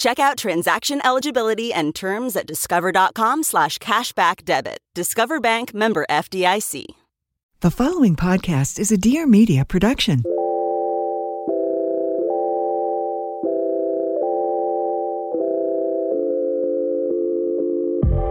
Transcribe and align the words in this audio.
Check 0.00 0.18
out 0.18 0.38
transaction 0.38 1.02
eligibility 1.04 1.74
and 1.74 1.94
terms 1.94 2.34
at 2.34 2.46
discover.com 2.46 3.42
slash 3.42 3.76
cashback 3.78 4.46
debit. 4.46 4.78
Discover 4.94 5.40
Bank 5.40 5.74
member 5.74 6.06
FDIC. 6.08 6.86
The 7.60 7.70
following 7.70 8.16
podcast 8.16 8.78
is 8.78 8.90
a 8.90 8.96
Dear 8.96 9.26
Media 9.26 9.66
production. 9.66 10.22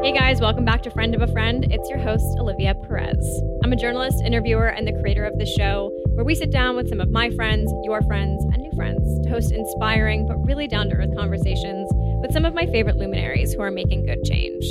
Hey 0.01 0.13
guys, 0.13 0.39
welcome 0.39 0.63
back 0.63 0.81
to 0.83 0.91
Friend 0.91 1.13
of 1.13 1.21
a 1.21 1.27
Friend. 1.27 1.67
It's 1.69 1.89
your 1.89 1.99
host, 1.99 2.23
Olivia 2.39 2.73
Perez. 2.73 3.41
I'm 3.65 3.73
a 3.73 3.75
journalist, 3.75 4.23
interviewer, 4.25 4.67
and 4.67 4.87
the 4.87 4.93
creator 4.93 5.25
of 5.25 5.37
the 5.37 5.45
show, 5.45 5.91
where 6.15 6.23
we 6.23 6.35
sit 6.35 6.51
down 6.51 6.77
with 6.77 6.87
some 6.87 7.01
of 7.01 7.11
my 7.11 7.29
friends, 7.31 7.69
your 7.83 8.01
friends, 8.03 8.41
and 8.53 8.63
new 8.63 8.71
friends 8.77 9.01
to 9.25 9.29
host 9.29 9.51
inspiring 9.51 10.25
but 10.25 10.37
really 10.45 10.69
down 10.69 10.87
to 10.87 10.95
earth 10.95 11.13
conversations 11.17 11.89
with 12.21 12.31
some 12.31 12.45
of 12.45 12.53
my 12.53 12.65
favorite 12.67 12.95
luminaries 12.95 13.51
who 13.51 13.61
are 13.61 13.71
making 13.71 14.05
good 14.05 14.23
change. 14.23 14.63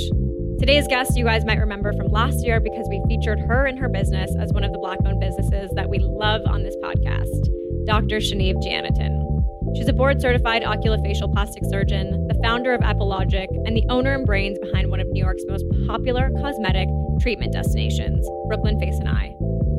Today's 0.59 0.87
guest, 0.87 1.15
you 1.15 1.25
guys 1.25 1.45
might 1.45 1.59
remember 1.59 1.93
from 1.93 2.07
last 2.07 2.43
year 2.43 2.59
because 2.59 2.87
we 2.89 2.99
featured 3.07 3.39
her 3.39 3.67
and 3.67 3.77
her 3.77 3.87
business 3.87 4.35
as 4.39 4.51
one 4.51 4.63
of 4.63 4.71
the 4.71 4.79
Black 4.79 4.97
owned 5.05 5.19
businesses 5.19 5.69
that 5.75 5.91
we 5.91 5.99
love 5.99 6.41
on 6.47 6.63
this 6.63 6.75
podcast, 6.83 7.85
Dr. 7.85 8.17
Chaneve 8.17 8.55
Jeanniton. 8.63 9.28
She's 9.75 9.87
a 9.87 9.93
board 9.93 10.19
certified 10.19 10.63
oculofacial 10.63 11.31
plastic 11.31 11.63
surgeon, 11.65 12.27
the 12.27 12.39
founder 12.43 12.73
of 12.73 12.81
Epilogic, 12.81 13.47
and 13.65 13.75
the 13.77 13.85
owner 13.89 14.13
and 14.13 14.25
brains 14.25 14.57
behind 14.59 14.89
one 14.89 14.99
of 14.99 15.07
New 15.07 15.23
York's 15.23 15.43
most 15.47 15.63
popular 15.87 16.31
cosmetic 16.41 16.87
treatment 17.21 17.53
destinations, 17.53 18.27
Brooklyn 18.47 18.79
Face 18.79 18.97
and 18.99 19.07
Eye. 19.07 19.35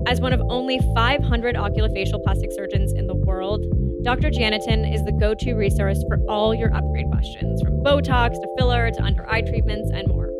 As 0.07 0.21
one 0.21 0.33
of 0.33 0.41
only 0.49 0.79
500 0.95 1.57
oculofacial 1.57 2.23
plastic 2.23 2.53
surgeons 2.53 2.93
in 2.93 3.07
the 3.07 3.15
world, 3.15 3.65
Dr. 4.03 4.31
Jeanniton 4.31 4.93
is 4.93 5.05
the 5.05 5.13
go 5.13 5.35
to 5.35 5.55
resource 5.55 6.03
for 6.09 6.19
all 6.29 6.55
your 6.55 6.75
upgrade 6.75 7.07
questions, 7.11 7.61
from 7.61 7.83
Botox 7.83 8.35
to 8.35 8.55
filler 8.57 8.91
to 8.91 9.03
under 9.03 9.29
eye 9.29 9.43
treatments 9.43 9.91
and 9.93 10.07
more. 10.09 10.31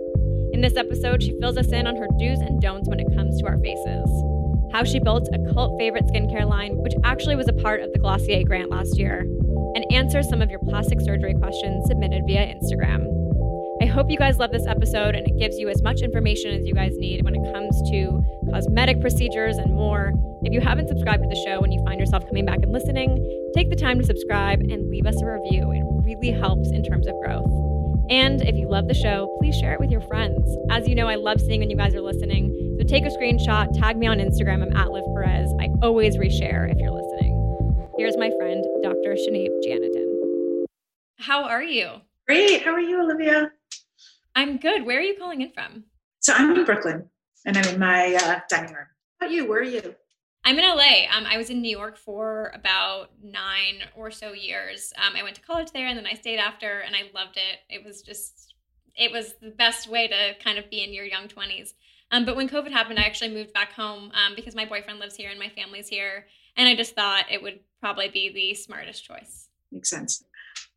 In 0.53 0.61
this 0.61 0.77
episode, 0.77 1.23
she 1.23 1.37
fills 1.41 1.57
us 1.57 1.73
in 1.73 1.87
on 1.87 1.97
her 1.97 2.09
do's 2.19 2.41
and 2.41 2.61
don'ts 2.61 2.89
when 2.89 3.01
it 3.01 3.15
comes 3.15 3.41
to 3.41 3.47
our 3.47 3.59
faces 3.59 4.40
how 4.73 4.85
she 4.85 4.99
built 4.99 5.29
a 5.33 5.53
cult 5.53 5.79
favorite 5.79 6.07
skincare 6.07 6.49
line, 6.49 6.77
which 6.77 6.95
actually 7.05 7.37
was 7.37 7.49
a 7.49 7.53
part 7.53 7.81
of 7.81 7.93
the 7.93 7.99
Glossier 7.99 8.45
grant 8.45 8.71
last 8.71 8.99
year, 8.99 9.21
and 9.75 9.85
answer 9.91 10.23
some 10.23 10.43
of 10.43 10.51
your 10.51 10.61
plastic 10.61 11.01
surgery 11.01 11.35
questions 11.35 11.87
submitted 11.89 12.23
via 12.27 12.55
Instagram. 12.55 13.07
I 13.83 13.87
hope 13.87 14.11
you 14.11 14.19
guys 14.19 14.37
love 14.37 14.51
this 14.51 14.67
episode 14.67 15.15
and 15.15 15.27
it 15.27 15.39
gives 15.39 15.59
you 15.59 15.71
as 15.71 15.83
much 15.83 16.03
information 16.03 16.53
as 16.53 16.67
you 16.67 16.75
guys 16.75 16.93
need 16.99 17.25
when 17.25 17.35
it 17.35 17.53
comes 17.55 17.75
to 17.91 18.23
cosmetic 18.53 19.01
procedures 19.01 19.57
and 19.57 19.75
more. 19.75 20.13
If 20.43 20.53
you 20.53 20.61
haven't 20.61 20.89
subscribed 20.89 21.23
to 21.23 21.29
the 21.31 21.43
show 21.47 21.61
and 21.61 21.73
you 21.73 21.83
find 21.87 21.99
yourself 21.99 22.27
coming 22.27 22.45
back 22.45 22.59
and 22.63 22.73
listening, 22.73 23.51
take 23.55 23.71
the 23.71 23.77
time 23.77 23.99
to 23.99 24.05
subscribe 24.05 24.61
and 24.61 24.91
leave 24.91 25.07
us 25.07 25.21
a 25.23 25.27
review. 25.27 25.73
It 25.73 25.83
really 26.05 26.31
helps 26.31 26.71
in 26.71 26.85
terms 26.85 27.07
of 27.07 27.15
growth. 27.25 27.51
And 28.11 28.43
if 28.43 28.55
you 28.57 28.69
love 28.69 28.87
the 28.87 28.95
show, 28.95 29.35
please 29.39 29.57
share 29.57 29.73
it 29.73 29.81
with 29.81 29.91
your 29.91 30.03
friends. 30.03 30.55
As 30.71 30.87
you 30.87 30.95
know, 30.95 31.09
I 31.09 31.15
love 31.15 31.41
seeing 31.41 31.61
when 31.61 31.71
you 31.71 31.77
guys 31.77 31.95
are 31.95 32.03
listening. 32.03 32.50
So 32.81 32.87
take 32.87 33.05
a 33.05 33.11
screenshot, 33.11 33.79
tag 33.79 33.99
me 33.99 34.07
on 34.07 34.21
Instagram. 34.21 34.63
I'm 34.63 34.75
at 34.75 34.91
Liv 34.91 35.05
Perez. 35.15 35.53
I 35.61 35.69
always 35.83 36.17
reshare 36.17 36.73
if 36.73 36.79
you're 36.79 36.91
listening. 36.91 37.91
Here's 37.99 38.17
my 38.17 38.31
friend, 38.39 38.65
Dr. 38.83 39.17
Chaneve 39.17 39.51
Jeanniton. 39.63 40.65
How 41.19 41.45
are 41.45 41.63
you? 41.63 41.91
Great. 42.27 42.63
How 42.63 42.71
are 42.71 42.81
you, 42.81 43.03
Olivia? 43.03 43.53
I'm 44.35 44.57
good. 44.57 44.87
Where 44.87 44.99
are 44.99 45.03
you 45.03 45.15
calling 45.19 45.43
in 45.43 45.53
from? 45.53 45.85
So 46.21 46.33
I'm 46.33 46.57
in 46.57 46.65
Brooklyn 46.65 47.11
and 47.45 47.59
I'm 47.59 47.69
in 47.69 47.79
my 47.79 48.15
uh, 48.15 48.41
dining 48.49 48.73
room. 48.73 48.87
How 49.21 49.27
about 49.27 49.35
you? 49.35 49.47
Where 49.47 49.61
are 49.61 49.63
you? 49.63 49.95
I'm 50.47 50.59
in 50.59 50.65
LA. 50.65 51.05
Um, 51.15 51.27
I 51.27 51.37
was 51.37 51.51
in 51.51 51.61
New 51.61 51.77
York 51.77 51.99
for 51.99 52.51
about 52.55 53.11
nine 53.23 53.83
or 53.95 54.11
so 54.11 54.33
years. 54.33 54.95
Um, 54.97 55.17
I 55.17 55.23
went 55.23 55.37
to 55.37 55.43
college 55.43 55.71
there 55.73 55.87
and 55.87 55.99
then 55.99 56.07
I 56.07 56.15
stayed 56.15 56.39
after 56.39 56.79
and 56.79 56.97
I 56.97 57.11
loved 57.15 57.37
it. 57.37 57.59
It 57.69 57.85
was 57.85 58.01
just, 58.01 58.55
it 58.97 59.13
was 59.13 59.35
the 59.43 59.51
best 59.51 59.87
way 59.87 60.09
to 60.09 60.43
kind 60.43 60.59
of 60.59 60.71
be 60.71 60.83
in 60.83 60.95
your 60.95 61.05
young 61.05 61.29
20s. 61.29 61.75
Um, 62.11 62.25
but 62.25 62.37
when 62.37 62.49
COVID 62.49 62.71
happened, 62.71 62.99
I 62.99 63.03
actually 63.03 63.33
moved 63.33 63.53
back 63.53 63.73
home 63.73 64.11
um, 64.15 64.35
because 64.35 64.55
my 64.55 64.65
boyfriend 64.65 64.99
lives 64.99 65.17
here 65.17 65.31
and 65.31 65.39
my 65.39 65.49
family's 65.49 65.89
here. 65.89 66.27
And 66.57 66.69
I 66.69 66.75
just 66.75 66.95
thought 66.95 67.27
it 67.31 67.43
would 67.43 67.61
probably 67.81 68.09
be 68.09 68.33
the 68.33 68.55
smartest 68.55 69.05
choice. 69.05 69.49
Makes 69.71 69.91
sense. 69.91 70.25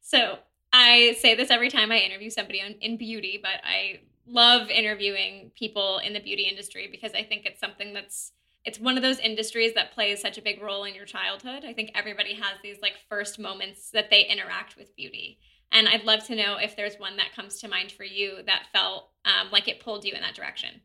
So 0.02 0.38
I 0.72 1.16
say 1.20 1.36
this 1.36 1.50
every 1.50 1.70
time 1.70 1.92
I 1.92 1.98
interview 1.98 2.30
somebody 2.30 2.60
in, 2.60 2.74
in 2.82 2.98
beauty, 2.98 3.40
but 3.42 3.62
I 3.64 4.02
love 4.28 4.70
interviewing 4.70 5.52
people 5.58 6.00
in 6.00 6.14
the 6.14 6.20
beauty 6.20 6.44
industry 6.44 6.88
because 6.90 7.14
I 7.14 7.24
think 7.24 7.46
it's 7.46 7.60
something 7.60 7.94
that's 7.94 8.32
it's 8.66 8.80
one 8.80 8.96
of 8.96 9.04
those 9.04 9.20
industries 9.20 9.74
that 9.74 9.94
plays 9.94 10.22
such 10.22 10.38
a 10.38 10.42
big 10.42 10.62
role 10.62 10.86
in 10.86 10.96
your 10.96 11.06
childhood. 11.06 11.66
I 11.66 11.74
think 11.74 11.92
everybody 11.96 12.34
has 12.36 12.58
these 12.64 12.78
like 12.82 12.94
first 13.10 13.38
moments 13.38 13.92
that 13.92 14.10
they 14.10 14.24
interact 14.24 14.78
with 14.78 14.96
beauty. 14.96 15.40
And 15.74 15.90
I'd 15.90 16.06
love 16.06 16.24
to 16.28 16.36
know 16.36 16.56
if 16.56 16.78
there's 16.78 16.96
one 16.96 17.18
that 17.18 17.36
comes 17.36 17.60
to 17.60 17.68
mind 17.68 17.92
for 17.92 18.06
you 18.06 18.38
that 18.46 18.68
felt 18.72 19.10
um, 19.26 19.52
like 19.52 19.68
it 19.68 19.82
pulled 19.82 20.06
you 20.06 20.14
in 20.14 20.22
that 20.22 20.36
direction. 20.36 20.80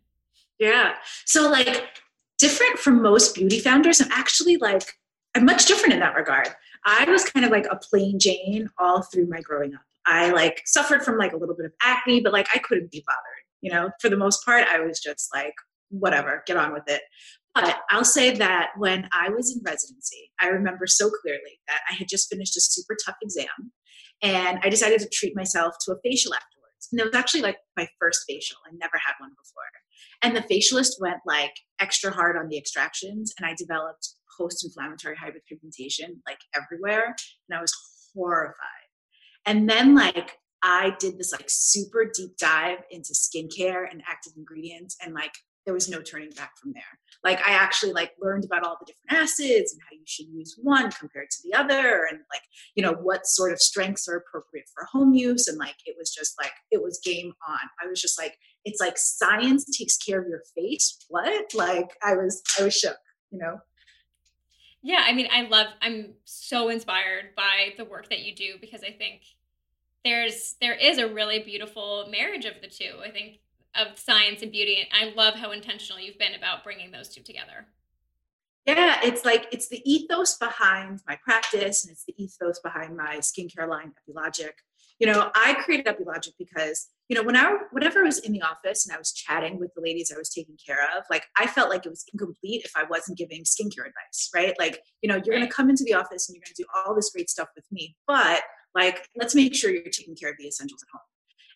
Yeah. 0.58 0.94
So, 1.24 1.50
like, 1.50 1.84
different 2.38 2.78
from 2.78 3.02
most 3.02 3.34
beauty 3.34 3.58
founders, 3.60 4.00
I'm 4.00 4.10
actually 4.12 4.56
like, 4.56 4.94
I'm 5.34 5.44
much 5.44 5.66
different 5.66 5.94
in 5.94 6.00
that 6.00 6.16
regard. 6.16 6.48
I 6.84 7.04
was 7.04 7.24
kind 7.24 7.44
of 7.44 7.52
like 7.52 7.66
a 7.70 7.76
plain 7.76 8.18
Jane 8.18 8.68
all 8.78 9.02
through 9.02 9.26
my 9.28 9.40
growing 9.40 9.74
up. 9.74 9.82
I 10.06 10.30
like 10.30 10.62
suffered 10.64 11.02
from 11.02 11.18
like 11.18 11.32
a 11.32 11.36
little 11.36 11.54
bit 11.54 11.66
of 11.66 11.72
acne, 11.82 12.20
but 12.20 12.32
like 12.32 12.48
I 12.54 12.58
couldn't 12.58 12.90
be 12.90 13.04
bothered. 13.06 13.20
You 13.60 13.72
know, 13.72 13.90
for 14.00 14.08
the 14.08 14.16
most 14.16 14.44
part, 14.44 14.66
I 14.72 14.80
was 14.80 15.00
just 15.00 15.28
like, 15.34 15.54
whatever, 15.90 16.42
get 16.46 16.56
on 16.56 16.72
with 16.72 16.84
it. 16.86 17.02
But 17.54 17.78
I'll 17.90 18.04
say 18.04 18.34
that 18.36 18.70
when 18.76 19.08
I 19.12 19.30
was 19.30 19.54
in 19.54 19.62
residency, 19.64 20.30
I 20.40 20.46
remember 20.46 20.86
so 20.86 21.10
clearly 21.10 21.60
that 21.66 21.80
I 21.90 21.94
had 21.94 22.08
just 22.08 22.30
finished 22.30 22.56
a 22.56 22.60
super 22.60 22.96
tough 23.04 23.16
exam 23.22 23.72
and 24.22 24.60
I 24.62 24.68
decided 24.68 25.00
to 25.00 25.08
treat 25.08 25.34
myself 25.34 25.74
to 25.84 25.92
a 25.92 25.96
facial 26.04 26.34
afterwards. 26.34 26.57
And 26.92 27.00
it 27.00 27.04
was 27.04 27.14
actually 27.14 27.42
like 27.42 27.58
my 27.76 27.88
first 28.00 28.24
facial. 28.28 28.58
I 28.66 28.74
never 28.76 28.98
had 29.04 29.14
one 29.18 29.30
before. 29.30 29.64
And 30.22 30.36
the 30.36 30.42
facialist 30.42 31.00
went 31.00 31.18
like 31.26 31.54
extra 31.80 32.10
hard 32.10 32.36
on 32.36 32.48
the 32.48 32.58
extractions 32.58 33.32
and 33.38 33.46
I 33.46 33.54
developed 33.56 34.14
post-inflammatory 34.38 35.16
hyperpigmentation 35.16 36.20
like 36.26 36.38
everywhere 36.54 37.14
and 37.48 37.58
I 37.58 37.60
was 37.60 37.74
horrified. 38.14 38.54
And 39.46 39.68
then 39.68 39.94
like 39.94 40.38
I 40.62 40.94
did 40.98 41.18
this 41.18 41.32
like 41.32 41.46
super 41.48 42.10
deep 42.12 42.36
dive 42.36 42.78
into 42.90 43.12
skincare 43.12 43.84
and 43.90 44.02
active 44.08 44.32
ingredients 44.36 44.96
and 45.02 45.14
like 45.14 45.32
there 45.68 45.74
was 45.74 45.90
no 45.90 46.00
turning 46.00 46.30
back 46.30 46.56
from 46.56 46.72
there. 46.72 46.82
Like 47.22 47.46
I 47.46 47.50
actually 47.50 47.92
like 47.92 48.12
learned 48.18 48.46
about 48.46 48.64
all 48.64 48.78
the 48.80 48.86
different 48.86 49.22
acids 49.22 49.70
and 49.70 49.82
how 49.82 49.94
you 49.94 50.02
should 50.06 50.28
use 50.28 50.58
one 50.62 50.90
compared 50.92 51.28
to 51.28 51.38
the 51.44 51.52
other 51.52 52.06
and 52.08 52.20
like, 52.32 52.40
you 52.74 52.82
know, 52.82 52.94
what 52.94 53.26
sort 53.26 53.52
of 53.52 53.60
strengths 53.60 54.08
are 54.08 54.16
appropriate 54.16 54.64
for 54.74 54.86
home 54.90 55.12
use. 55.12 55.46
And 55.46 55.58
like 55.58 55.74
it 55.84 55.94
was 55.98 56.10
just 56.10 56.40
like 56.40 56.52
it 56.70 56.82
was 56.82 57.02
game 57.04 57.34
on. 57.46 57.58
I 57.84 57.86
was 57.86 58.00
just 58.00 58.18
like, 58.18 58.38
it's 58.64 58.80
like 58.80 58.96
science 58.96 59.66
takes 59.76 59.98
care 59.98 60.22
of 60.22 60.26
your 60.26 60.40
face. 60.54 60.96
What? 61.10 61.52
Like 61.52 61.90
I 62.02 62.14
was 62.14 62.42
I 62.58 62.64
was 62.64 62.74
shook, 62.74 62.96
you 63.30 63.38
know. 63.38 63.60
Yeah, 64.80 65.04
I 65.06 65.12
mean, 65.12 65.28
I 65.30 65.42
love 65.42 65.66
I'm 65.82 66.14
so 66.24 66.70
inspired 66.70 67.34
by 67.36 67.74
the 67.76 67.84
work 67.84 68.08
that 68.08 68.20
you 68.20 68.34
do 68.34 68.54
because 68.58 68.82
I 68.82 68.92
think 68.92 69.20
there's 70.02 70.56
there 70.62 70.76
is 70.76 70.96
a 70.96 71.12
really 71.12 71.40
beautiful 71.40 72.08
marriage 72.10 72.46
of 72.46 72.54
the 72.62 72.68
two. 72.68 73.00
I 73.04 73.10
think 73.10 73.40
of 73.74 73.98
science 73.98 74.42
and 74.42 74.52
beauty. 74.52 74.78
And 74.78 74.88
I 74.92 75.14
love 75.14 75.34
how 75.34 75.52
intentional 75.52 76.00
you've 76.00 76.18
been 76.18 76.34
about 76.34 76.64
bringing 76.64 76.90
those 76.90 77.08
two 77.08 77.22
together. 77.22 77.66
Yeah, 78.66 78.98
it's 79.02 79.24
like 79.24 79.46
it's 79.50 79.68
the 79.68 79.80
ethos 79.90 80.36
behind 80.36 81.00
my 81.06 81.18
practice 81.22 81.84
and 81.84 81.92
it's 81.92 82.04
the 82.04 82.14
ethos 82.22 82.60
behind 82.60 82.96
my 82.96 83.16
skincare 83.16 83.68
line, 83.68 83.92
Epilogic. 84.08 84.52
You 84.98 85.06
know, 85.06 85.30
I 85.34 85.54
created 85.54 85.86
Epilogic 85.86 86.32
because 86.38 86.88
you 87.08 87.16
know, 87.16 87.22
when 87.22 87.36
I, 87.36 87.56
whenever 87.70 88.00
I 88.00 88.02
was 88.02 88.18
in 88.18 88.32
the 88.32 88.42
office 88.42 88.86
and 88.86 88.94
I 88.94 88.98
was 88.98 89.12
chatting 89.12 89.58
with 89.58 89.72
the 89.74 89.80
ladies 89.80 90.12
I 90.14 90.18
was 90.18 90.28
taking 90.28 90.58
care 90.64 90.82
of, 90.94 91.04
like 91.10 91.24
I 91.38 91.46
felt 91.46 91.70
like 91.70 91.86
it 91.86 91.88
was 91.88 92.04
incomplete 92.12 92.62
if 92.66 92.72
I 92.76 92.84
wasn't 92.84 93.16
giving 93.16 93.44
skincare 93.44 93.86
advice, 93.86 94.28
right? 94.34 94.54
Like, 94.58 94.82
you 95.00 95.08
know, 95.08 95.14
you're 95.14 95.34
right. 95.34 95.40
going 95.40 95.48
to 95.48 95.54
come 95.54 95.70
into 95.70 95.84
the 95.84 95.94
office 95.94 96.28
and 96.28 96.36
you're 96.36 96.42
going 96.42 96.54
to 96.54 96.62
do 96.62 96.66
all 96.74 96.94
this 96.94 97.10
great 97.10 97.30
stuff 97.30 97.48
with 97.56 97.64
me, 97.72 97.96
but 98.06 98.42
like, 98.74 99.08
let's 99.16 99.34
make 99.34 99.54
sure 99.54 99.70
you're 99.70 99.82
taking 99.84 100.14
care 100.14 100.30
of 100.30 100.36
the 100.38 100.46
essentials 100.46 100.82
at 100.82 100.88
home. 100.92 101.00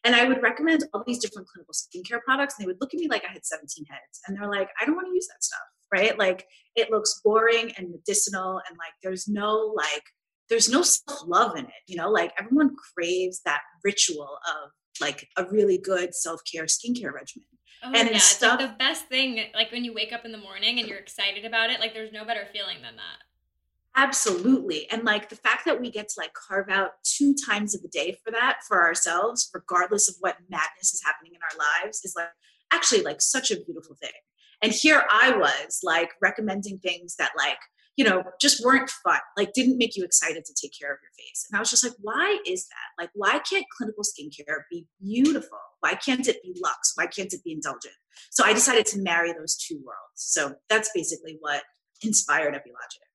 And 0.04 0.14
I 0.16 0.26
would 0.26 0.42
recommend 0.42 0.84
all 0.92 1.04
these 1.06 1.18
different 1.18 1.48
clinical 1.48 1.74
skincare 1.74 2.20
products. 2.22 2.54
And 2.58 2.64
they 2.64 2.66
would 2.66 2.80
look 2.80 2.92
at 2.92 3.00
me 3.00 3.08
like 3.08 3.24
I 3.24 3.32
had 3.32 3.44
17 3.44 3.84
heads. 3.88 4.20
And 4.26 4.36
they're 4.36 4.50
like, 4.50 4.68
I 4.80 4.84
don't 4.84 4.96
want 4.96 5.06
to 5.08 5.14
use 5.14 5.28
that 5.28 5.42
stuff, 5.42 5.60
right? 5.92 6.18
Like, 6.18 6.46
it 6.74 6.90
looks 6.90 7.20
boring 7.24 7.72
and 7.76 7.90
medicinal. 7.90 8.60
And 8.68 8.76
like, 8.78 8.94
there's 9.02 9.28
no 9.28 9.72
like, 9.76 10.02
there's 10.48 10.68
no 10.68 10.82
self 10.82 11.20
love 11.26 11.56
in 11.56 11.64
it, 11.64 11.82
you 11.86 11.96
know, 11.96 12.10
like 12.10 12.32
everyone 12.38 12.76
craves 12.94 13.40
that 13.44 13.62
ritual 13.82 14.38
of 14.46 14.70
like 15.00 15.26
a 15.38 15.46
really 15.46 15.78
good 15.78 16.14
self-care 16.14 16.64
skincare 16.64 17.12
regimen. 17.12 17.46
Oh, 17.82 17.92
and 17.94 18.10
yeah, 18.10 18.18
stuff, 18.18 18.60
it's 18.60 18.62
like 18.62 18.70
the 18.72 18.76
best 18.78 19.06
thing 19.06 19.40
like 19.54 19.72
when 19.72 19.84
you 19.84 19.92
wake 19.94 20.12
up 20.12 20.24
in 20.24 20.30
the 20.30 20.38
morning 20.38 20.78
and 20.78 20.86
you're 20.86 20.98
excited 20.98 21.44
about 21.44 21.70
it, 21.70 21.80
like 21.80 21.94
there's 21.94 22.12
no 22.12 22.24
better 22.24 22.46
feeling 22.52 22.76
than 22.82 22.96
that. 22.96 23.18
Absolutely. 23.94 24.90
And 24.90 25.04
like 25.04 25.28
the 25.28 25.36
fact 25.36 25.66
that 25.66 25.80
we 25.80 25.90
get 25.90 26.08
to 26.08 26.14
like 26.18 26.32
carve 26.32 26.70
out 26.70 26.92
two 27.04 27.34
times 27.34 27.74
of 27.74 27.82
the 27.82 27.88
day 27.88 28.16
for 28.24 28.30
that 28.30 28.58
for 28.66 28.82
ourselves, 28.82 29.50
regardless 29.52 30.08
of 30.08 30.14
what 30.20 30.36
madness 30.48 30.94
is 30.94 31.02
happening 31.04 31.32
in 31.34 31.40
our 31.42 31.84
lives, 31.84 32.00
is 32.02 32.14
like 32.16 32.28
actually 32.72 33.02
like 33.02 33.20
such 33.20 33.50
a 33.50 33.60
beautiful 33.60 33.94
thing. 34.00 34.10
And 34.62 34.72
here 34.72 35.04
I 35.12 35.36
was 35.36 35.80
like 35.82 36.10
recommending 36.22 36.78
things 36.78 37.16
that 37.16 37.32
like 37.36 37.58
you 37.96 38.04
know, 38.04 38.22
just 38.40 38.64
weren't 38.64 38.88
fun, 38.88 39.20
like 39.36 39.52
didn't 39.52 39.76
make 39.76 39.96
you 39.96 40.04
excited 40.04 40.44
to 40.44 40.54
take 40.54 40.72
care 40.78 40.92
of 40.92 40.98
your 41.02 41.10
face. 41.18 41.46
And 41.50 41.56
I 41.56 41.60
was 41.60 41.70
just 41.70 41.84
like, 41.84 41.92
why 42.00 42.38
is 42.46 42.66
that? 42.68 43.02
Like, 43.02 43.10
why 43.14 43.38
can't 43.40 43.66
clinical 43.76 44.02
skincare 44.02 44.62
be 44.70 44.86
beautiful? 45.00 45.58
Why 45.80 45.94
can't 45.94 46.26
it 46.26 46.42
be 46.42 46.56
luxe? 46.62 46.92
Why 46.94 47.06
can't 47.06 47.32
it 47.32 47.44
be 47.44 47.52
indulgent? 47.52 47.94
So 48.30 48.44
I 48.44 48.54
decided 48.54 48.86
to 48.86 49.02
marry 49.02 49.32
those 49.32 49.56
two 49.56 49.76
worlds. 49.84 50.16
So 50.16 50.54
that's 50.70 50.90
basically 50.94 51.36
what 51.40 51.64
inspired 52.02 52.54
Epilogic. 52.54 53.11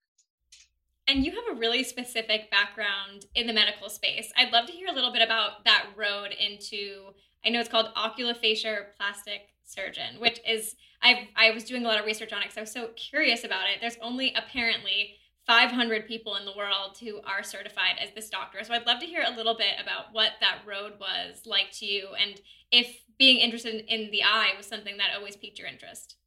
And 1.07 1.25
you 1.25 1.31
have 1.31 1.55
a 1.55 1.59
really 1.59 1.83
specific 1.83 2.51
background 2.51 3.25
in 3.33 3.47
the 3.47 3.53
medical 3.53 3.89
space. 3.89 4.31
I'd 4.35 4.51
love 4.51 4.65
to 4.65 4.73
hear 4.73 4.87
a 4.89 4.93
little 4.93 5.13
bit 5.13 5.21
about 5.21 5.63
that 5.63 5.85
road 5.95 6.31
into, 6.37 7.13
I 7.45 7.49
know 7.49 7.61
it's 7.61 7.69
called 7.69 7.93
oculofacial 7.95 8.87
plastic 8.97 9.53
surgeon, 9.63 10.19
which 10.19 10.39
is 10.47 10.75
I 11.01 11.29
I 11.35 11.51
was 11.51 11.63
doing 11.63 11.85
a 11.85 11.87
lot 11.87 11.99
of 11.99 12.05
research 12.05 12.33
on 12.33 12.39
it 12.39 12.45
because 12.45 12.57
I 12.57 12.61
was 12.61 12.71
so 12.71 12.89
curious 12.95 13.43
about 13.43 13.69
it. 13.69 13.79
There's 13.79 13.97
only 14.01 14.33
apparently 14.35 15.15
500 15.45 16.07
people 16.07 16.35
in 16.35 16.43
the 16.43 16.55
world 16.57 16.97
who 16.99 17.21
are 17.21 17.41
certified 17.41 17.95
as 18.01 18.09
this 18.13 18.29
doctor. 18.29 18.63
So 18.63 18.73
I'd 18.73 18.85
love 18.85 18.99
to 18.99 19.05
hear 19.05 19.23
a 19.25 19.35
little 19.35 19.55
bit 19.55 19.75
about 19.81 20.11
what 20.11 20.31
that 20.41 20.59
road 20.65 20.93
was 20.99 21.43
like 21.45 21.71
to 21.79 21.85
you 21.85 22.09
and 22.19 22.41
if 22.69 23.03
being 23.17 23.37
interested 23.37 23.85
in 23.87 24.11
the 24.11 24.23
eye 24.23 24.51
was 24.57 24.65
something 24.65 24.97
that 24.97 25.15
always 25.15 25.37
piqued 25.37 25.57
your 25.57 25.69
interest. 25.69 26.17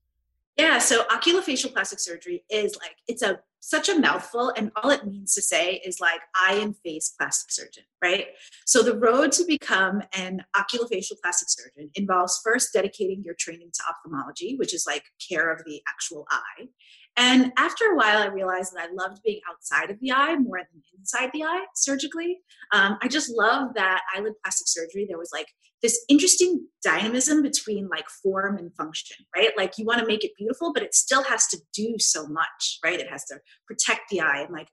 Yeah, 0.61 0.79
so 0.79 1.05
oculofacial 1.05 1.73
plastic 1.73 2.01
surgery 2.01 2.45
is 2.51 2.77
like 2.77 2.97
it's 3.09 3.23
a 3.23 3.41
such 3.61 3.89
a 3.89 3.99
mouthful 3.99 4.53
and 4.57 4.73
all 4.77 4.91
it 4.91 5.07
means 5.07 5.35
to 5.35 5.43
say 5.43 5.81
is 5.85 6.01
like 6.01 6.21
eye 6.35 6.55
and 6.55 6.75
face 6.79 7.15
plastic 7.19 7.51
surgeon, 7.51 7.85
right? 8.03 8.27
So 8.67 8.83
the 8.83 8.97
road 8.97 9.33
to 9.33 9.45
become 9.47 10.03
an 10.15 10.45
oculofacial 10.57 11.21
plastic 11.23 11.49
surgeon 11.49 11.91
involves 11.95 12.41
first 12.43 12.73
dedicating 12.73 13.23
your 13.25 13.35
training 13.39 13.71
to 13.75 13.83
ophthalmology, 13.89 14.57
which 14.57 14.75
is 14.75 14.87
like 14.87 15.05
care 15.29 15.53
of 15.53 15.63
the 15.65 15.81
actual 15.89 16.27
eye. 16.31 16.69
And 17.17 17.53
after 17.59 17.85
a 17.87 17.97
while, 17.97 18.19
I 18.19 18.27
realized 18.27 18.75
that 18.75 18.89
I 18.89 18.93
loved 18.93 19.21
being 19.25 19.41
outside 19.51 19.91
of 19.91 19.99
the 20.01 20.13
eye 20.13 20.37
more 20.37 20.59
than 20.59 20.83
inside 20.99 21.31
the 21.33 21.43
eye 21.43 21.65
surgically. 21.75 22.39
Um, 22.73 22.99
I 23.03 23.09
just 23.09 23.31
love 23.31 23.75
that 23.75 24.03
eyelid 24.15 24.35
plastic 24.43 24.69
surgery. 24.69 25.07
There 25.09 25.19
was 25.19 25.31
like 25.33 25.49
this 25.83 26.03
interesting 26.09 26.67
dynamism 26.85 27.43
between 27.43 27.89
like 27.89 28.09
form 28.09 28.59
and 28.59 28.75
function, 28.75 29.25
right? 29.35 29.51
Like 29.57 29.77
you 29.79 29.85
want 29.85 30.01
to 30.01 30.07
make 30.07 30.25
it 30.25 30.33
beautiful, 30.39 30.73
but 30.73 30.83
it 30.83 30.95
still 30.95 31.23
has 31.25 31.47
to 31.49 31.59
do 31.75 31.97
so 31.99 32.27
much, 32.27 32.79
right? 32.85 33.01
It 33.01 33.11
has 33.11 33.25
to 33.27 33.39
protect 33.67 34.03
the 34.11 34.21
eye. 34.21 34.43
And 34.43 34.53
like, 34.53 34.69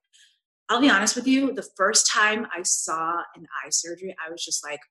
I'll 0.70 0.82
be 0.82 0.90
honest 0.90 1.16
with 1.16 1.28
you, 1.28 1.54
the 1.54 1.68
first 1.76 2.12
time 2.12 2.46
I 2.56 2.62
saw 2.64 3.14
an 3.36 3.46
eye 3.64 3.70
surgery, 3.70 4.16
I 4.26 4.30
was 4.30 4.44
just 4.44 4.66
like, 4.66 4.82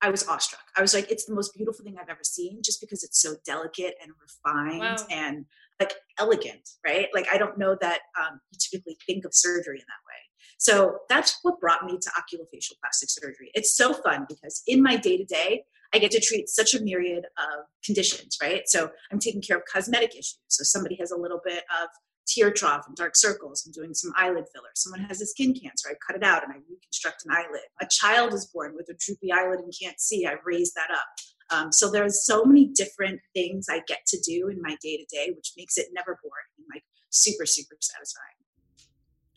I 0.00 0.10
was 0.10 0.26
awestruck. 0.26 0.64
I 0.76 0.82
was 0.82 0.92
like, 0.92 1.10
it's 1.10 1.24
the 1.24 1.34
most 1.34 1.54
beautiful 1.54 1.84
thing 1.84 1.96
I've 1.98 2.10
ever 2.10 2.24
seen 2.24 2.60
just 2.62 2.80
because 2.80 3.02
it's 3.02 3.20
so 3.20 3.36
delicate 3.46 3.94
and 4.02 4.12
refined 4.20 4.80
wow. 4.80 5.06
and 5.10 5.46
like 5.80 5.92
elegant, 6.18 6.68
right? 6.84 7.08
Like, 7.14 7.26
I 7.32 7.38
don't 7.38 7.58
know 7.58 7.76
that 7.80 8.00
um, 8.20 8.40
you 8.50 8.58
typically 8.60 8.96
think 9.06 9.24
of 9.24 9.34
surgery 9.34 9.78
in 9.78 9.84
that 9.86 10.06
way. 10.06 10.20
So 10.58 10.98
that's 11.08 11.38
what 11.42 11.60
brought 11.60 11.84
me 11.84 11.98
to 11.98 12.10
oculofacial 12.10 12.78
plastic 12.80 13.10
surgery. 13.10 13.50
It's 13.54 13.76
so 13.76 13.92
fun 13.92 14.26
because 14.28 14.62
in 14.66 14.82
my 14.82 14.96
day 14.96 15.16
to 15.16 15.24
day, 15.24 15.64
I 15.92 15.98
get 15.98 16.10
to 16.12 16.20
treat 16.20 16.48
such 16.48 16.74
a 16.74 16.82
myriad 16.82 17.24
of 17.38 17.64
conditions, 17.84 18.36
right? 18.42 18.62
So 18.66 18.90
I'm 19.12 19.18
taking 19.18 19.42
care 19.42 19.56
of 19.56 19.62
cosmetic 19.72 20.10
issues. 20.10 20.38
So 20.48 20.64
somebody 20.64 20.96
has 21.00 21.12
a 21.12 21.16
little 21.16 21.40
bit 21.44 21.64
of 21.80 21.88
tear 22.26 22.50
trough 22.50 22.86
and 22.86 22.96
dark 22.96 23.14
circles. 23.14 23.62
I'm 23.64 23.72
doing 23.72 23.94
some 23.94 24.12
eyelid 24.16 24.44
filler. 24.52 24.70
Someone 24.74 25.02
has 25.02 25.20
a 25.20 25.26
skin 25.26 25.54
cancer. 25.54 25.88
I 25.90 25.94
cut 26.06 26.16
it 26.16 26.24
out 26.24 26.42
and 26.42 26.52
I 26.52 26.56
reconstruct 26.68 27.24
an 27.26 27.32
eyelid. 27.32 27.62
A 27.80 27.86
child 27.90 28.32
is 28.32 28.46
born 28.46 28.74
with 28.74 28.88
a 28.88 28.94
droopy 28.98 29.30
eyelid 29.32 29.60
and 29.60 29.72
can't 29.80 30.00
see. 30.00 30.26
I 30.26 30.36
raise 30.44 30.72
that 30.74 30.90
up. 30.90 31.04
Um, 31.50 31.72
so 31.72 31.90
there's 31.90 32.24
so 32.24 32.44
many 32.44 32.66
different 32.74 33.20
things 33.34 33.66
I 33.70 33.82
get 33.86 34.06
to 34.06 34.20
do 34.20 34.48
in 34.48 34.60
my 34.62 34.76
day 34.82 34.96
to 34.96 35.04
day, 35.04 35.32
which 35.36 35.52
makes 35.56 35.76
it 35.76 35.86
never 35.92 36.18
boring 36.22 36.68
like 36.72 36.84
super, 37.10 37.46
super 37.46 37.76
satisfying. 37.80 38.34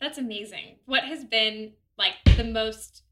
That's 0.00 0.18
amazing. 0.18 0.78
What 0.86 1.04
has 1.04 1.24
been 1.24 1.72
like 1.96 2.14
the 2.36 2.44
most 2.44 3.02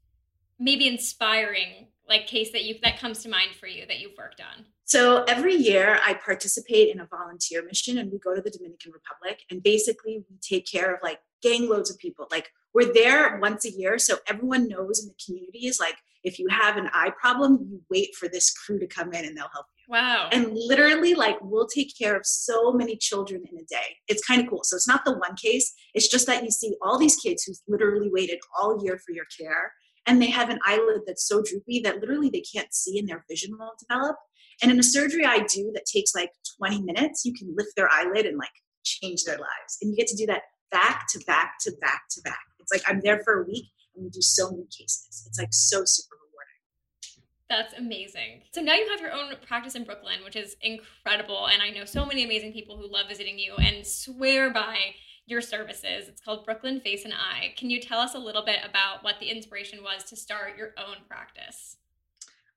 maybe 0.59 0.87
inspiring 0.87 1.87
like 2.07 2.25
case 2.25 2.51
that 2.53 2.63
you 2.63 2.75
that 2.83 2.97
comes 2.99 3.21
to 3.23 3.29
mind 3.29 3.51
for 3.59 3.67
you 3.67 3.85
that 3.85 3.99
you've 3.99 4.17
worked 4.17 4.41
on? 4.41 4.65
So 4.85 5.23
every 5.25 5.53
year 5.53 5.99
I 6.05 6.13
participate 6.13 6.93
in 6.93 7.01
a 7.01 7.05
volunteer 7.05 7.63
mission 7.65 7.97
and 7.97 8.09
we 8.09 8.19
go 8.19 8.33
to 8.33 8.41
the 8.41 8.49
Dominican 8.49 8.93
Republic 8.93 9.41
and 9.51 9.61
basically 9.61 10.23
we 10.29 10.37
take 10.41 10.65
care 10.65 10.93
of 10.93 11.01
like 11.03 11.19
gang 11.41 11.69
loads 11.69 11.91
of 11.91 11.97
people. 11.97 12.27
Like 12.31 12.49
we're 12.73 12.93
there 12.93 13.39
once 13.39 13.65
a 13.65 13.71
year 13.71 13.97
so 13.97 14.17
everyone 14.27 14.67
knows 14.67 15.01
in 15.01 15.07
the 15.07 15.15
community 15.25 15.67
is 15.67 15.79
like 15.79 15.95
if 16.23 16.39
you 16.39 16.47
have 16.49 16.77
an 16.77 16.89
eye 16.93 17.11
problem, 17.19 17.65
you 17.69 17.81
wait 17.89 18.13
for 18.15 18.27
this 18.27 18.51
crew 18.51 18.79
to 18.79 18.87
come 18.87 19.13
in 19.13 19.23
and 19.25 19.37
they'll 19.37 19.49
help 19.53 19.65
you. 19.77 19.93
Wow. 19.93 20.27
And 20.31 20.49
literally, 20.51 21.13
like, 21.13 21.37
we'll 21.41 21.67
take 21.67 21.97
care 21.97 22.17
of 22.17 22.25
so 22.25 22.73
many 22.73 22.97
children 22.97 23.43
in 23.49 23.57
a 23.57 23.63
day. 23.63 23.95
It's 24.09 24.25
kind 24.25 24.41
of 24.41 24.49
cool. 24.49 24.59
So 24.63 24.75
it's 24.75 24.87
not 24.87 25.05
the 25.05 25.17
one 25.17 25.35
case, 25.41 25.73
it's 25.93 26.09
just 26.09 26.27
that 26.27 26.43
you 26.43 26.51
see 26.51 26.75
all 26.81 26.97
these 26.97 27.15
kids 27.15 27.43
who've 27.43 27.57
literally 27.67 28.09
waited 28.11 28.39
all 28.59 28.83
year 28.83 28.99
for 29.05 29.13
your 29.13 29.25
care 29.39 29.71
and 30.07 30.21
they 30.21 30.29
have 30.29 30.49
an 30.49 30.59
eyelid 30.65 31.01
that's 31.05 31.27
so 31.27 31.43
droopy 31.43 31.81
that 31.81 31.99
literally 31.99 32.29
they 32.29 32.41
can't 32.41 32.73
see 32.73 32.97
and 32.97 33.07
their 33.07 33.25
vision 33.29 33.55
won't 33.59 33.77
develop. 33.77 34.15
And 34.61 34.71
in 34.71 34.79
a 34.79 34.83
surgery 34.83 35.25
I 35.25 35.39
do 35.39 35.71
that 35.73 35.85
takes 35.85 36.15
like 36.15 36.31
20 36.57 36.81
minutes, 36.81 37.25
you 37.25 37.33
can 37.33 37.53
lift 37.55 37.75
their 37.75 37.89
eyelid 37.91 38.25
and 38.25 38.37
like 38.37 38.49
change 38.83 39.25
their 39.25 39.37
lives. 39.37 39.77
And 39.81 39.91
you 39.91 39.97
get 39.97 40.07
to 40.07 40.15
do 40.15 40.25
that 40.27 40.43
back 40.71 41.07
to 41.09 41.19
back 41.25 41.55
to 41.61 41.71
back 41.81 42.03
to 42.11 42.21
back. 42.21 42.39
It's 42.59 42.71
like 42.71 42.83
I'm 42.87 43.01
there 43.01 43.21
for 43.23 43.41
a 43.41 43.45
week 43.45 43.65
and 43.95 44.03
we 44.03 44.09
do 44.09 44.21
so 44.21 44.51
many 44.51 44.65
cases. 44.65 45.25
It's 45.27 45.39
like 45.39 45.53
so 45.53 45.83
super 45.85 46.15
rewarding. 46.15 46.27
That's 47.49 47.73
amazing. 47.77 48.43
So 48.53 48.61
now 48.61 48.75
you 48.75 48.87
have 48.89 48.99
your 48.99 49.11
own 49.11 49.33
practice 49.45 49.75
in 49.75 49.83
Brooklyn, 49.83 50.19
which 50.23 50.35
is 50.35 50.55
incredible. 50.61 51.47
And 51.47 51.61
I 51.61 51.69
know 51.69 51.85
so 51.85 52.05
many 52.05 52.23
amazing 52.23 52.53
people 52.53 52.77
who 52.77 52.91
love 52.91 53.07
visiting 53.07 53.39
you 53.39 53.55
and 53.55 53.85
swear 53.85 54.51
by 54.51 54.77
your 55.25 55.41
services. 55.41 56.07
It's 56.07 56.21
called 56.21 56.45
Brooklyn 56.45 56.79
Face 56.79 57.05
and 57.05 57.13
Eye. 57.13 57.53
Can 57.57 57.69
you 57.69 57.81
tell 57.81 57.99
us 57.99 58.15
a 58.15 58.19
little 58.19 58.45
bit 58.45 58.59
about 58.67 59.03
what 59.03 59.15
the 59.19 59.27
inspiration 59.27 59.83
was 59.83 60.03
to 60.05 60.15
start 60.15 60.57
your 60.57 60.73
own 60.77 60.97
practice? 61.07 61.77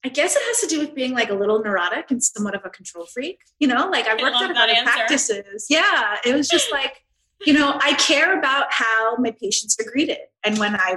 I 0.04 0.08
guess 0.08 0.34
it 0.34 0.42
has 0.42 0.60
to 0.60 0.66
do 0.66 0.78
with 0.78 0.94
being 0.94 1.12
like 1.12 1.30
a 1.30 1.34
little 1.34 1.62
neurotic 1.62 2.10
and 2.10 2.22
somewhat 2.22 2.54
of 2.54 2.62
a 2.64 2.70
control 2.70 3.06
freak. 3.06 3.40
You 3.58 3.68
know, 3.68 3.88
like 3.90 4.06
I 4.06 4.14
worked 4.14 4.36
at 4.36 4.56
other 4.56 4.82
practices. 4.82 5.66
Yeah, 5.68 6.16
it 6.24 6.34
was 6.34 6.48
just 6.48 6.72
like, 6.72 7.04
you 7.46 7.52
know, 7.52 7.78
I 7.82 7.94
care 7.94 8.38
about 8.38 8.66
how 8.70 9.16
my 9.16 9.32
patients 9.40 9.76
are 9.80 9.90
greeted, 9.90 10.18
and 10.44 10.58
when 10.58 10.74
I 10.76 10.96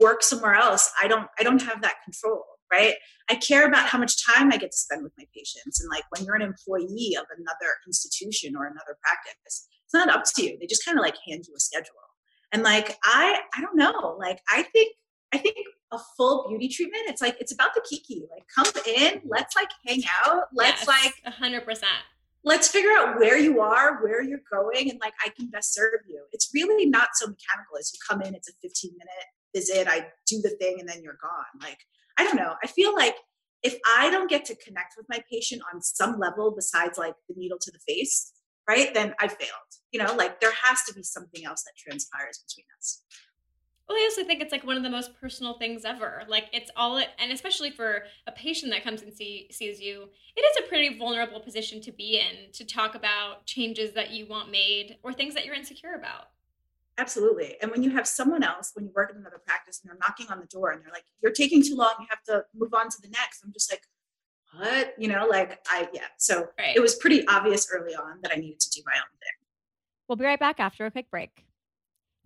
work 0.00 0.22
somewhere 0.22 0.54
else, 0.54 0.90
I 1.02 1.08
don't, 1.08 1.28
I 1.38 1.42
don't 1.42 1.62
have 1.62 1.82
that 1.82 1.96
control, 2.04 2.44
right? 2.70 2.94
I 3.30 3.36
care 3.36 3.66
about 3.66 3.86
how 3.88 3.98
much 3.98 4.24
time 4.24 4.52
I 4.52 4.58
get 4.58 4.72
to 4.72 4.76
spend 4.76 5.02
with 5.02 5.12
my 5.18 5.24
patients, 5.34 5.80
and 5.80 5.88
like 5.90 6.04
when 6.10 6.24
you're 6.24 6.36
an 6.36 6.42
employee 6.42 7.16
of 7.18 7.26
another 7.36 7.74
institution 7.86 8.54
or 8.56 8.66
another 8.66 8.96
practice, 9.02 9.66
it's 9.84 9.94
not 9.94 10.08
up 10.08 10.24
to 10.34 10.42
you. 10.42 10.58
They 10.58 10.66
just 10.66 10.84
kind 10.84 10.98
of 10.98 11.02
like 11.02 11.16
hand 11.28 11.44
you 11.46 11.54
a 11.56 11.60
schedule. 11.60 11.94
And 12.52 12.62
like 12.62 12.96
I 13.04 13.40
I 13.54 13.60
don't 13.60 13.76
know. 13.76 14.16
Like 14.18 14.40
I 14.48 14.62
think 14.62 14.94
I 15.32 15.38
think 15.38 15.56
a 15.92 15.98
full 16.16 16.48
beauty 16.48 16.68
treatment, 16.68 17.04
it's 17.06 17.22
like 17.22 17.36
it's 17.40 17.52
about 17.52 17.74
the 17.74 17.84
kiki. 17.88 18.26
Like 18.30 18.44
come 18.54 18.66
in, 18.86 19.20
let's 19.24 19.54
like 19.54 19.68
hang 19.86 20.02
out. 20.24 20.44
Let's 20.52 20.80
yes, 20.80 20.88
like 20.88 21.14
a 21.24 21.30
hundred 21.30 21.64
percent. 21.64 21.92
Let's 22.46 22.68
figure 22.68 22.92
out 22.96 23.18
where 23.18 23.36
you 23.36 23.60
are, 23.60 24.02
where 24.02 24.22
you're 24.22 24.40
going, 24.50 24.88
and 24.88 24.98
like 25.00 25.14
I 25.22 25.30
can 25.30 25.50
best 25.50 25.74
serve 25.74 26.00
you. 26.08 26.22
It's 26.32 26.50
really 26.54 26.86
not 26.86 27.08
so 27.14 27.26
mechanical 27.26 27.76
as 27.78 27.92
you 27.92 27.98
come 28.08 28.22
in, 28.22 28.34
it's 28.34 28.48
a 28.48 28.52
15 28.62 28.92
minute 28.92 29.26
visit, 29.54 29.88
I 29.88 30.06
do 30.26 30.40
the 30.40 30.56
thing, 30.60 30.76
and 30.78 30.88
then 30.88 31.02
you're 31.02 31.18
gone. 31.20 31.60
Like, 31.60 31.78
I 32.18 32.24
don't 32.24 32.36
know. 32.36 32.54
I 32.62 32.66
feel 32.66 32.94
like 32.94 33.16
if 33.62 33.78
I 33.98 34.10
don't 34.10 34.30
get 34.30 34.44
to 34.46 34.54
connect 34.54 34.94
with 34.96 35.06
my 35.08 35.20
patient 35.30 35.62
on 35.72 35.82
some 35.82 36.18
level 36.18 36.52
besides 36.54 36.98
like 36.98 37.14
the 37.28 37.34
needle 37.36 37.58
to 37.60 37.70
the 37.72 37.80
face, 37.80 38.32
right, 38.68 38.92
then 38.94 39.14
I 39.20 39.28
failed. 39.28 39.72
You 39.90 40.04
know, 40.04 40.14
like 40.14 40.40
there 40.40 40.52
has 40.62 40.82
to 40.84 40.94
be 40.94 41.02
something 41.02 41.44
else 41.44 41.64
that 41.64 41.72
transpires 41.76 42.38
between 42.46 42.66
us. 42.78 43.02
Well, 43.88 43.96
I 43.96 44.08
also 44.10 44.24
think 44.24 44.42
it's 44.42 44.50
like 44.50 44.66
one 44.66 44.76
of 44.76 44.82
the 44.82 44.90
most 44.90 45.18
personal 45.20 45.58
things 45.58 45.84
ever. 45.84 46.24
Like 46.26 46.46
it's 46.52 46.70
all, 46.74 46.98
and 46.98 47.30
especially 47.30 47.70
for 47.70 48.02
a 48.26 48.32
patient 48.32 48.72
that 48.72 48.82
comes 48.82 49.02
and 49.02 49.14
see, 49.14 49.48
sees 49.52 49.80
you, 49.80 50.08
it 50.34 50.40
is 50.40 50.64
a 50.64 50.68
pretty 50.68 50.98
vulnerable 50.98 51.40
position 51.40 51.80
to 51.82 51.92
be 51.92 52.18
in 52.18 52.52
to 52.52 52.64
talk 52.64 52.96
about 52.96 53.46
changes 53.46 53.92
that 53.92 54.10
you 54.10 54.26
want 54.26 54.50
made 54.50 54.96
or 55.04 55.12
things 55.12 55.34
that 55.34 55.44
you're 55.44 55.54
insecure 55.54 55.94
about. 55.94 56.30
Absolutely. 56.98 57.56
And 57.62 57.70
when 57.70 57.82
you 57.82 57.90
have 57.90 58.08
someone 58.08 58.42
else, 58.42 58.72
when 58.74 58.86
you 58.86 58.92
work 58.96 59.10
in 59.12 59.18
another 59.18 59.38
practice 59.44 59.80
and 59.80 59.90
they're 59.90 59.98
knocking 59.98 60.26
on 60.30 60.40
the 60.40 60.46
door 60.46 60.72
and 60.72 60.82
they're 60.82 60.92
like, 60.92 61.04
you're 61.22 61.32
taking 61.32 61.62
too 61.62 61.76
long, 61.76 61.94
you 62.00 62.06
have 62.08 62.22
to 62.24 62.44
move 62.56 62.74
on 62.74 62.88
to 62.88 62.96
the 63.00 63.08
next. 63.08 63.44
I'm 63.44 63.52
just 63.52 63.70
like, 63.70 63.82
what? 64.56 64.94
You 64.98 65.08
know, 65.08 65.28
like 65.30 65.60
I, 65.68 65.88
yeah. 65.92 66.06
So 66.16 66.48
right. 66.58 66.74
it 66.74 66.80
was 66.80 66.96
pretty 66.96 67.26
obvious 67.28 67.68
early 67.72 67.94
on 67.94 68.18
that 68.22 68.32
I 68.32 68.36
needed 68.36 68.58
to 68.60 68.70
do 68.70 68.82
my 68.84 68.94
own 68.94 69.10
thing. 69.20 69.46
We'll 70.08 70.16
be 70.16 70.24
right 70.24 70.40
back 70.40 70.58
after 70.58 70.86
a 70.86 70.90
quick 70.90 71.10
break. 71.10 71.45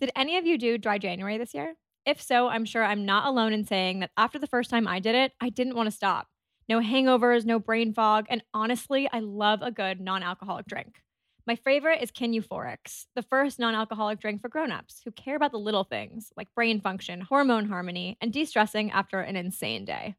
Did 0.01 0.13
any 0.17 0.39
of 0.39 0.47
you 0.47 0.57
do 0.57 0.79
dry 0.79 0.97
January 0.97 1.37
this 1.37 1.53
year? 1.53 1.75
If 2.07 2.23
so, 2.23 2.49
I'm 2.49 2.65
sure 2.65 2.83
I'm 2.83 3.05
not 3.05 3.27
alone 3.27 3.53
in 3.53 3.67
saying 3.67 4.01
that 4.01 4.13
after 4.17 4.39
the 4.39 4.47
first 4.47 4.71
time 4.71 4.89
I 4.89 4.99
did 4.99 5.15
it, 5.15 5.33
I 5.43 5.51
didn't 5.51 5.77
want 5.77 5.89
to 5.89 5.95
stop. 5.95 6.29
No 6.71 6.81
hangovers, 6.81 7.45
no 7.45 7.59
brain 7.59 7.93
fog, 7.93 8.25
and 8.31 8.43
honestly, 8.55 9.11
I 9.13 9.21
love 9.21 9.61
a 9.61 9.71
good 9.71 10.01
non 10.01 10.23
alcoholic 10.23 10.65
drink. 10.65 11.03
My 11.47 11.55
favorite 11.55 12.03
is 12.03 12.11
Kin 12.11 12.33
Euphorics, 12.33 13.07
the 13.15 13.23
first 13.23 13.59
non 13.59 13.75
alcoholic 13.75 14.21
drink 14.21 14.41
for 14.41 14.49
grown-ups 14.49 15.03
who 15.05 15.11
care 15.11 15.37
about 15.37 15.53
the 15.53 15.59
little 15.59 15.85
things 15.85 16.33
like 16.35 16.55
brain 16.55 16.81
function, 16.81 17.21
hormone 17.21 17.69
harmony, 17.69 18.17
and 18.23 18.33
de 18.33 18.47
stressing 18.47 18.91
after 18.93 19.21
an 19.21 19.37
insane 19.37 19.85
day. 19.85 20.15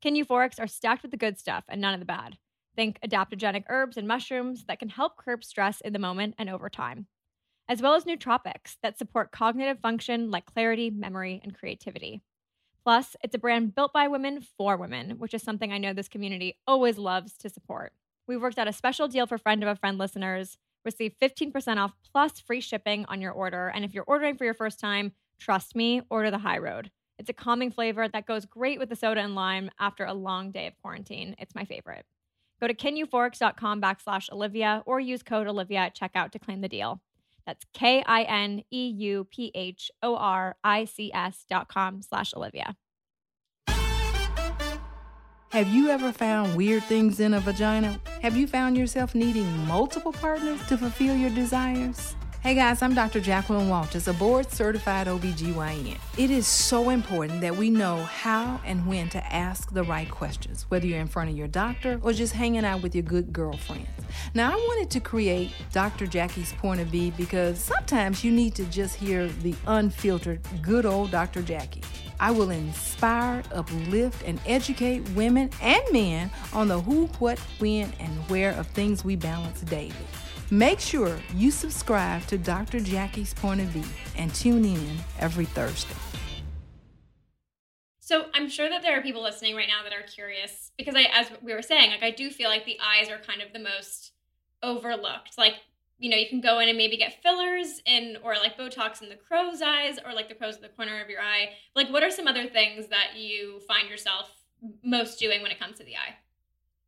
Kin 0.00 0.14
Euphorics 0.14 0.60
are 0.60 0.68
stacked 0.68 1.02
with 1.02 1.10
the 1.10 1.16
good 1.16 1.40
stuff 1.40 1.64
and 1.68 1.80
none 1.80 1.94
of 1.94 2.00
the 2.00 2.06
bad. 2.06 2.38
Think 2.76 3.00
adaptogenic 3.00 3.64
herbs 3.68 3.96
and 3.96 4.06
mushrooms 4.06 4.66
that 4.66 4.78
can 4.78 4.90
help 4.90 5.16
curb 5.16 5.42
stress 5.42 5.80
in 5.80 5.92
the 5.92 5.98
moment 5.98 6.36
and 6.38 6.48
over 6.48 6.68
time, 6.68 7.08
as 7.68 7.80
well 7.80 7.94
as 7.94 8.04
nootropics 8.04 8.76
that 8.82 8.98
support 8.98 9.32
cognitive 9.32 9.80
function 9.80 10.30
like 10.30 10.46
clarity, 10.46 10.90
memory, 10.90 11.40
and 11.42 11.54
creativity. 11.54 12.22
Plus, 12.84 13.16
it's 13.22 13.34
a 13.34 13.38
brand 13.38 13.74
built 13.74 13.92
by 13.92 14.08
women 14.08 14.44
for 14.58 14.76
women, 14.76 15.18
which 15.18 15.32
is 15.32 15.42
something 15.42 15.72
I 15.72 15.78
know 15.78 15.94
this 15.94 16.08
community 16.08 16.58
always 16.66 16.98
loves 16.98 17.36
to 17.38 17.48
support. 17.48 17.94
We've 18.26 18.40
worked 18.40 18.58
out 18.58 18.68
a 18.68 18.72
special 18.72 19.08
deal 19.08 19.26
for 19.26 19.38
friend 19.38 19.62
of 19.62 19.68
a 19.68 19.76
friend 19.76 19.96
listeners. 19.96 20.58
Receive 20.84 21.14
15% 21.20 21.78
off 21.78 21.92
plus 22.12 22.40
free 22.40 22.60
shipping 22.60 23.06
on 23.06 23.22
your 23.22 23.32
order. 23.32 23.68
And 23.68 23.84
if 23.84 23.94
you're 23.94 24.04
ordering 24.06 24.36
for 24.36 24.44
your 24.44 24.52
first 24.52 24.78
time, 24.78 25.12
trust 25.38 25.74
me, 25.74 26.02
order 26.10 26.30
the 26.30 26.38
high 26.38 26.58
road. 26.58 26.90
It's 27.18 27.30
a 27.30 27.34
calming 27.34 27.70
flavor 27.70 28.06
that 28.06 28.26
goes 28.26 28.44
great 28.44 28.78
with 28.78 28.90
the 28.90 28.96
soda 28.96 29.20
and 29.20 29.34
lime 29.34 29.70
after 29.78 30.04
a 30.04 30.12
long 30.12 30.50
day 30.50 30.66
of 30.66 30.76
quarantine. 30.82 31.36
It's 31.38 31.54
my 31.54 31.64
favorite. 31.64 32.04
Go 32.60 32.66
to 32.66 32.74
kineuphorics.com 32.74 33.80
backslash 33.80 34.30
Olivia 34.30 34.82
or 34.84 35.00
use 35.00 35.22
code 35.22 35.46
Olivia 35.46 35.78
at 35.78 35.96
checkout 35.96 36.32
to 36.32 36.38
claim 36.38 36.60
the 36.60 36.68
deal. 36.68 37.00
That's 37.46 37.64
K 37.74 38.02
I 38.06 38.22
N 38.22 38.62
E 38.70 38.88
U 38.88 39.26
P 39.30 39.50
H 39.54 39.90
O 40.02 40.16
R 40.16 40.56
I 40.64 40.84
C 40.84 41.10
S 41.12 41.44
dot 41.48 41.68
com 41.68 42.02
slash 42.02 42.32
Olivia. 42.34 42.76
Have 45.50 45.68
you 45.68 45.88
ever 45.88 46.10
found 46.10 46.56
weird 46.56 46.82
things 46.82 47.20
in 47.20 47.34
a 47.34 47.38
vagina? 47.38 48.00
Have 48.22 48.36
you 48.36 48.48
found 48.48 48.76
yourself 48.76 49.14
needing 49.14 49.46
multiple 49.68 50.12
partners 50.12 50.60
to 50.66 50.76
fulfill 50.76 51.14
your 51.14 51.30
desires? 51.30 52.16
Hey 52.44 52.54
guys, 52.54 52.82
I'm 52.82 52.92
Dr. 52.92 53.20
Jacqueline 53.20 53.70
Walters, 53.70 54.06
a 54.06 54.12
board 54.12 54.50
certified 54.52 55.06
OBGYN. 55.06 55.96
It 56.18 56.30
is 56.30 56.46
so 56.46 56.90
important 56.90 57.40
that 57.40 57.56
we 57.56 57.70
know 57.70 57.96
how 58.04 58.60
and 58.66 58.86
when 58.86 59.08
to 59.08 59.32
ask 59.32 59.72
the 59.72 59.82
right 59.82 60.10
questions, 60.10 60.66
whether 60.68 60.86
you're 60.86 61.00
in 61.00 61.06
front 61.06 61.30
of 61.30 61.38
your 61.38 61.48
doctor 61.48 61.98
or 62.02 62.12
just 62.12 62.34
hanging 62.34 62.66
out 62.66 62.82
with 62.82 62.94
your 62.94 63.02
good 63.02 63.32
girlfriends. 63.32 63.88
Now, 64.34 64.52
I 64.52 64.56
wanted 64.56 64.90
to 64.90 65.00
create 65.00 65.52
Dr. 65.72 66.06
Jackie's 66.06 66.52
point 66.52 66.82
of 66.82 66.88
view 66.88 67.12
because 67.16 67.58
sometimes 67.58 68.22
you 68.22 68.30
need 68.30 68.54
to 68.56 68.64
just 68.66 68.96
hear 68.96 69.26
the 69.26 69.54
unfiltered, 69.66 70.46
good 70.60 70.84
old 70.84 71.12
Dr. 71.12 71.40
Jackie. 71.40 71.80
I 72.20 72.30
will 72.30 72.50
inspire, 72.50 73.42
uplift, 73.54 74.22
and 74.26 74.38
educate 74.44 75.00
women 75.10 75.48
and 75.62 75.82
men 75.92 76.30
on 76.52 76.68
the 76.68 76.78
who, 76.78 77.06
what, 77.20 77.38
when, 77.58 77.90
and 78.00 78.12
where 78.28 78.52
of 78.52 78.66
things 78.66 79.02
we 79.02 79.16
balance 79.16 79.62
daily. 79.62 79.94
Make 80.54 80.78
sure 80.78 81.18
you 81.34 81.50
subscribe 81.50 82.28
to 82.28 82.38
Dr. 82.38 82.78
Jackie's 82.78 83.34
Point 83.34 83.60
of 83.60 83.66
View 83.66 83.82
and 84.16 84.32
tune 84.32 84.64
in 84.64 84.98
every 85.18 85.46
Thursday. 85.46 85.96
So 87.98 88.26
I'm 88.32 88.48
sure 88.48 88.68
that 88.68 88.80
there 88.80 88.96
are 88.96 89.02
people 89.02 89.20
listening 89.20 89.56
right 89.56 89.66
now 89.66 89.82
that 89.82 89.92
are 89.92 90.06
curious 90.06 90.70
because 90.78 90.94
I, 90.94 91.08
as 91.12 91.26
we 91.42 91.54
were 91.54 91.60
saying, 91.60 91.90
like 91.90 92.04
I 92.04 92.12
do 92.12 92.30
feel 92.30 92.50
like 92.50 92.64
the 92.66 92.78
eyes 92.80 93.10
are 93.10 93.18
kind 93.18 93.42
of 93.42 93.52
the 93.52 93.58
most 93.58 94.12
overlooked. 94.62 95.36
Like, 95.36 95.54
you 95.98 96.08
know, 96.08 96.16
you 96.16 96.28
can 96.28 96.40
go 96.40 96.60
in 96.60 96.68
and 96.68 96.78
maybe 96.78 96.96
get 96.96 97.20
fillers 97.20 97.82
in 97.84 98.18
or 98.22 98.36
like 98.36 98.56
Botox 98.56 99.02
in 99.02 99.08
the 99.08 99.16
crow's 99.16 99.60
eyes 99.60 99.98
or 100.06 100.14
like 100.14 100.28
the 100.28 100.36
crow's 100.36 100.54
in 100.54 100.62
the 100.62 100.68
corner 100.68 101.02
of 101.02 101.10
your 101.10 101.20
eye. 101.20 101.48
Like, 101.74 101.90
what 101.90 102.04
are 102.04 102.12
some 102.12 102.28
other 102.28 102.46
things 102.46 102.86
that 102.90 103.16
you 103.16 103.58
find 103.66 103.88
yourself 103.88 104.30
most 104.84 105.18
doing 105.18 105.42
when 105.42 105.50
it 105.50 105.58
comes 105.58 105.78
to 105.78 105.84
the 105.84 105.96
eye? 105.96 106.14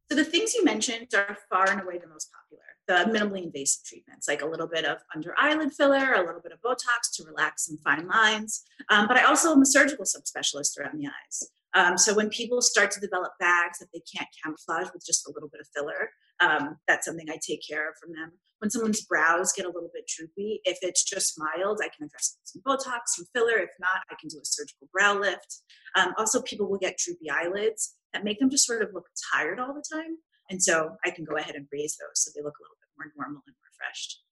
So 0.08 0.14
the 0.14 0.24
things 0.24 0.54
you 0.54 0.64
mentioned 0.64 1.08
are 1.16 1.36
far 1.50 1.68
and 1.68 1.80
away 1.80 1.98
the 1.98 2.06
most 2.06 2.30
popular 2.30 2.62
the 2.88 2.94
minimally 3.12 3.42
invasive 3.44 3.84
treatments, 3.84 4.28
like 4.28 4.42
a 4.42 4.46
little 4.46 4.68
bit 4.68 4.84
of 4.84 4.98
under 5.14 5.34
eyelid 5.38 5.72
filler, 5.72 6.14
a 6.14 6.24
little 6.24 6.40
bit 6.40 6.52
of 6.52 6.60
Botox 6.60 7.14
to 7.14 7.24
relax 7.24 7.66
some 7.66 7.78
fine 7.78 8.06
lines. 8.06 8.64
Um, 8.90 9.08
but 9.08 9.16
I 9.16 9.24
also 9.24 9.52
am 9.52 9.62
a 9.62 9.66
surgical 9.66 10.04
subspecialist 10.04 10.78
around 10.78 10.98
the 10.98 11.06
eyes. 11.06 11.50
Um, 11.74 11.98
so 11.98 12.14
when 12.14 12.30
people 12.30 12.62
start 12.62 12.90
to 12.92 13.00
develop 13.00 13.32
bags 13.38 13.80
that 13.80 13.88
they 13.92 14.00
can't 14.00 14.28
camouflage 14.42 14.88
with 14.94 15.04
just 15.04 15.28
a 15.28 15.32
little 15.32 15.50
bit 15.50 15.60
of 15.60 15.68
filler, 15.74 16.10
um, 16.40 16.76
that's 16.88 17.06
something 17.06 17.28
I 17.28 17.38
take 17.46 17.60
care 17.68 17.88
of 17.90 17.96
from 18.00 18.12
them. 18.12 18.32
When 18.60 18.70
someone's 18.70 19.04
brows 19.04 19.52
get 19.52 19.66
a 19.66 19.70
little 19.70 19.90
bit 19.92 20.08
droopy, 20.08 20.62
if 20.64 20.78
it's 20.80 21.04
just 21.04 21.38
mild, 21.38 21.80
I 21.82 21.90
can 21.94 22.06
address 22.06 22.38
with 22.38 22.48
some 22.48 22.62
Botox, 22.62 23.00
some 23.08 23.26
filler. 23.34 23.58
If 23.58 23.70
not, 23.78 24.00
I 24.10 24.14
can 24.18 24.28
do 24.28 24.38
a 24.38 24.44
surgical 24.44 24.88
brow 24.92 25.18
lift. 25.18 25.62
Um, 25.94 26.14
also, 26.16 26.40
people 26.40 26.66
will 26.66 26.78
get 26.78 26.96
droopy 26.96 27.30
eyelids 27.30 27.94
that 28.14 28.24
make 28.24 28.38
them 28.38 28.48
just 28.48 28.66
sort 28.66 28.80
of 28.80 28.94
look 28.94 29.08
tired 29.32 29.60
all 29.60 29.74
the 29.74 29.84
time. 29.92 30.16
And 30.48 30.62
so 30.62 30.96
I 31.04 31.10
can 31.10 31.24
go 31.24 31.36
ahead 31.36 31.54
and 31.54 31.66
raise 31.72 31.96
those 31.96 32.24
so 32.24 32.30
they 32.34 32.42
look 32.42 32.54
a 32.58 32.62
little 32.62 32.76
bit 32.80 32.88
more 32.96 33.12
normal 33.16 33.42
and 33.46 33.56
refreshed. 33.64 34.22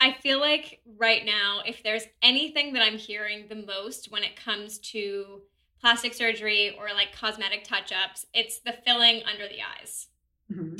I 0.00 0.12
feel 0.12 0.40
like 0.40 0.80
right 0.98 1.24
now, 1.26 1.60
if 1.66 1.82
there's 1.82 2.04
anything 2.22 2.72
that 2.72 2.82
I'm 2.82 2.96
hearing 2.96 3.46
the 3.48 3.56
most 3.66 4.10
when 4.10 4.22
it 4.22 4.34
comes 4.34 4.78
to 4.78 5.42
plastic 5.78 6.14
surgery 6.14 6.74
or 6.78 6.88
like 6.94 7.14
cosmetic 7.14 7.64
touch 7.64 7.92
ups, 7.92 8.24
it's 8.32 8.60
the 8.60 8.74
filling 8.86 9.22
under 9.30 9.46
the 9.46 9.58
eyes. 9.78 10.06
Mm-hmm. 10.50 10.76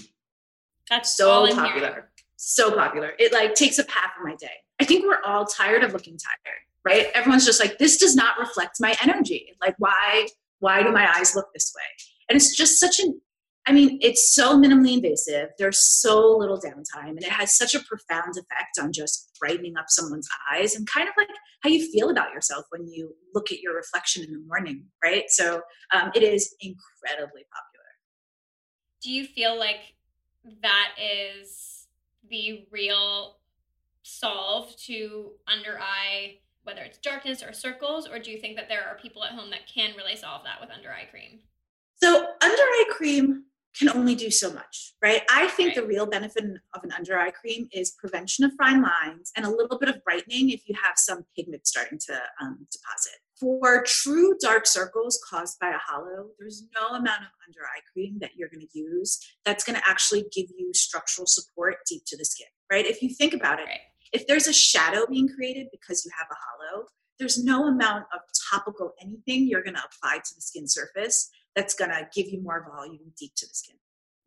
That's 0.89 1.15
so 1.15 1.47
popular. 1.55 2.11
So 2.37 2.75
popular. 2.75 3.13
It 3.19 3.33
like 3.33 3.55
takes 3.55 3.79
up 3.79 3.91
half 3.91 4.13
of 4.19 4.25
my 4.25 4.35
day. 4.37 4.49
I 4.81 4.85
think 4.85 5.05
we're 5.05 5.23
all 5.25 5.45
tired 5.45 5.85
of 5.85 5.93
looking 5.93 6.17
tired, 6.17 6.59
right? 6.85 7.13
Everyone's 7.15 7.45
just 7.45 7.61
like, 7.61 7.77
this 7.77 7.99
does 7.99 8.17
not 8.17 8.39
reflect 8.39 8.79
my 8.81 8.97
energy. 9.03 9.55
Like, 9.61 9.75
why, 9.79 10.29
why 10.61 10.83
do 10.83 10.91
my 10.91 11.07
eyes 11.15 11.37
look 11.37 11.53
this 11.53 11.73
way? 11.77 11.83
And 12.29 12.37
it's 12.37 12.57
just 12.57 12.81
such 12.81 12.99
an 12.99 13.21
I 13.67 13.73
mean, 13.73 13.99
it's 14.01 14.35
so 14.35 14.57
minimally 14.59 14.95
invasive. 14.95 15.51
There's 15.59 15.79
so 15.79 16.37
little 16.37 16.59
downtime, 16.59 17.11
and 17.11 17.23
it 17.23 17.29
has 17.29 17.57
such 17.57 17.75
a 17.75 17.81
profound 17.81 18.37
effect 18.37 18.79
on 18.81 18.93
just 18.93 19.31
brightening 19.39 19.77
up 19.77 19.87
someone's 19.89 20.29
eyes 20.53 20.75
and 20.75 20.87
kind 20.87 21.09
of 21.09 21.15
like 21.17 21.29
how 21.63 21.69
you 21.71 21.91
feel 21.93 22.11
about 22.11 22.33
yourself 22.33 22.65
when 22.71 22.87
you 22.89 23.15
look 23.35 23.53
at 23.53 23.61
your 23.61 23.75
reflection 23.75 24.25
in 24.25 24.33
the 24.33 24.41
morning, 24.47 24.87
right? 25.05 25.25
So 25.29 25.61
um, 25.93 26.11
it 26.15 26.23
is 26.23 26.55
incredibly 26.61 27.43
popular. 27.53 27.87
Do 29.03 29.11
you 29.11 29.27
feel 29.27 29.59
like 29.59 29.95
that 30.63 30.89
is 30.99 31.87
the 32.29 32.67
real 32.71 33.37
solve 34.03 34.75
to 34.85 35.33
under 35.47 35.79
eye, 35.81 36.39
whether 36.65 36.81
it's 36.83 36.99
darkness 36.99 37.43
or 37.43 37.53
circles, 37.53 38.09
or 38.09 38.19
do 38.19 38.31
you 38.31 38.39
think 38.39 38.57
that 38.57 38.69
there 38.69 38.85
are 38.85 38.97
people 38.97 39.23
at 39.23 39.33
home 39.33 39.51
that 39.51 39.67
can 39.73 39.95
really 39.97 40.17
solve 40.17 40.43
that 40.45 40.61
with 40.61 40.71
under 40.71 40.91
eye 40.91 41.09
cream? 41.11 41.41
So 42.03 42.17
under 42.17 42.63
eye 42.63 42.89
cream 42.91 43.45
can 43.79 43.89
only 43.91 44.15
do 44.15 44.31
so 44.31 44.53
much, 44.53 44.95
right? 45.03 45.23
I 45.31 45.49
think 45.49 45.69
right. 45.69 45.77
the 45.77 45.87
real 45.87 46.07
benefit 46.07 46.45
of 46.75 46.85
an 46.85 46.93
under 46.93 47.19
eye 47.19 47.31
cream 47.31 47.69
is 47.73 47.93
prevention 47.93 48.45
of 48.45 48.53
fine 48.59 48.83
lines 48.83 49.31
and 49.37 49.47
a 49.47 49.51
little 49.51 49.79
bit 49.79 49.89
of 49.89 50.03
brightening 50.05 50.51
if 50.51 50.63
you 50.67 50.75
have 50.75 50.95
some 50.97 51.25
pigment 51.37 51.67
starting 51.67 51.99
to 52.07 52.15
um, 52.41 52.67
deposit. 52.71 53.19
For 53.39 53.83
true 53.87 54.37
dark 54.41 54.67
circles 54.67 55.19
caused 55.29 55.59
by 55.61 55.71
a 55.71 55.79
hollow, 55.79 56.31
there's 56.39 56.65
no 56.75 56.89
amount 56.89 57.23
of 57.23 57.29
under 57.47 57.61
eye 57.61 57.81
cream 57.93 58.19
that 58.21 58.33
you're 58.37 58.49
going 58.49 58.67
to 58.67 58.79
use 58.79 59.19
that's 59.45 59.65
going 59.65 59.79
to 59.79 59.89
actually 59.89 60.27
give 60.33 60.47
you 60.59 60.73
structural 60.75 61.27
support 61.27 61.77
deep 61.89 62.03
to 62.09 62.17
the 62.17 62.25
skin, 62.25 62.49
right? 62.71 62.85
If 62.85 63.03
you 63.03 63.09
think 63.09 63.35
about 63.35 63.61
it, 63.61 63.67
right. 63.67 63.81
if 64.13 64.27
there's 64.27 64.47
a 64.47 64.53
shadow 64.53 65.07
being 65.09 65.29
created 65.29 65.69
because 65.71 66.05
you 66.05 66.11
have 66.19 66.27
a 66.31 66.35
hollow, 66.75 66.87
there's 67.19 67.43
no 67.43 67.69
amount 67.69 68.07
of 68.13 68.21
topical 68.51 68.95
anything 69.01 69.47
you're 69.47 69.63
going 69.63 69.77
to 69.77 69.85
apply 69.85 70.17
to 70.17 70.35
the 70.35 70.41
skin 70.41 70.67
surface 70.67 71.31
that's 71.55 71.75
going 71.75 71.91
to 71.91 72.09
give 72.15 72.29
you 72.29 72.41
more 72.43 72.67
volume 72.75 73.13
deep 73.19 73.35
to 73.37 73.47
the 73.47 73.55
skin. 73.55 73.77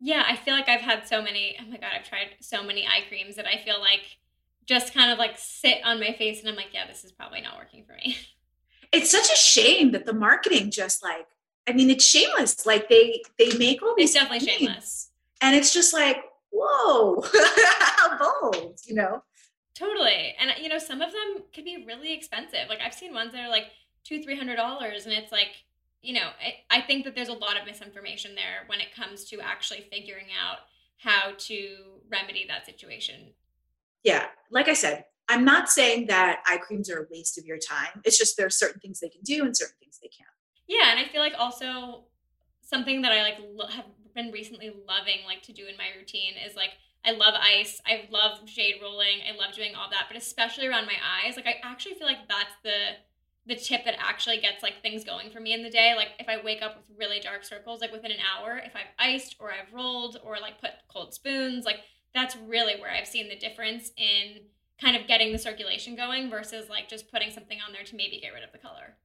Yeah, 0.00 0.24
I 0.26 0.36
feel 0.36 0.54
like 0.54 0.68
I've 0.68 0.80
had 0.80 1.06
so 1.08 1.22
many, 1.22 1.56
oh 1.60 1.70
my 1.70 1.78
God, 1.78 1.90
I've 1.98 2.08
tried 2.08 2.36
so 2.40 2.62
many 2.62 2.86
eye 2.86 3.04
creams 3.08 3.36
that 3.36 3.46
I 3.46 3.58
feel 3.58 3.80
like 3.80 4.02
just 4.66 4.94
kind 4.94 5.10
of 5.10 5.18
like 5.18 5.36
sit 5.36 5.78
on 5.84 6.00
my 6.00 6.12
face 6.12 6.40
and 6.40 6.48
I'm 6.48 6.56
like, 6.56 6.72
yeah, 6.72 6.86
this 6.86 7.04
is 7.04 7.12
probably 7.12 7.40
not 7.40 7.56
working 7.56 7.84
for 7.84 7.94
me. 7.94 8.16
It's 8.92 9.10
such 9.10 9.28
a 9.28 9.36
shame 9.36 9.90
that 9.90 10.06
the 10.06 10.12
marketing 10.12 10.70
just 10.70 11.02
like, 11.02 11.26
I 11.68 11.72
mean, 11.72 11.90
it's 11.90 12.04
shameless. 12.06 12.64
Like 12.64 12.88
they 12.88 13.22
they 13.40 13.56
make 13.58 13.82
all 13.82 13.92
these. 13.96 14.14
It's 14.14 14.22
definitely 14.22 14.46
shameless. 14.46 15.10
And 15.40 15.56
it's 15.56 15.74
just 15.74 15.92
like, 15.92 16.18
whoa, 16.52 17.20
how 17.96 18.18
bold, 18.18 18.78
you 18.86 18.94
know? 18.94 19.24
Totally. 19.74 20.36
And 20.38 20.52
you 20.62 20.68
know, 20.68 20.78
some 20.78 21.02
of 21.02 21.10
them 21.10 21.42
can 21.52 21.64
be 21.64 21.84
really 21.84 22.12
expensive. 22.12 22.68
Like 22.68 22.78
I've 22.80 22.94
seen 22.94 23.12
ones 23.12 23.32
that 23.32 23.40
are 23.40 23.50
like 23.50 23.66
two, 24.04 24.22
three 24.22 24.36
hundred 24.36 24.56
dollars, 24.56 25.06
and 25.06 25.12
it's 25.12 25.32
like, 25.32 25.64
you 26.04 26.14
know, 26.14 26.28
I, 26.70 26.78
I 26.78 26.80
think 26.82 27.04
that 27.04 27.14
there's 27.14 27.28
a 27.28 27.34
lot 27.34 27.58
of 27.58 27.66
misinformation 27.66 28.34
there 28.34 28.66
when 28.66 28.80
it 28.80 28.94
comes 28.94 29.24
to 29.26 29.40
actually 29.40 29.86
figuring 29.90 30.26
out 30.40 30.58
how 30.98 31.32
to 31.36 31.76
remedy 32.10 32.44
that 32.48 32.66
situation. 32.66 33.32
Yeah, 34.02 34.26
like 34.50 34.68
I 34.68 34.74
said, 34.74 35.06
I'm 35.28 35.44
not 35.44 35.70
saying 35.70 36.06
that 36.08 36.42
eye 36.46 36.58
creams 36.58 36.90
are 36.90 37.04
a 37.04 37.06
waste 37.10 37.38
of 37.38 37.46
your 37.46 37.58
time. 37.58 38.02
It's 38.04 38.18
just 38.18 38.36
there 38.36 38.46
are 38.46 38.50
certain 38.50 38.80
things 38.80 39.00
they 39.00 39.08
can 39.08 39.22
do 39.22 39.44
and 39.44 39.56
certain 39.56 39.76
things 39.80 39.98
they 40.02 40.08
can't. 40.08 40.28
Yeah, 40.66 40.90
and 40.90 41.00
I 41.00 41.10
feel 41.10 41.20
like 41.20 41.34
also 41.38 42.04
something 42.60 43.02
that 43.02 43.12
I 43.12 43.22
like 43.22 43.38
lo- 43.40 43.68
have 43.68 43.86
been 44.14 44.30
recently 44.30 44.68
loving 44.68 45.24
like 45.26 45.42
to 45.42 45.52
do 45.52 45.66
in 45.66 45.76
my 45.76 45.88
routine 45.98 46.34
is 46.46 46.54
like 46.54 46.70
I 47.04 47.12
love 47.12 47.34
ice. 47.34 47.80
I 47.86 48.08
love 48.10 48.44
jade 48.46 48.76
rolling. 48.80 49.20
I 49.28 49.36
love 49.36 49.54
doing 49.54 49.74
all 49.74 49.90
that, 49.90 50.04
but 50.08 50.16
especially 50.16 50.66
around 50.66 50.86
my 50.86 50.96
eyes, 51.24 51.36
like 51.36 51.46
I 51.46 51.56
actually 51.62 51.94
feel 51.94 52.06
like 52.06 52.28
that's 52.28 52.54
the 52.62 52.96
the 53.46 53.56
tip 53.56 53.84
that 53.84 53.94
actually 53.98 54.40
gets 54.40 54.62
like 54.62 54.80
things 54.80 55.04
going 55.04 55.30
for 55.30 55.40
me 55.40 55.52
in 55.52 55.62
the 55.62 55.70
day. 55.70 55.94
Like 55.96 56.10
if 56.18 56.28
I 56.28 56.42
wake 56.42 56.62
up 56.62 56.76
with 56.76 56.98
really 56.98 57.20
dark 57.20 57.44
circles, 57.44 57.80
like 57.80 57.92
within 57.92 58.10
an 58.10 58.18
hour, 58.20 58.56
if 58.56 58.74
I've 58.74 58.92
iced 58.98 59.36
or 59.38 59.50
I've 59.50 59.72
rolled 59.72 60.18
or 60.24 60.38
like 60.40 60.60
put 60.60 60.70
cold 60.88 61.12
spoons, 61.12 61.64
like 61.64 61.80
that's 62.14 62.36
really 62.36 62.80
where 62.80 62.90
I've 62.90 63.06
seen 63.06 63.28
the 63.28 63.36
difference 63.36 63.90
in 63.96 64.42
kind 64.80 64.96
of 64.96 65.06
getting 65.06 65.32
the 65.32 65.38
circulation 65.38 65.94
going 65.94 66.30
versus 66.30 66.68
like 66.68 66.88
just 66.88 67.10
putting 67.10 67.30
something 67.30 67.58
on 67.66 67.72
there 67.72 67.84
to 67.84 67.96
maybe 67.96 68.18
get 68.20 68.32
rid 68.32 68.44
of 68.44 68.52
the 68.52 68.58
color. 68.58 68.96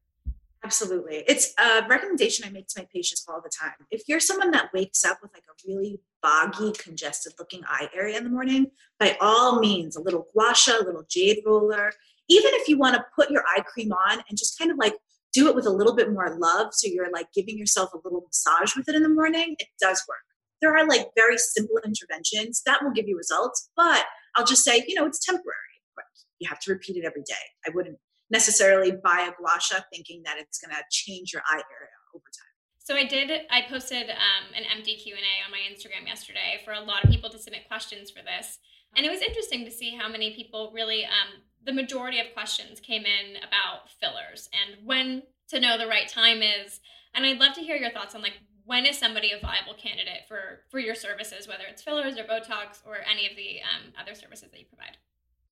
Absolutely. 0.63 1.23
It's 1.27 1.53
a 1.57 1.87
recommendation 1.87 2.45
I 2.45 2.49
make 2.49 2.67
to 2.67 2.81
my 2.81 2.87
patients 2.93 3.25
all 3.29 3.41
the 3.41 3.49
time. 3.49 3.73
If 3.91 4.03
you're 4.07 4.19
someone 4.19 4.51
that 4.51 4.73
wakes 4.73 5.05
up 5.05 5.19
with 5.21 5.31
like 5.33 5.43
a 5.43 5.67
really 5.67 6.01
boggy, 6.21 6.73
congested 6.73 7.33
looking 7.39 7.63
eye 7.65 7.87
area 7.95 8.17
in 8.17 8.25
the 8.25 8.29
morning, 8.29 8.71
by 8.99 9.17
all 9.21 9.59
means, 9.59 9.95
a 9.95 10.01
little 10.01 10.27
guasha, 10.35 10.81
a 10.81 10.83
little 10.83 11.05
jade 11.07 11.43
roller, 11.45 11.93
even 12.29 12.51
if 12.53 12.67
you 12.67 12.77
want 12.77 12.95
to 12.95 13.05
put 13.15 13.29
your 13.29 13.43
eye 13.55 13.61
cream 13.61 13.91
on 13.91 14.23
and 14.29 14.37
just 14.37 14.57
kind 14.57 14.71
of 14.71 14.77
like 14.77 14.95
do 15.33 15.47
it 15.47 15.55
with 15.55 15.65
a 15.65 15.69
little 15.69 15.95
bit 15.95 16.11
more 16.11 16.37
love, 16.39 16.67
so 16.71 16.87
you're 16.87 17.11
like 17.11 17.27
giving 17.33 17.57
yourself 17.57 17.93
a 17.93 17.99
little 18.03 18.23
massage 18.25 18.75
with 18.75 18.87
it 18.87 18.95
in 18.95 19.03
the 19.03 19.09
morning, 19.09 19.55
it 19.59 19.67
does 19.81 20.03
work. 20.07 20.19
There 20.61 20.75
are 20.75 20.87
like 20.87 21.07
very 21.15 21.37
simple 21.37 21.79
interventions 21.85 22.61
that 22.65 22.83
will 22.83 22.91
give 22.91 23.07
you 23.07 23.17
results, 23.17 23.69
but 23.75 24.05
I'll 24.35 24.45
just 24.45 24.63
say, 24.63 24.83
you 24.87 24.95
know, 24.95 25.05
it's 25.05 25.23
temporary. 25.23 25.77
But 25.95 26.05
you 26.39 26.49
have 26.49 26.59
to 26.61 26.71
repeat 26.71 26.97
it 26.97 27.05
every 27.05 27.23
day. 27.23 27.45
I 27.65 27.71
wouldn't 27.73 27.97
necessarily 28.29 28.91
buy 28.91 29.29
a 29.29 29.33
gua 29.37 29.59
sha 29.59 29.79
thinking 29.91 30.21
that 30.25 30.37
it's 30.37 30.59
going 30.59 30.75
to 30.75 30.83
change 30.91 31.33
your 31.33 31.41
eye 31.49 31.61
area 31.79 31.97
over 32.13 32.25
time. 32.25 32.45
So 32.79 32.95
I 32.95 33.05
did. 33.05 33.29
I 33.51 33.61
posted 33.69 34.09
um, 34.09 34.53
an 34.55 34.63
empty 34.75 34.95
Q 34.95 35.13
and 35.13 35.23
A 35.23 35.45
on 35.45 35.51
my 35.51 35.61
Instagram 35.71 36.07
yesterday 36.07 36.59
for 36.65 36.73
a 36.73 36.79
lot 36.79 37.03
of 37.03 37.11
people 37.11 37.29
to 37.29 37.37
submit 37.37 37.67
questions 37.67 38.09
for 38.09 38.23
this, 38.23 38.57
and 38.95 39.05
it 39.05 39.11
was 39.11 39.21
interesting 39.21 39.63
to 39.65 39.71
see 39.71 39.95
how 39.95 40.09
many 40.09 40.35
people 40.35 40.71
really 40.73 41.05
um, 41.05 41.43
the 41.65 41.73
majority 41.73 42.19
of 42.19 42.33
questions 42.33 42.79
came 42.79 43.03
in 43.03 43.37
about 43.37 43.89
fillers 43.99 44.49
and 44.53 44.85
when 44.85 45.23
to 45.49 45.59
know 45.59 45.77
the 45.77 45.87
right 45.87 46.07
time 46.07 46.41
is. 46.41 46.79
And 47.13 47.25
I'd 47.25 47.39
love 47.39 47.53
to 47.55 47.61
hear 47.61 47.75
your 47.75 47.91
thoughts 47.91 48.15
on 48.15 48.21
like 48.21 48.39
when 48.65 48.85
is 48.85 48.97
somebody 48.97 49.31
a 49.31 49.39
viable 49.39 49.73
candidate 49.73 50.27
for 50.27 50.61
for 50.69 50.79
your 50.79 50.95
services, 50.95 51.47
whether 51.47 51.63
it's 51.67 51.81
fillers 51.81 52.17
or 52.17 52.23
Botox 52.23 52.85
or 52.85 52.97
any 53.09 53.27
of 53.27 53.35
the 53.35 53.59
um, 53.61 53.93
other 53.99 54.13
services 54.13 54.49
that 54.51 54.59
you 54.59 54.65
provide. 54.65 54.97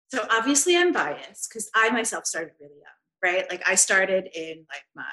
So 0.09 0.25
obviously 0.31 0.77
I'm 0.77 0.93
biased 0.93 1.49
because 1.49 1.69
I 1.75 1.89
myself 1.89 2.25
started 2.25 2.53
really 2.61 2.75
young, 2.75 3.33
right? 3.33 3.49
Like 3.49 3.67
I 3.67 3.75
started 3.75 4.29
in 4.33 4.65
like 4.69 4.83
my 4.95 5.03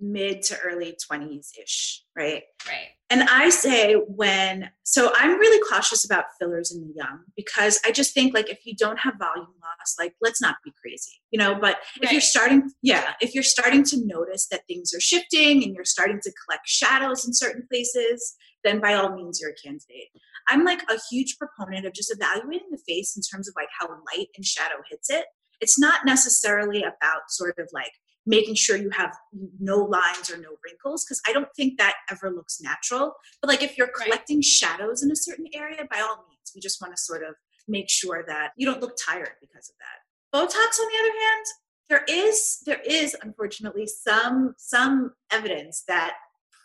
mid 0.00 0.42
to 0.42 0.58
early 0.60 0.96
20s 1.10 1.50
ish, 1.62 2.04
right? 2.16 2.42
Right. 2.66 2.88
And 3.10 3.22
I 3.22 3.48
say 3.48 3.94
when, 3.94 4.70
so 4.82 5.12
I'm 5.16 5.38
really 5.38 5.60
cautious 5.70 6.04
about 6.04 6.26
fillers 6.38 6.72
in 6.72 6.86
the 6.86 6.92
young 6.94 7.20
because 7.36 7.80
I 7.86 7.90
just 7.90 8.12
think 8.12 8.34
like 8.34 8.50
if 8.50 8.60
you 8.64 8.74
don't 8.76 8.98
have 8.98 9.14
volume 9.18 9.46
loss, 9.62 9.96
like 9.98 10.14
let's 10.20 10.42
not 10.42 10.56
be 10.64 10.72
crazy, 10.82 11.12
you 11.30 11.38
know. 11.38 11.54
But 11.54 11.76
right. 11.76 12.02
if 12.02 12.12
you're 12.12 12.20
starting, 12.20 12.70
yeah, 12.82 13.14
if 13.20 13.34
you're 13.34 13.42
starting 13.42 13.82
to 13.84 14.04
notice 14.04 14.46
that 14.50 14.66
things 14.68 14.92
are 14.92 15.00
shifting 15.00 15.62
and 15.62 15.74
you're 15.74 15.84
starting 15.84 16.20
to 16.22 16.32
collect 16.44 16.66
shadows 16.66 17.26
in 17.26 17.32
certain 17.32 17.66
places, 17.70 18.36
then 18.62 18.80
by 18.80 18.94
all 18.94 19.14
means 19.14 19.40
you're 19.40 19.50
a 19.52 19.54
candidate. 19.54 20.08
I'm 20.48 20.64
like 20.64 20.82
a 20.90 20.98
huge 21.10 21.36
proponent 21.38 21.86
of 21.86 21.94
just 21.94 22.14
evaluating 22.14 22.68
the 22.70 22.82
face 22.86 23.16
in 23.16 23.22
terms 23.22 23.48
of 23.48 23.54
like 23.56 23.68
how 23.78 23.88
light 23.88 24.28
and 24.36 24.44
shadow 24.44 24.76
hits 24.90 25.10
it. 25.10 25.26
It's 25.60 25.78
not 25.78 26.04
necessarily 26.04 26.82
about 26.82 27.30
sort 27.30 27.58
of 27.58 27.68
like 27.72 27.92
making 28.28 28.54
sure 28.54 28.76
you 28.76 28.90
have 28.90 29.16
no 29.58 29.78
lines 29.78 30.30
or 30.30 30.36
no 30.36 30.50
wrinkles 30.62 31.04
because 31.04 31.20
I 31.26 31.32
don't 31.32 31.48
think 31.56 31.78
that 31.78 31.94
ever 32.10 32.30
looks 32.30 32.60
natural. 32.60 33.14
But 33.40 33.48
like 33.48 33.62
if 33.62 33.78
you're 33.78 33.88
collecting 33.88 34.38
right. 34.38 34.44
shadows 34.44 35.02
in 35.02 35.10
a 35.10 35.16
certain 35.16 35.46
area, 35.54 35.88
by 35.90 36.00
all 36.00 36.26
means, 36.28 36.52
we 36.54 36.60
just 36.60 36.80
want 36.80 36.94
to 36.94 37.02
sort 37.02 37.22
of 37.22 37.34
make 37.66 37.88
sure 37.88 38.24
that 38.28 38.52
you 38.56 38.66
don't 38.66 38.82
look 38.82 38.96
tired 39.02 39.32
because 39.40 39.70
of 39.70 39.76
that. 39.78 40.36
Botox, 40.36 40.78
on 40.78 40.88
the 40.92 40.98
other 41.00 41.18
hand, 41.26 41.46
there 41.88 42.04
is 42.06 42.58
there 42.66 42.82
is 42.86 43.16
unfortunately 43.22 43.86
some 43.86 44.54
some 44.58 45.12
evidence 45.32 45.84
that 45.88 46.12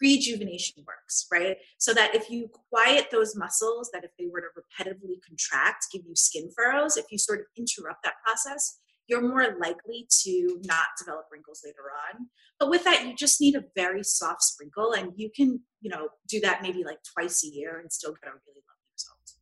prejuvenation 0.04 0.86
works, 0.86 1.28
right? 1.32 1.56
So 1.78 1.94
that 1.94 2.14
if 2.14 2.30
you 2.30 2.50
quiet 2.70 3.08
those 3.10 3.38
muscles, 3.38 3.90
that 3.94 4.04
if 4.04 4.12
they 4.20 4.28
were 4.28 4.42
to 4.42 4.48
repetitively 4.60 5.22
contract, 5.26 5.86
give 5.94 6.02
you 6.06 6.16
skin 6.16 6.50
furrows, 6.54 6.98
if 6.98 7.06
you 7.10 7.18
sort 7.18 7.40
of 7.40 7.46
interrupt 7.56 8.04
that 8.04 8.16
process, 8.26 8.80
you're 9.08 9.22
more 9.22 9.58
likely 9.60 10.08
to 10.24 10.60
not 10.64 10.88
develop 10.98 11.26
wrinkles 11.32 11.62
later 11.66 11.92
on. 12.10 12.28
But 12.60 12.70
with 12.70 12.84
that, 12.86 13.06
you 13.06 13.16
just 13.16 13.42
need 13.42 13.56
a 13.56 13.64
very 13.76 14.04
soft 14.04 14.44
sprinkle, 14.44 14.94
and 14.94 15.12
you 15.16 15.30
can, 15.36 15.62
you 15.82 15.90
know, 15.90 16.10
do 16.28 16.40
that 16.42 16.62
maybe 16.62 16.84
like 16.84 17.00
twice 17.14 17.44
a 17.44 17.48
year 17.48 17.80
and 17.80 17.92
still 17.92 18.12
get 18.12 18.30
a 18.30 18.34
really 18.48 18.62
lovely 18.68 18.90
result. 18.94 19.34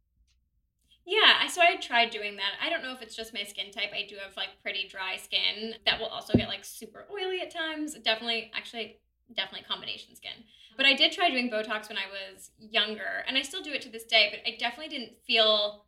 Yeah, 1.06 1.40
I 1.42 1.48
so 1.48 1.62
I 1.62 1.76
tried 1.78 2.10
doing 2.10 2.38
that. 2.38 2.54
I 2.64 2.70
don't 2.70 2.84
know 2.84 2.94
if 2.94 3.02
it's 3.02 3.16
just 3.16 3.34
my 3.34 3.44
skin 3.44 3.72
type. 3.72 3.92
I 3.94 4.08
do 4.08 4.16
have 4.24 4.36
like 4.38 4.50
pretty 4.62 4.88
dry 4.88 5.18
skin 5.18 5.76
that 5.86 6.00
will 6.00 6.08
also 6.08 6.34
get 6.34 6.48
like 6.48 6.64
super 6.64 7.06
oily 7.12 7.42
at 7.42 7.52
times. 7.52 7.96
Definitely, 8.04 8.52
actually, 8.56 9.00
definitely 9.36 9.66
combination 9.68 10.16
skin. 10.16 10.44
But 10.78 10.86
I 10.86 10.94
did 10.94 11.12
try 11.12 11.30
doing 11.30 11.50
Botox 11.50 11.90
when 11.90 11.98
I 11.98 12.08
was 12.10 12.52
younger, 12.58 13.24
and 13.28 13.38
I 13.38 13.42
still 13.42 13.62
do 13.62 13.74
it 13.74 13.82
to 13.82 13.90
this 13.90 14.06
day. 14.06 14.30
But 14.32 14.40
I 14.50 14.56
definitely 14.58 14.98
didn't 14.98 15.18
feel 15.28 15.86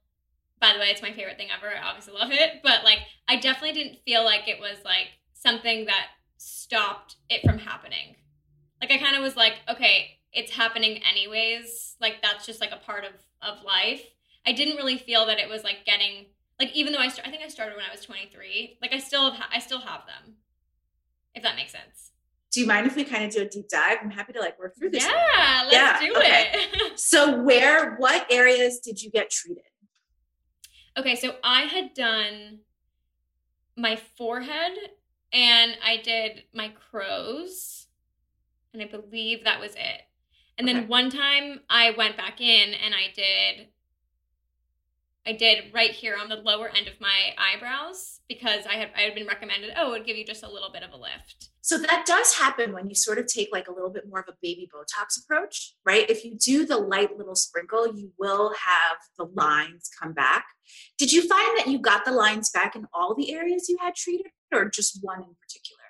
by 0.64 0.72
the 0.72 0.80
way, 0.80 0.88
it's 0.88 1.02
my 1.02 1.12
favorite 1.12 1.36
thing 1.36 1.50
ever. 1.54 1.68
I 1.76 1.90
obviously 1.90 2.14
love 2.14 2.32
it, 2.32 2.62
but 2.64 2.86
like 2.86 3.00
I 3.28 3.36
definitely 3.36 3.74
didn't 3.74 4.00
feel 4.06 4.24
like 4.24 4.48
it 4.48 4.62
was 4.62 4.78
like 4.86 5.08
something 5.34 5.88
that 5.88 6.08
stopped 6.38 7.18
it 7.30 7.42
from 7.46 7.58
happening. 7.58 8.16
Like 8.80 8.90
I 8.90 8.98
kind 8.98 9.18
of 9.18 9.22
was 9.22 9.36
like, 9.36 9.56
okay, 9.70 10.20
it's 10.32 10.54
happening 10.54 11.02
anyways. 11.04 11.98
Like 12.00 12.22
that's 12.22 12.46
just 12.46 12.62
like 12.62 12.72
a 12.72 12.78
part 12.78 13.04
of 13.04 13.12
of 13.42 13.62
life. 13.66 14.04
I 14.48 14.54
didn't 14.54 14.78
really 14.78 14.98
feel 14.98 15.26
that 15.26 15.38
it 15.38 15.50
was 15.50 15.66
like 15.66 15.84
getting 15.86 16.28
like 16.62 16.74
even 16.74 16.94
though 16.94 17.00
I 17.00 17.10
st- 17.10 17.28
I 17.28 17.30
think 17.30 17.44
I 17.44 17.50
started 17.50 17.76
when 17.76 17.84
I 17.86 17.92
was 17.92 18.06
23. 18.06 18.78
Like 18.82 18.94
I 18.94 19.00
still 19.00 19.32
have 19.32 19.50
I 19.54 19.60
still 19.60 19.80
have 19.80 20.04
them. 20.06 20.36
If 21.36 21.44
that 21.44 21.58
makes 21.58 21.74
sense. 21.74 22.12
Do 22.54 22.62
you 22.62 22.68
mind 22.68 22.88
if 22.88 22.96
we 22.96 23.04
kind 23.04 23.26
of 23.26 23.32
do 23.32 23.42
a 23.42 23.50
deep 23.50 23.68
dive? 23.68 23.98
I'm 24.02 24.12
happy 24.12 24.32
to 24.32 24.40
like 24.40 24.58
work 24.58 24.78
through 24.78 24.92
this. 24.92 25.04
Yeah, 25.04 25.64
let's 25.70 25.74
yeah, 25.74 26.00
do 26.00 26.16
okay. 26.16 26.52
it. 26.54 26.98
so 27.00 27.42
where 27.42 27.96
what 27.96 28.32
areas 28.32 28.80
did 28.80 29.02
you 29.02 29.12
get 29.12 29.30
treated? 29.30 29.64
Okay, 30.98 31.16
so 31.16 31.36
I 31.44 31.62
had 31.64 31.94
done 31.94 32.60
my 33.76 33.96
forehead 34.18 34.78
and 35.32 35.76
I 35.84 35.98
did 35.98 36.44
my 36.54 36.70
crow's, 36.70 37.88
and 38.72 38.82
I 38.82 38.86
believe 38.86 39.44
that 39.44 39.60
was 39.60 39.74
it. 39.74 40.02
And 40.58 40.70
okay. 40.70 40.80
then 40.80 40.88
one 40.88 41.10
time 41.10 41.62
I 41.70 41.92
went 41.92 42.16
back 42.16 42.40
in 42.40 42.74
and 42.74 42.94
I 42.94 43.12
did 43.16 43.70
I 45.26 45.32
did 45.32 45.74
right 45.74 45.92
here 45.92 46.18
on 46.22 46.28
the 46.28 46.36
lower 46.36 46.68
end 46.68 46.88
of 46.88 47.00
my 47.00 47.34
eyebrows 47.38 48.20
because 48.28 48.66
I 48.66 48.76
had 48.76 48.90
I 48.96 49.02
had 49.02 49.16
been 49.16 49.26
recommended, 49.26 49.72
oh, 49.78 49.88
it 49.88 49.92
would 49.92 50.06
give 50.06 50.18
you 50.18 50.26
just 50.26 50.44
a 50.44 50.52
little 50.52 50.70
bit 50.72 50.84
of 50.84 50.92
a 50.92 50.98
lift. 50.98 51.50
So 51.62 51.78
that 51.78 52.06
does 52.06 52.34
happen 52.34 52.74
when 52.74 52.90
you 52.90 52.96
sort 52.96 53.18
of 53.20 53.28
take 53.28 53.48
like 53.54 53.70
a 53.70 53.72
little 53.72 53.90
bit 53.90 54.08
more 54.10 54.20
of 54.20 54.26
a 54.28 54.36
baby 54.42 54.70
Botox 54.74 55.24
approach, 55.24 55.76
right? 55.86 56.10
If 56.10 56.26
you 56.26 56.36
do 56.36 56.66
the 56.66 56.78
light 56.78 57.18
little 57.18 57.36
sprinkle, 57.36 57.96
you 57.96 58.12
will 58.20 58.50
have 58.50 58.98
the 59.18 59.26
lines 59.34 59.90
come 60.02 60.12
back. 60.12 60.46
Did 60.98 61.14
you 61.14 61.22
find 61.22 61.58
that 61.58 61.68
you 61.68 61.80
got 61.80 62.04
the 62.04 62.12
lines 62.12 62.50
back 62.50 62.76
in 62.76 62.86
all 62.94 63.16
the 63.16 63.34
areas 63.34 63.70
you 63.70 63.78
had 63.80 63.96
treated 63.96 64.28
or 64.52 64.70
just 64.70 65.00
one 65.02 65.20
in 65.20 65.36
particular? 65.42 65.84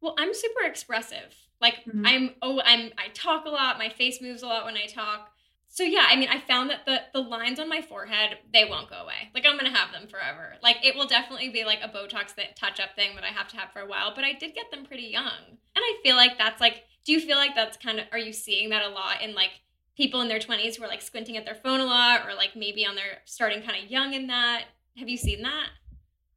Well, 0.00 0.16
I'm 0.18 0.34
super 0.34 0.64
expressive. 0.64 1.36
Like 1.60 1.84
mm-hmm. 1.86 2.04
I'm 2.04 2.30
oh 2.42 2.60
I'm 2.64 2.90
I 2.98 3.08
talk 3.14 3.44
a 3.46 3.50
lot, 3.50 3.78
my 3.78 3.90
face 3.90 4.20
moves 4.20 4.42
a 4.42 4.46
lot 4.46 4.64
when 4.64 4.76
I 4.76 4.86
talk 4.86 5.30
so 5.76 5.82
yeah, 5.82 6.06
I 6.08 6.16
mean, 6.16 6.30
I 6.30 6.40
found 6.40 6.70
that 6.70 6.86
the 6.86 7.02
the 7.12 7.20
lines 7.20 7.60
on 7.60 7.68
my 7.68 7.82
forehead 7.82 8.38
they 8.50 8.64
won't 8.64 8.88
go 8.88 8.96
away. 8.96 9.28
Like 9.34 9.44
I'm 9.46 9.58
gonna 9.58 9.76
have 9.76 9.92
them 9.92 10.08
forever. 10.08 10.54
Like 10.62 10.78
it 10.82 10.96
will 10.96 11.06
definitely 11.06 11.50
be 11.50 11.66
like 11.66 11.80
a 11.82 11.88
Botox 11.88 12.34
that 12.36 12.56
touch 12.56 12.80
up 12.80 12.96
thing 12.96 13.14
that 13.14 13.24
I 13.24 13.28
have 13.28 13.46
to 13.48 13.58
have 13.58 13.72
for 13.72 13.80
a 13.80 13.86
while. 13.86 14.14
But 14.14 14.24
I 14.24 14.32
did 14.32 14.54
get 14.54 14.70
them 14.70 14.86
pretty 14.86 15.08
young, 15.08 15.28
and 15.50 15.58
I 15.76 15.96
feel 16.02 16.16
like 16.16 16.38
that's 16.38 16.62
like. 16.62 16.84
Do 17.04 17.12
you 17.12 17.20
feel 17.20 17.36
like 17.36 17.54
that's 17.54 17.76
kind 17.76 18.00
of? 18.00 18.06
Are 18.10 18.18
you 18.18 18.32
seeing 18.32 18.70
that 18.70 18.84
a 18.84 18.88
lot 18.88 19.22
in 19.22 19.34
like 19.34 19.50
people 19.96 20.22
in 20.22 20.28
their 20.28 20.40
20s 20.40 20.76
who 20.76 20.82
are 20.82 20.88
like 20.88 21.02
squinting 21.02 21.36
at 21.36 21.44
their 21.44 21.54
phone 21.54 21.78
a 21.78 21.84
lot, 21.84 22.26
or 22.26 22.34
like 22.34 22.56
maybe 22.56 22.84
on 22.86 22.96
their 22.96 23.18
starting 23.26 23.62
kind 23.62 23.84
of 23.84 23.90
young 23.90 24.14
in 24.14 24.26
that? 24.28 24.64
Have 24.96 25.08
you 25.10 25.18
seen 25.18 25.42
that? 25.42 25.68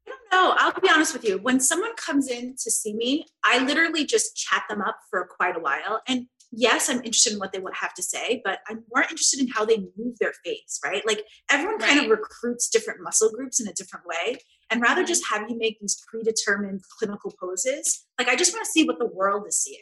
I 0.06 0.12
don't 0.12 0.32
know. 0.32 0.56
I'll 0.60 0.80
be 0.80 0.90
honest 0.94 1.14
with 1.14 1.24
you. 1.24 1.38
When 1.40 1.62
someone 1.62 1.96
comes 1.96 2.30
in 2.30 2.56
to 2.58 2.70
see 2.70 2.94
me, 2.94 3.26
I 3.44 3.64
literally 3.66 4.06
just 4.06 4.36
chat 4.36 4.64
them 4.70 4.82
up 4.82 5.00
for 5.10 5.26
quite 5.26 5.56
a 5.56 5.60
while. 5.60 6.02
And 6.08 6.28
yes, 6.52 6.90
I'm 6.90 6.98
interested 6.98 7.34
in 7.34 7.40
what 7.40 7.52
they 7.52 7.60
would 7.60 7.76
have 7.76 7.94
to 7.96 8.04
say, 8.04 8.42
but 8.44 8.60
I'm 8.68 8.84
more 8.94 9.04
interested 9.04 9.40
in 9.40 9.48
how 9.48 9.66
they 9.66 9.78
move 9.98 10.18
their 10.20 10.34
face, 10.44 10.80
right? 10.84 11.06
Like 11.06 11.24
everyone 11.50 11.78
right. 11.78 11.90
kind 11.90 12.00
of 12.00 12.10
recruits 12.10 12.70
different 12.70 13.02
muscle 13.02 13.32
groups 13.32 13.60
in 13.60 13.68
a 13.68 13.74
different 13.74 14.06
way. 14.06 14.40
And 14.70 14.82
rather 14.82 15.02
mm-hmm. 15.02 15.08
just 15.08 15.28
have 15.30 15.50
you 15.50 15.58
make 15.58 15.80
these 15.80 16.02
predetermined 16.08 16.82
clinical 16.98 17.34
poses, 17.40 18.06
like 18.18 18.28
I 18.28 18.36
just 18.36 18.54
want 18.54 18.66
to 18.66 18.72
see 18.72 18.86
what 18.86 19.00
the 19.00 19.08
world 19.08 19.46
is 19.48 19.58
seeing. 19.58 19.80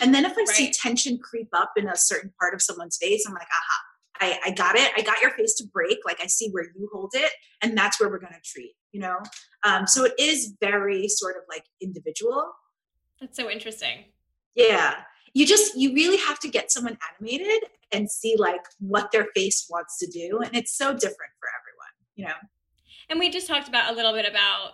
And 0.00 0.14
then 0.14 0.24
if 0.24 0.32
I 0.32 0.40
right. 0.40 0.48
see 0.48 0.70
tension 0.70 1.18
creep 1.18 1.48
up 1.52 1.72
in 1.76 1.88
a 1.88 1.96
certain 1.96 2.32
part 2.38 2.54
of 2.54 2.62
someone's 2.62 2.98
face, 3.00 3.24
I'm 3.26 3.34
like, 3.34 3.48
aha, 3.48 3.80
I, 4.20 4.38
I, 4.46 4.50
got 4.50 4.76
it. 4.76 4.92
I 4.96 5.02
got 5.02 5.20
your 5.20 5.30
face 5.30 5.54
to 5.54 5.64
break. 5.72 5.98
Like 6.04 6.18
I 6.22 6.26
see 6.26 6.50
where 6.50 6.64
you 6.64 6.88
hold 6.92 7.12
it, 7.14 7.32
and 7.62 7.76
that's 7.76 7.98
where 8.00 8.08
we're 8.08 8.18
going 8.18 8.34
to 8.34 8.40
treat. 8.44 8.74
You 8.92 9.00
know, 9.00 9.18
um, 9.64 9.86
so 9.86 10.04
it 10.04 10.14
is 10.18 10.54
very 10.60 11.08
sort 11.08 11.36
of 11.36 11.42
like 11.48 11.64
individual. 11.80 12.50
That's 13.20 13.36
so 13.36 13.50
interesting. 13.50 14.04
Yeah, 14.54 14.94
you 15.34 15.46
just 15.46 15.76
you 15.76 15.94
really 15.94 16.16
have 16.18 16.38
to 16.40 16.48
get 16.48 16.70
someone 16.70 16.98
animated 17.12 17.64
and 17.92 18.10
see 18.10 18.36
like 18.38 18.64
what 18.80 19.10
their 19.12 19.26
face 19.34 19.66
wants 19.70 19.98
to 19.98 20.06
do, 20.06 20.40
and 20.40 20.54
it's 20.54 20.76
so 20.76 20.92
different 20.92 21.32
for 21.40 21.48
everyone. 21.58 21.94
You 22.16 22.26
know. 22.26 22.48
And 23.10 23.18
we 23.18 23.30
just 23.30 23.46
talked 23.46 23.68
about 23.68 23.92
a 23.92 23.96
little 23.96 24.12
bit 24.12 24.28
about 24.28 24.72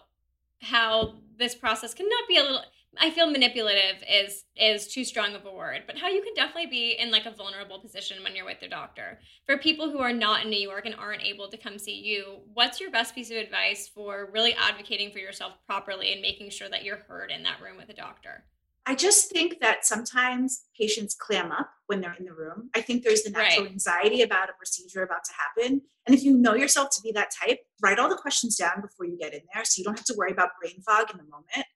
how 0.60 1.14
this 1.38 1.54
process 1.54 1.94
cannot 1.94 2.26
be 2.28 2.38
a 2.38 2.42
little 2.42 2.62
I 2.98 3.10
feel 3.10 3.30
manipulative 3.30 4.02
is 4.08 4.44
is 4.56 4.86
too 4.86 5.04
strong 5.04 5.34
of 5.34 5.44
a 5.44 5.52
word, 5.52 5.82
but 5.86 5.98
how 5.98 6.08
you 6.08 6.22
can 6.22 6.34
definitely 6.34 6.70
be 6.70 6.92
in 6.98 7.10
like 7.10 7.26
a 7.26 7.30
vulnerable 7.30 7.80
position 7.80 8.22
when 8.22 8.36
you're 8.36 8.44
with 8.44 8.60
your 8.60 8.70
doctor. 8.70 9.18
For 9.46 9.56
people 9.58 9.90
who 9.90 9.98
are 9.98 10.12
not 10.12 10.44
in 10.44 10.50
New 10.50 10.60
York 10.60 10.86
and 10.86 10.94
aren't 10.94 11.22
able 11.22 11.48
to 11.48 11.56
come 11.56 11.78
see 11.78 11.94
you, 11.94 12.40
what's 12.52 12.80
your 12.80 12.90
best 12.90 13.14
piece 13.14 13.30
of 13.30 13.36
advice 13.36 13.88
for 13.88 14.30
really 14.32 14.54
advocating 14.54 15.10
for 15.10 15.18
yourself 15.18 15.54
properly 15.66 16.12
and 16.12 16.22
making 16.22 16.50
sure 16.50 16.68
that 16.68 16.84
you're 16.84 17.04
heard 17.08 17.30
in 17.30 17.42
that 17.42 17.60
room 17.60 17.76
with 17.76 17.88
a 17.88 17.94
doctor? 17.94 18.44
I 18.86 18.94
just 18.94 19.30
think 19.30 19.60
that 19.60 19.86
sometimes 19.86 20.64
patients 20.78 21.14
clam 21.14 21.50
up 21.50 21.70
when 21.86 22.00
they're 22.00 22.14
in 22.18 22.26
the 22.26 22.34
room. 22.34 22.68
I 22.76 22.82
think 22.82 23.02
there's 23.02 23.22
the 23.22 23.30
natural 23.30 23.64
right. 23.64 23.72
anxiety 23.72 24.20
about 24.20 24.50
a 24.50 24.52
procedure 24.58 25.02
about 25.02 25.24
to 25.24 25.32
happen. 25.32 25.80
And 26.06 26.14
if 26.14 26.22
you 26.22 26.36
know 26.36 26.54
yourself 26.54 26.90
to 26.96 27.02
be 27.02 27.10
that 27.12 27.30
type, 27.42 27.60
write 27.82 27.98
all 27.98 28.10
the 28.10 28.16
questions 28.16 28.56
down 28.56 28.82
before 28.82 29.06
you 29.06 29.16
get 29.18 29.32
in 29.32 29.40
there 29.54 29.64
so 29.64 29.80
you 29.80 29.84
don't 29.84 29.98
have 29.98 30.04
to 30.06 30.14
worry 30.18 30.32
about 30.32 30.50
brain 30.60 30.82
fog 30.82 31.10
in 31.10 31.16
the 31.16 31.24
moment 31.24 31.66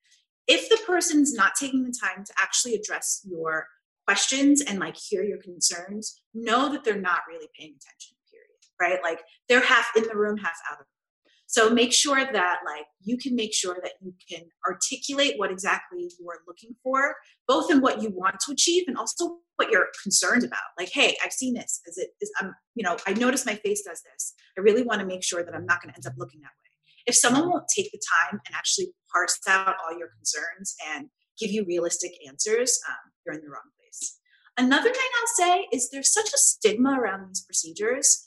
if 0.49 0.71
the 0.71 0.79
person's 0.87 1.35
not 1.35 1.53
taking 1.55 1.85
the 1.85 1.92
time 1.92 2.25
to 2.25 2.33
actually 2.40 2.75
address 2.75 3.21
your 3.29 3.66
questions 4.07 4.62
and 4.62 4.81
like 4.81 4.97
hear 4.97 5.23
your 5.23 5.38
concerns, 5.38 6.23
know 6.35 6.73
that 6.73 6.83
they're 6.83 7.01
not 7.01 7.21
really 7.29 7.47
paying 7.57 7.75
attention, 7.77 8.16
period. 8.33 8.59
Right? 8.81 9.03
Like 9.03 9.23
they're 9.49 9.61
half 9.61 9.88
in 9.94 10.05
the 10.05 10.16
room, 10.16 10.38
half 10.38 10.57
out 10.73 10.81
of. 10.81 10.87
So 11.50 11.70
make 11.70 11.92
sure 11.92 12.24
that 12.24 12.58
like 12.64 12.87
you 13.00 13.18
can 13.18 13.34
make 13.34 13.52
sure 13.52 13.78
that 13.82 13.92
you 14.00 14.12
can 14.30 14.44
articulate 14.68 15.34
what 15.38 15.50
exactly 15.50 16.11
you 16.18 16.28
are 16.30 16.40
looking 16.46 16.76
for, 16.82 17.16
both 17.48 17.70
in 17.70 17.80
what 17.80 18.00
you 18.00 18.11
want 18.11 18.37
to 18.46 18.52
achieve 18.52 18.84
and 18.87 18.96
also 18.96 19.38
what 19.56 19.70
you're 19.70 19.88
concerned 20.02 20.44
about. 20.44 20.61
Like, 20.78 20.90
hey, 20.92 21.16
I've 21.24 21.32
seen 21.32 21.54
this. 21.54 21.80
Is 21.87 21.98
it 21.98 22.11
is 22.20 22.30
I'm, 22.40 22.54
you 22.74 22.84
know, 22.84 22.96
I 23.06 23.14
notice 23.14 23.44
my 23.44 23.56
face 23.56 23.82
does 23.82 24.02
this. 24.02 24.34
I 24.56 24.61
really 24.61 24.82
want 24.82 25.00
to 25.00 25.06
make 25.06 25.24
sure 25.24 25.42
that 25.42 25.54
I'm 25.54 25.66
not 25.66 25.82
going 25.82 25.92
to 25.92 25.98
end 25.98 26.06
up 26.06 26.18
looking 26.18 26.40
that 26.42 26.48
way 26.48 26.68
if 27.08 27.16
someone 27.16 27.48
won't 27.48 27.66
take 27.74 27.90
the 27.90 28.00
time 28.28 28.40
and 28.46 28.54
actually 28.54 28.88
parse 29.11 29.40
out 29.48 29.76
all 29.82 29.98
your 29.98 30.08
concerns 30.08 30.76
and 30.94 31.08
give 31.40 31.50
you 31.50 31.64
realistic 31.66 32.12
answers, 32.28 32.78
um, 32.87 33.12
you're 33.24 33.34
in 33.34 33.40
the 33.40 33.48
wrong 33.48 33.70
place. 33.80 34.18
Another 34.58 34.90
thing 34.92 35.11
I'll 35.20 35.46
say 35.46 35.66
is 35.72 35.88
there's 35.90 36.12
such 36.12 36.28
a 36.28 36.37
stigma 36.37 37.00
around 37.00 37.28
these 37.28 37.44
procedures. 37.44 38.26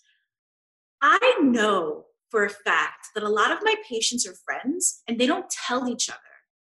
I 1.01 1.39
know 1.43 2.05
for 2.31 2.45
a 2.45 2.49
fact 2.49 3.09
that 3.13 3.23
a 3.23 3.29
lot 3.29 3.51
of 3.51 3.59
my 3.61 3.75
patients 3.87 4.25
are 4.25 4.33
friends 4.33 5.03
and 5.07 5.19
they 5.19 5.27
don't 5.27 5.49
tell 5.49 5.87
each 5.87 6.09
other 6.09 6.19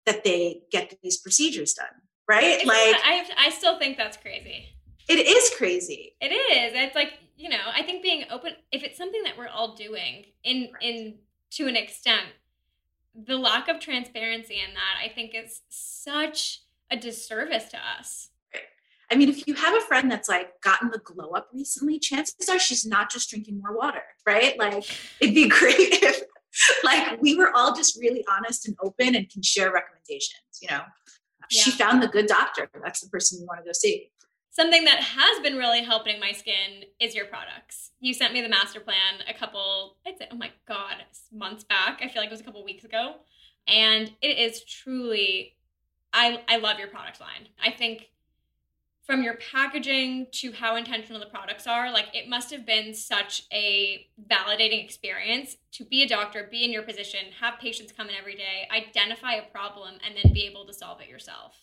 that 0.06 0.24
they 0.24 0.62
get 0.72 0.98
these 1.02 1.18
procedures 1.18 1.74
done, 1.74 1.86
right? 2.28 2.58
like 2.66 2.96
I, 3.04 3.24
I 3.38 3.50
still 3.50 3.78
think 3.78 3.96
that's 3.96 4.16
crazy. 4.16 4.70
It 5.08 5.26
is 5.26 5.52
crazy. 5.56 6.16
It 6.20 6.32
is. 6.32 6.72
It's 6.74 6.94
like, 6.94 7.12
you 7.36 7.48
know, 7.48 7.60
I 7.72 7.82
think 7.82 8.02
being 8.02 8.24
open 8.30 8.52
if 8.72 8.82
it's 8.82 8.96
something 8.96 9.22
that 9.24 9.36
we're 9.36 9.48
all 9.48 9.74
doing 9.74 10.24
in 10.42 10.70
right. 10.72 10.82
in 10.82 11.14
to 11.52 11.68
an 11.68 11.76
extent. 11.76 12.26
The 13.14 13.36
lack 13.36 13.68
of 13.68 13.78
transparency 13.78 14.54
in 14.54 14.72
that, 14.72 15.04
I 15.04 15.12
think, 15.12 15.34
is 15.34 15.60
such 15.68 16.62
a 16.90 16.96
disservice 16.96 17.68
to 17.68 17.76
us. 17.76 18.30
I 19.12 19.14
mean, 19.14 19.28
if 19.28 19.46
you 19.46 19.52
have 19.54 19.76
a 19.76 19.80
friend 19.82 20.10
that's 20.10 20.28
like 20.28 20.58
gotten 20.62 20.90
the 20.90 20.98
glow 20.98 21.30
up 21.32 21.48
recently, 21.52 21.98
chances 21.98 22.48
are 22.48 22.58
she's 22.58 22.86
not 22.86 23.10
just 23.10 23.28
drinking 23.28 23.60
more 23.60 23.76
water, 23.76 24.02
right? 24.26 24.58
Like, 24.58 24.84
it'd 25.20 25.34
be 25.34 25.48
great 25.60 25.76
if, 25.78 26.22
like, 26.82 27.20
we 27.20 27.36
were 27.36 27.54
all 27.54 27.76
just 27.76 28.00
really 28.00 28.24
honest 28.26 28.66
and 28.66 28.76
open 28.82 29.14
and 29.14 29.28
can 29.28 29.42
share 29.42 29.70
recommendations, 29.70 30.60
you 30.62 30.68
know? 30.70 30.80
Yeah. 31.50 31.62
She 31.62 31.70
found 31.72 32.02
the 32.02 32.08
good 32.08 32.26
doctor. 32.26 32.70
That's 32.82 33.02
the 33.02 33.10
person 33.10 33.40
you 33.40 33.46
want 33.46 33.60
to 33.60 33.64
go 33.66 33.72
see. 33.72 34.10
Something 34.50 34.84
that 34.84 35.00
has 35.00 35.42
been 35.42 35.56
really 35.56 35.82
helping 35.82 36.18
my 36.18 36.32
skin 36.32 36.84
is 36.98 37.14
your 37.14 37.26
products. 37.26 37.90
You 38.00 38.14
sent 38.14 38.32
me 38.32 38.40
the 38.40 38.48
master 38.48 38.80
plan 38.80 39.20
a 39.28 39.34
couple, 39.34 39.96
I'd 40.06 40.16
say, 40.18 40.28
oh 40.30 40.36
my 40.36 40.50
God, 40.66 40.96
months 41.32 41.64
back. 41.64 42.00
I 42.02 42.08
feel 42.08 42.22
like 42.22 42.28
it 42.28 42.32
was 42.32 42.40
a 42.40 42.44
couple 42.44 42.64
weeks 42.64 42.84
ago. 42.84 43.16
And 43.68 44.10
it 44.22 44.38
is 44.38 44.64
truly, 44.64 45.56
I, 46.14 46.42
I 46.48 46.56
love 46.56 46.78
your 46.78 46.88
product 46.88 47.20
line. 47.20 47.48
I 47.62 47.70
think 47.70 48.08
from 49.02 49.22
your 49.22 49.34
packaging 49.34 50.28
to 50.30 50.52
how 50.52 50.76
intentional 50.76 51.20
the 51.20 51.26
products 51.26 51.66
are, 51.66 51.90
like 51.90 52.06
it 52.14 52.28
must 52.28 52.50
have 52.52 52.64
been 52.64 52.94
such 52.94 53.42
a 53.52 54.06
validating 54.30 54.84
experience 54.84 55.56
to 55.72 55.84
be 55.84 56.02
a 56.02 56.08
doctor, 56.08 56.48
be 56.50 56.64
in 56.64 56.70
your 56.70 56.82
position, 56.82 57.20
have 57.40 57.58
patients 57.58 57.92
come 57.92 58.08
in 58.08 58.14
every 58.14 58.36
day, 58.36 58.68
identify 58.74 59.34
a 59.34 59.42
problem, 59.50 59.94
and 60.06 60.14
then 60.16 60.32
be 60.32 60.46
able 60.46 60.64
to 60.66 60.72
solve 60.72 61.00
it 61.00 61.08
yourself. 61.08 61.56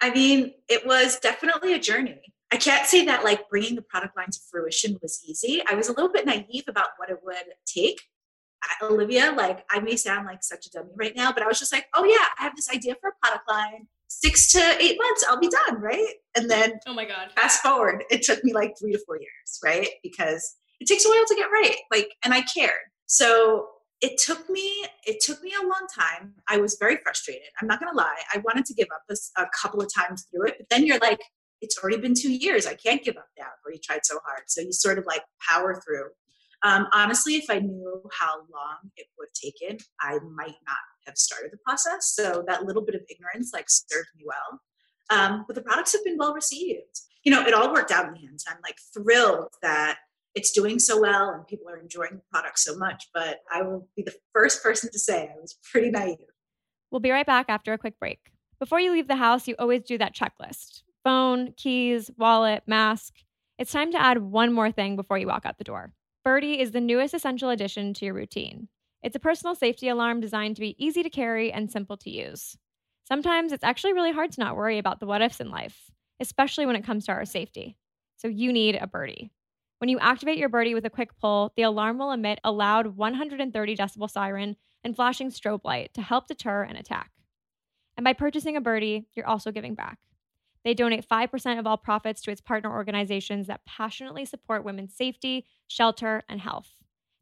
I 0.00 0.10
mean, 0.10 0.52
it 0.68 0.86
was 0.86 1.18
definitely 1.20 1.74
a 1.74 1.78
journey. 1.78 2.20
I 2.52 2.56
can't 2.56 2.86
say 2.86 3.04
that 3.06 3.24
like 3.24 3.48
bringing 3.48 3.76
the 3.76 3.82
product 3.82 4.16
line 4.16 4.30
to 4.30 4.38
fruition 4.50 4.98
was 5.00 5.22
easy. 5.26 5.62
I 5.68 5.74
was 5.74 5.88
a 5.88 5.92
little 5.92 6.12
bit 6.12 6.26
naive 6.26 6.64
about 6.68 6.90
what 6.96 7.08
it 7.08 7.18
would 7.22 7.36
take. 7.66 8.00
Olivia, 8.82 9.32
like 9.36 9.64
I 9.70 9.78
may 9.78 9.96
sound 9.96 10.26
like 10.26 10.42
such 10.42 10.66
a 10.66 10.70
dummy 10.70 10.90
right 10.96 11.14
now, 11.14 11.32
but 11.32 11.42
I 11.42 11.46
was 11.46 11.58
just 11.58 11.72
like, 11.72 11.86
oh 11.94 12.04
yeah, 12.04 12.26
I 12.38 12.42
have 12.42 12.56
this 12.56 12.68
idea 12.68 12.96
for 13.00 13.10
a 13.10 13.12
product 13.22 13.48
line. 13.48 13.86
Six 14.08 14.52
to 14.52 14.76
eight 14.80 14.98
months, 15.00 15.24
I'll 15.28 15.40
be 15.40 15.48
done, 15.48 15.80
right? 15.80 16.14
And 16.36 16.50
then, 16.50 16.78
oh 16.86 16.94
my 16.94 17.04
god, 17.04 17.32
fast 17.34 17.62
forward, 17.62 18.04
it 18.10 18.22
took 18.22 18.42
me 18.44 18.52
like 18.52 18.74
three 18.78 18.92
to 18.92 19.00
four 19.06 19.16
years, 19.16 19.60
right? 19.64 19.88
Because 20.02 20.54
it 20.80 20.86
takes 20.86 21.04
a 21.04 21.08
while 21.08 21.24
to 21.26 21.34
get 21.34 21.46
right, 21.46 21.76
like, 21.90 22.14
and 22.24 22.32
I 22.32 22.42
cared. 22.42 22.80
So 23.06 23.68
it 24.00 24.18
took 24.18 24.48
me 24.50 24.84
it 25.06 25.20
took 25.20 25.42
me 25.42 25.52
a 25.58 25.66
long 25.66 25.86
time 25.94 26.34
i 26.48 26.56
was 26.56 26.76
very 26.78 26.98
frustrated 27.02 27.48
i'm 27.60 27.68
not 27.68 27.80
going 27.80 27.90
to 27.90 27.96
lie 27.96 28.20
i 28.34 28.38
wanted 28.38 28.64
to 28.64 28.74
give 28.74 28.88
up 28.94 29.02
a, 29.10 29.42
a, 29.42 29.46
couple 29.60 29.80
of 29.80 29.88
times 29.92 30.26
through 30.30 30.46
it 30.46 30.54
but 30.58 30.68
then 30.68 30.84
you're 30.84 30.98
like 30.98 31.20
it's 31.62 31.78
already 31.78 31.98
been 31.98 32.14
two 32.14 32.32
years 32.32 32.66
i 32.66 32.74
can't 32.74 33.02
give 33.02 33.16
up 33.16 33.28
now 33.38 33.46
or 33.64 33.72
you 33.72 33.78
tried 33.82 34.04
so 34.04 34.18
hard 34.24 34.42
so 34.46 34.60
you 34.60 34.72
sort 34.72 34.98
of 34.98 35.06
like 35.06 35.22
power 35.48 35.80
through 35.84 36.08
um, 36.62 36.86
honestly 36.92 37.36
if 37.36 37.48
i 37.48 37.58
knew 37.58 38.02
how 38.18 38.36
long 38.36 38.76
it 38.96 39.06
would 39.18 39.28
have 39.28 39.52
taken 39.52 39.78
i 40.00 40.18
might 40.34 40.56
not 40.66 40.76
have 41.06 41.16
started 41.16 41.50
the 41.52 41.58
process 41.64 42.12
so 42.14 42.44
that 42.46 42.64
little 42.64 42.82
bit 42.82 42.94
of 42.94 43.02
ignorance 43.08 43.50
like 43.52 43.66
served 43.68 44.08
me 44.16 44.24
well 44.26 44.60
um, 45.10 45.44
but 45.46 45.54
the 45.54 45.62
products 45.62 45.92
have 45.92 46.04
been 46.04 46.16
well 46.18 46.34
received 46.34 47.00
you 47.24 47.32
know 47.32 47.42
it 47.46 47.54
all 47.54 47.72
worked 47.72 47.90
out 47.90 48.06
in 48.06 48.14
the 48.14 48.26
end 48.26 48.40
i'm 48.48 48.58
like 48.62 48.76
thrilled 48.94 49.48
that 49.62 49.98
it's 50.36 50.52
doing 50.52 50.78
so 50.78 51.00
well 51.00 51.30
and 51.30 51.46
people 51.46 51.68
are 51.68 51.78
enjoying 51.78 52.12
the 52.12 52.22
product 52.30 52.58
so 52.58 52.76
much. 52.76 53.08
But 53.12 53.38
I 53.52 53.62
will 53.62 53.88
be 53.96 54.02
the 54.02 54.14
first 54.32 54.62
person 54.62 54.92
to 54.92 54.98
say 54.98 55.32
I 55.34 55.40
was 55.40 55.58
pretty 55.72 55.90
naive. 55.90 56.18
We'll 56.92 57.00
be 57.00 57.10
right 57.10 57.26
back 57.26 57.46
after 57.48 57.72
a 57.72 57.78
quick 57.78 57.98
break. 57.98 58.20
Before 58.60 58.78
you 58.78 58.92
leave 58.92 59.08
the 59.08 59.16
house, 59.16 59.48
you 59.48 59.56
always 59.58 59.82
do 59.82 59.98
that 59.98 60.14
checklist 60.14 60.82
phone, 61.02 61.52
keys, 61.56 62.10
wallet, 62.18 62.64
mask. 62.66 63.14
It's 63.58 63.72
time 63.72 63.92
to 63.92 64.00
add 64.00 64.18
one 64.18 64.52
more 64.52 64.72
thing 64.72 64.96
before 64.96 65.18
you 65.18 65.28
walk 65.28 65.46
out 65.46 65.56
the 65.56 65.64
door. 65.64 65.92
Birdie 66.24 66.60
is 66.60 66.72
the 66.72 66.80
newest 66.80 67.14
essential 67.14 67.48
addition 67.48 67.94
to 67.94 68.04
your 68.04 68.14
routine. 68.14 68.68
It's 69.06 69.14
a 69.14 69.20
personal 69.20 69.54
safety 69.54 69.86
alarm 69.86 70.18
designed 70.18 70.56
to 70.56 70.60
be 70.60 70.74
easy 70.84 71.04
to 71.04 71.10
carry 71.10 71.52
and 71.52 71.70
simple 71.70 71.96
to 71.98 72.10
use. 72.10 72.58
Sometimes 73.06 73.52
it's 73.52 73.62
actually 73.62 73.92
really 73.92 74.10
hard 74.10 74.32
to 74.32 74.40
not 74.40 74.56
worry 74.56 74.78
about 74.78 74.98
the 74.98 75.06
what 75.06 75.22
ifs 75.22 75.38
in 75.38 75.48
life, 75.48 75.92
especially 76.18 76.66
when 76.66 76.74
it 76.74 76.82
comes 76.82 77.06
to 77.06 77.12
our 77.12 77.24
safety. 77.24 77.78
So 78.16 78.26
you 78.26 78.52
need 78.52 78.74
a 78.74 78.88
birdie. 78.88 79.30
When 79.78 79.88
you 79.88 80.00
activate 80.00 80.38
your 80.38 80.48
birdie 80.48 80.74
with 80.74 80.84
a 80.86 80.90
quick 80.90 81.16
pull, 81.20 81.52
the 81.54 81.62
alarm 81.62 81.98
will 81.98 82.10
emit 82.10 82.40
a 82.42 82.50
loud 82.50 82.96
130 82.96 83.76
decibel 83.76 84.10
siren 84.10 84.56
and 84.82 84.96
flashing 84.96 85.30
strobe 85.30 85.62
light 85.62 85.94
to 85.94 86.02
help 86.02 86.26
deter 86.26 86.64
an 86.64 86.74
attack. 86.74 87.12
And 87.96 88.02
by 88.02 88.12
purchasing 88.12 88.56
a 88.56 88.60
birdie, 88.60 89.06
you're 89.14 89.28
also 89.28 89.52
giving 89.52 89.76
back. 89.76 89.98
They 90.64 90.74
donate 90.74 91.08
5% 91.08 91.60
of 91.60 91.66
all 91.68 91.76
profits 91.76 92.22
to 92.22 92.32
its 92.32 92.40
partner 92.40 92.72
organizations 92.72 93.46
that 93.46 93.64
passionately 93.66 94.24
support 94.24 94.64
women's 94.64 94.96
safety, 94.96 95.46
shelter, 95.68 96.24
and 96.28 96.40
health. 96.40 96.72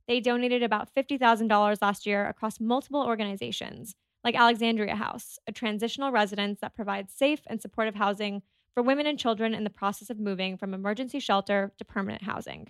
They 0.07 0.21
donated 0.21 0.63
about 0.63 0.95
$50,000 0.95 1.79
last 1.81 2.07
year 2.07 2.29
across 2.29 2.61
multiple 2.61 3.03
organizations, 3.03 3.95
like 4.23 4.35
Alexandria 4.35 4.97
House, 4.97 5.39
a 5.47 5.53
transitional 5.53 6.13
residence 6.13 6.61
that 6.61 6.75
provides 6.75 7.13
safe 7.13 7.41
and 7.47 7.61
supportive 7.61 7.95
housing 7.95 8.43
for 8.75 8.83
women 8.83 9.07
and 9.07 9.19
children 9.19 9.55
in 9.55 9.65
the 9.65 9.71
process 9.71 10.11
of 10.11 10.19
moving 10.19 10.57
from 10.57 10.75
emergency 10.75 11.21
shelter 11.21 11.73
to 11.79 11.85
permanent 11.85 12.23
housing. 12.23 12.69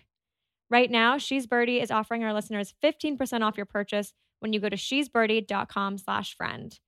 Right 0.70 0.90
now, 0.90 1.18
She's 1.18 1.47
Birdie 1.47 1.81
is 1.81 1.90
offering 1.90 2.25
our 2.25 2.33
listeners 2.33 2.75
15% 2.83 3.42
off 3.42 3.57
your 3.57 3.66
purchase 3.66 4.12
when 4.40 4.53
you 4.53 4.61
go 4.61 4.68
to 4.68 4.77
she'sbirdie.com 4.77 5.99
slash 5.99 6.37
friend. 6.37 6.79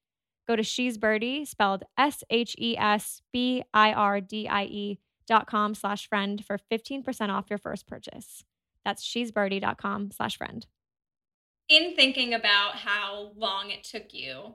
Go 0.46 0.56
to 0.56 0.62
She's 0.62 0.96
Birdie, 0.96 1.44
spelled 1.44 1.84
S 1.98 2.22
H 2.30 2.54
E 2.58 2.76
S 2.78 3.22
B 3.32 3.64
I 3.74 3.92
R 3.92 4.20
D 4.20 4.46
I 4.48 4.64
E 4.64 5.00
dot 5.26 5.46
com 5.46 5.74
slash 5.74 6.08
friend 6.08 6.44
for 6.44 6.58
15% 6.70 7.30
off 7.30 7.46
your 7.50 7.58
first 7.58 7.86
purchase. 7.86 8.44
That's 8.86 9.02
she'sbirdie.com 9.02 10.12
slash 10.12 10.38
friend. 10.38 10.64
In 11.68 11.96
thinking 11.96 12.32
about 12.32 12.76
how 12.76 13.32
long 13.36 13.70
it 13.72 13.82
took 13.82 14.14
you, 14.14 14.54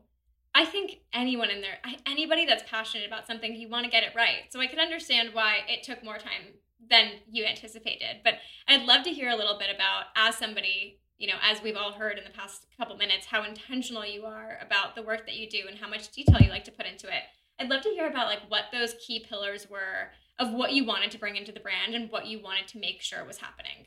I 0.55 0.63
think 0.63 1.01
anyone 1.11 1.49
in 1.49 1.59
there, 1.59 1.79
anybody 2.05 2.45
that's 2.45 2.63
passionate 2.65 3.05
about 3.05 3.27
something, 3.27 3.53
you 3.53 3.67
want 3.67 3.83
to 3.83 3.91
get 3.91 4.03
it 4.03 4.15
right. 4.15 4.43
So 4.49 4.61
I 4.61 4.67
can 4.67 4.79
understand 4.79 5.31
why 5.33 5.57
it 5.67 5.83
took 5.83 6.01
more 6.01 6.17
time 6.17 6.53
than 6.89 7.09
you 7.29 7.43
anticipated. 7.43 8.21
But 8.23 8.35
I'd 8.69 8.85
love 8.85 9.03
to 9.03 9.09
hear 9.09 9.29
a 9.29 9.35
little 9.35 9.59
bit 9.59 9.67
about, 9.69 10.05
as 10.15 10.37
somebody 10.37 10.99
you 11.17 11.27
know, 11.27 11.37
as 11.43 11.61
we've 11.61 11.77
all 11.77 11.91
heard 11.91 12.17
in 12.17 12.23
the 12.23 12.31
past 12.31 12.65
couple 12.79 12.97
minutes, 12.97 13.27
how 13.27 13.43
intentional 13.43 14.03
you 14.03 14.25
are 14.25 14.57
about 14.59 14.95
the 14.95 15.03
work 15.03 15.27
that 15.27 15.35
you 15.35 15.47
do 15.47 15.59
and 15.69 15.77
how 15.77 15.87
much 15.87 16.09
detail 16.09 16.39
you 16.41 16.49
like 16.49 16.63
to 16.63 16.71
put 16.71 16.87
into 16.87 17.05
it. 17.05 17.21
I'd 17.59 17.69
love 17.69 17.83
to 17.83 17.89
hear 17.89 18.07
about 18.07 18.25
like 18.25 18.39
what 18.47 18.63
those 18.71 18.95
key 19.05 19.23
pillars 19.29 19.69
were 19.69 20.09
of 20.39 20.51
what 20.51 20.71
you 20.71 20.83
wanted 20.83 21.11
to 21.11 21.19
bring 21.19 21.35
into 21.35 21.51
the 21.51 21.59
brand 21.59 21.93
and 21.93 22.09
what 22.09 22.25
you 22.25 22.41
wanted 22.41 22.67
to 22.69 22.79
make 22.79 23.01
sure 23.01 23.23
was 23.23 23.37
happening. 23.37 23.85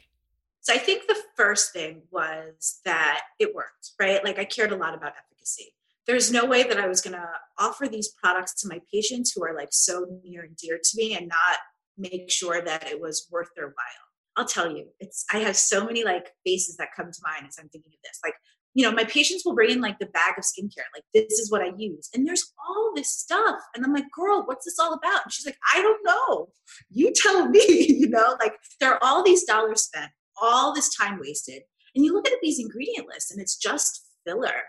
So 0.64 0.72
I 0.72 0.78
think 0.78 1.06
the 1.06 1.22
first 1.36 1.74
thing 1.74 2.02
was 2.10 2.80
that 2.86 3.20
it 3.38 3.54
worked, 3.54 3.92
right? 4.00 4.24
Like 4.24 4.38
I 4.38 4.46
cared 4.46 4.72
a 4.72 4.76
lot 4.76 4.94
about 4.94 5.12
efficacy. 5.12 5.74
There's 6.06 6.32
no 6.32 6.46
way 6.46 6.62
that 6.62 6.78
I 6.78 6.86
was 6.86 7.02
going 7.02 7.16
to 7.16 7.28
offer 7.58 7.86
these 7.86 8.12
products 8.22 8.62
to 8.62 8.68
my 8.68 8.80
patients 8.92 9.32
who 9.32 9.44
are 9.44 9.54
like 9.54 9.68
so 9.72 10.06
near 10.24 10.42
and 10.42 10.56
dear 10.56 10.78
to 10.82 10.90
me 10.96 11.14
and 11.14 11.28
not 11.28 11.58
make 11.98 12.30
sure 12.30 12.62
that 12.62 12.90
it 12.90 12.98
was 12.98 13.28
worth 13.30 13.48
their 13.54 13.66
while. 13.66 14.04
I'll 14.36 14.46
tell 14.46 14.74
you, 14.74 14.86
it's 15.00 15.26
I 15.32 15.40
have 15.40 15.56
so 15.56 15.84
many 15.84 16.02
like 16.02 16.32
faces 16.46 16.76
that 16.78 16.88
come 16.96 17.12
to 17.12 17.20
mind 17.22 17.46
as 17.46 17.56
I'm 17.60 17.68
thinking 17.68 17.92
of 17.92 18.00
this. 18.02 18.18
Like, 18.24 18.34
you 18.72 18.84
know, 18.84 18.90
my 18.90 19.04
patients 19.04 19.44
will 19.44 19.54
bring 19.54 19.70
in 19.70 19.82
like 19.82 19.98
the 19.98 20.06
bag 20.06 20.34
of 20.38 20.44
skincare, 20.44 20.88
like 20.94 21.04
this 21.12 21.38
is 21.38 21.50
what 21.52 21.60
I 21.60 21.72
use. 21.76 22.08
And 22.14 22.26
there's 22.26 22.52
all 22.58 22.92
this 22.96 23.10
stuff. 23.10 23.60
And 23.74 23.84
I'm 23.84 23.92
like, 23.92 24.10
girl, 24.10 24.44
what's 24.46 24.64
this 24.64 24.78
all 24.80 24.94
about? 24.94 25.24
And 25.24 25.32
she's 25.32 25.46
like, 25.46 25.58
I 25.74 25.82
don't 25.82 26.04
know. 26.04 26.48
You 26.90 27.12
tell 27.14 27.48
me, 27.50 27.60
you 27.88 28.08
know, 28.08 28.36
like 28.40 28.54
there 28.80 28.94
are 28.94 28.98
all 29.02 29.22
these 29.22 29.44
dollars 29.44 29.82
spent, 29.82 30.10
all 30.40 30.74
this 30.74 30.94
time 30.94 31.18
wasted. 31.20 31.62
And 31.94 32.04
you 32.04 32.12
look 32.12 32.28
at 32.28 32.38
these 32.42 32.58
ingredient 32.58 33.08
lists 33.08 33.30
and 33.30 33.40
it's 33.40 33.56
just 33.56 34.06
filler. 34.26 34.62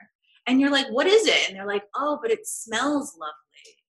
And 0.47 0.61
you're 0.61 0.71
like, 0.71 0.87
what 0.87 1.07
is 1.07 1.27
it? 1.27 1.49
And 1.49 1.57
they're 1.57 1.67
like, 1.67 1.83
oh, 1.95 2.19
but 2.21 2.31
it 2.31 2.45
smells 2.45 3.17
lovely. 3.19 3.33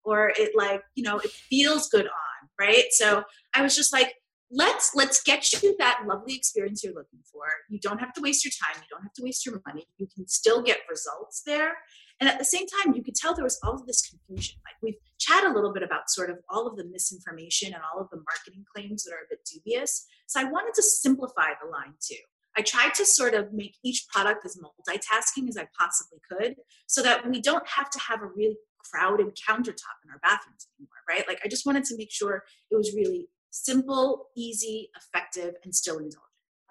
Or 0.05 0.33
it 0.37 0.53
like, 0.55 0.83
you 0.95 1.03
know, 1.03 1.19
it 1.19 1.31
feels 1.31 1.89
good 1.89 2.07
on, 2.07 2.49
right? 2.61 2.85
So 2.91 3.23
I 3.55 3.63
was 3.63 3.75
just 3.75 3.93
like, 3.93 4.15
let's 4.53 4.95
let's 4.95 5.23
get 5.23 5.51
you 5.63 5.75
that 5.79 6.03
lovely 6.07 6.35
experience 6.35 6.85
you're 6.85 6.93
looking 6.93 7.21
for 7.33 7.45
you 7.71 7.79
don't 7.81 7.99
have 7.99 8.13
to 8.13 8.21
waste 8.21 8.45
your 8.45 8.53
time 8.63 8.81
you 8.83 8.87
don't 8.91 9.03
have 9.03 9.13
to 9.15 9.23
waste 9.23 9.47
your 9.47 9.61
money 9.67 9.87
you 9.97 10.07
can 10.15 10.29
still 10.29 10.63
get 10.63 10.79
results 10.91 11.43
there 11.47 11.73
and 12.21 12.29
at 12.29 12.39
the 12.39 12.45
same 12.45 12.67
time 12.67 12.95
you 12.95 13.03
could 13.03 13.15
tell 13.15 13.35
there 13.35 13.45
was 13.45 13.59
all 13.65 13.75
of 13.75 13.87
this 13.87 14.07
confusion 14.07 14.57
like 14.67 14.75
we've 14.83 15.01
chatted 15.19 15.51
a 15.51 15.55
little 15.55 15.73
bit 15.73 15.83
about 15.83 16.11
sort 16.11 16.29
of 16.29 16.37
all 16.51 16.67
of 16.67 16.77
the 16.77 16.85
misinformation 16.85 17.73
and 17.73 17.83
all 17.83 18.01
of 18.01 18.11
the 18.11 18.19
marketing 18.19 18.63
claims 18.75 19.05
that 19.05 19.13
are 19.13 19.25
a 19.25 19.31
bit 19.31 19.41
dubious 19.51 20.07
so 20.33 20.41
i 20.41 20.45
wanted 20.45 20.75
to 20.75 20.83
simplify 20.83 21.51
the 21.63 21.71
line 21.71 21.95
too 22.01 22.17
I 22.57 22.63
tried 22.63 22.95
to 22.95 23.07
sort 23.07 23.35
of 23.35 23.53
make 23.53 23.77
each 23.83 24.07
product 24.13 24.45
as 24.45 24.59
multitasking 24.59 25.49
as 25.49 25.57
I 25.57 25.69
possibly 25.79 26.19
could 26.31 26.57
so 26.87 27.03
that 27.03 27.29
we 27.29 27.41
don't 27.41 27.67
have 27.67 27.89
to 27.91 27.99
have 27.99 28.21
a 28.21 28.27
really 28.27 28.59
crowded 28.91 29.27
countertop 29.49 29.97
in 30.05 30.11
our 30.11 30.19
bathrooms 30.23 30.67
anymore, 30.79 30.91
right? 31.09 31.27
Like 31.27 31.41
I 31.45 31.49
just 31.49 31.65
wanted 31.67 31.85
to 31.85 31.97
make 31.97 32.11
sure 32.11 32.43
it 32.71 32.77
was 32.77 32.95
really 32.95 33.29
simple, 33.51 34.29
easy, 34.37 34.91
effective, 34.97 35.55
and 35.65 35.75
still 35.75 35.97
indulgent. 35.97 36.21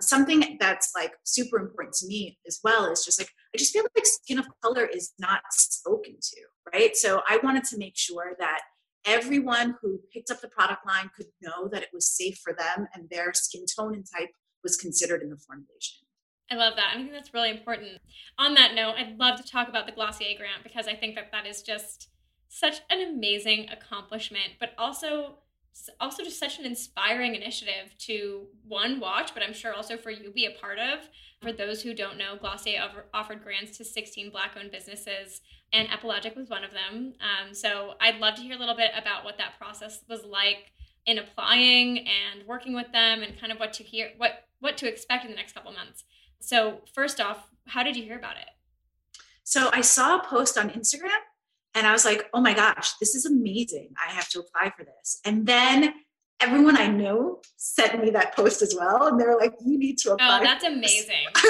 Something 0.02 0.58
that's 0.60 0.92
like 0.96 1.14
super 1.24 1.60
important 1.60 1.96
to 1.98 2.08
me 2.08 2.38
as 2.48 2.60
well 2.64 2.92
is 2.92 3.06
just 3.06 3.20
like, 3.20 3.30
I 3.54 3.58
just 3.58 3.72
feel 3.72 3.84
like 3.96 4.06
skin 4.06 4.40
of 4.40 4.48
color 4.64 4.86
is 4.86 5.14
not 5.20 5.42
spoken 5.52 6.16
to, 6.20 6.42
right? 6.74 6.96
So 6.96 7.22
I 7.30 7.40
wanted 7.44 7.66
to 7.66 7.78
make 7.78 7.96
sure 7.96 8.34
that 8.40 8.62
everyone 9.06 9.76
who 9.82 10.00
picked 10.14 10.32
up 10.32 10.42
the 10.42 10.48
product 10.48 10.86
line 10.86 11.10
could 11.16 11.28
know 11.42 11.68
that 11.70 11.84
it 11.84 11.90
was 11.94 12.08
safe 12.08 12.40
for 12.44 12.54
them 12.54 12.88
and 12.94 13.10
their 13.10 13.34
skin 13.34 13.66
tone 13.66 13.94
and 13.96 14.06
type 14.18 14.30
was 14.64 14.78
considered 14.78 15.22
in 15.22 15.30
the 15.30 15.38
formulation. 15.38 16.06
I 16.50 16.56
love 16.56 16.76
that. 16.76 16.94
I 16.94 16.98
think 16.98 17.12
that's 17.12 17.34
really 17.34 17.50
important. 17.50 18.00
On 18.38 18.54
that 18.56 18.76
note, 18.76 18.96
I'd 18.98 19.18
love 19.18 19.38
to 19.38 19.50
talk 19.50 19.70
about 19.70 19.86
the 19.86 19.94
Glossier 19.94 20.38
grant 20.38 20.64
because 20.64 20.88
I 20.88 20.96
think 20.96 21.16
that 21.16 21.32
that 21.32 21.48
is 21.48 21.62
just 21.62 22.10
such 22.50 22.82
an 22.90 23.02
amazing 23.02 23.70
accomplishment, 23.70 24.56
but 24.60 24.72
also 24.78 25.38
also 26.00 26.24
just 26.24 26.40
such 26.40 26.60
an 26.60 26.66
inspiring 26.66 27.36
initiative 27.36 27.96
to 27.98 28.46
one 28.68 29.00
watch 29.00 29.34
but 29.34 29.42
i'm 29.42 29.54
sure 29.54 29.74
also 29.74 29.96
for 29.96 30.12
you 30.12 30.30
be 30.32 30.46
a 30.46 30.60
part 30.60 30.78
of 30.78 31.00
for 31.42 31.52
those 31.52 31.82
who 31.82 31.94
don't 31.94 32.18
know 32.18 32.36
glossier 32.40 32.82
offered 33.14 33.44
grants 33.44 33.78
to 33.78 33.86
16 33.86 34.32
black 34.32 34.52
owned 34.60 34.72
businesses 34.72 35.42
and 35.74 35.88
epilogic 35.90 36.36
was 36.36 36.50
one 36.50 36.64
of 36.64 36.72
them 36.72 37.14
um, 37.22 37.54
so 37.54 37.94
i'd 38.02 38.20
love 38.20 38.36
to 38.36 38.42
hear 38.42 38.56
a 38.56 38.60
little 38.60 38.76
bit 38.76 38.92
about 38.98 39.24
what 39.24 39.38
that 39.38 39.58
process 39.58 40.02
was 40.10 40.24
like 40.26 40.72
in 41.06 41.18
applying 41.18 42.00
and 42.00 42.46
working 42.48 42.74
with 42.74 42.92
them 42.92 43.24
and 43.24 43.40
kind 43.40 43.52
of 43.52 43.60
what 43.60 43.74
to 43.74 43.84
hear 43.84 44.12
what 44.18 44.46
what 44.60 44.78
to 44.78 44.88
expect 44.88 45.26
in 45.26 45.32
the 45.32 45.38
next 45.38 45.54
couple 45.54 45.72
months 45.72 46.04
so 46.40 46.82
first 46.94 47.20
off 47.20 47.48
how 47.68 47.84
did 47.84 47.96
you 47.96 48.04
hear 48.04 48.18
about 48.18 48.38
it 48.38 48.50
so 49.44 49.70
i 49.74 49.82
saw 49.82 50.18
a 50.18 50.24
post 50.24 50.58
on 50.58 50.70
instagram 50.70 51.10
and 51.74 51.88
I 51.88 51.92
was 51.94 52.06
like, 52.06 52.30
oh 52.34 52.42
my 52.42 52.54
gosh, 52.54 52.94
this 53.00 53.16
is 53.16 53.26
amazing. 53.26 53.94
I 53.98 54.12
have 54.12 54.28
to 54.30 54.40
apply 54.40 54.72
for 54.78 54.84
this. 54.84 55.22
And 55.26 55.46
then 55.46 55.94
everyone 56.42 56.78
I 56.78 56.88
know 56.88 57.40
sent 57.56 58.02
me 58.04 58.10
that 58.12 58.36
post 58.36 58.62
as 58.62 58.76
well. 58.78 59.08
And 59.08 59.20
they 59.20 59.26
were 59.26 59.38
like, 59.38 59.54
you 59.66 59.78
need 59.78 59.98
to 60.00 60.12
oh, 60.12 60.14
apply. 60.16 60.40
Oh, 60.40 60.44
that's 60.44 60.66
amazing. 60.66 61.28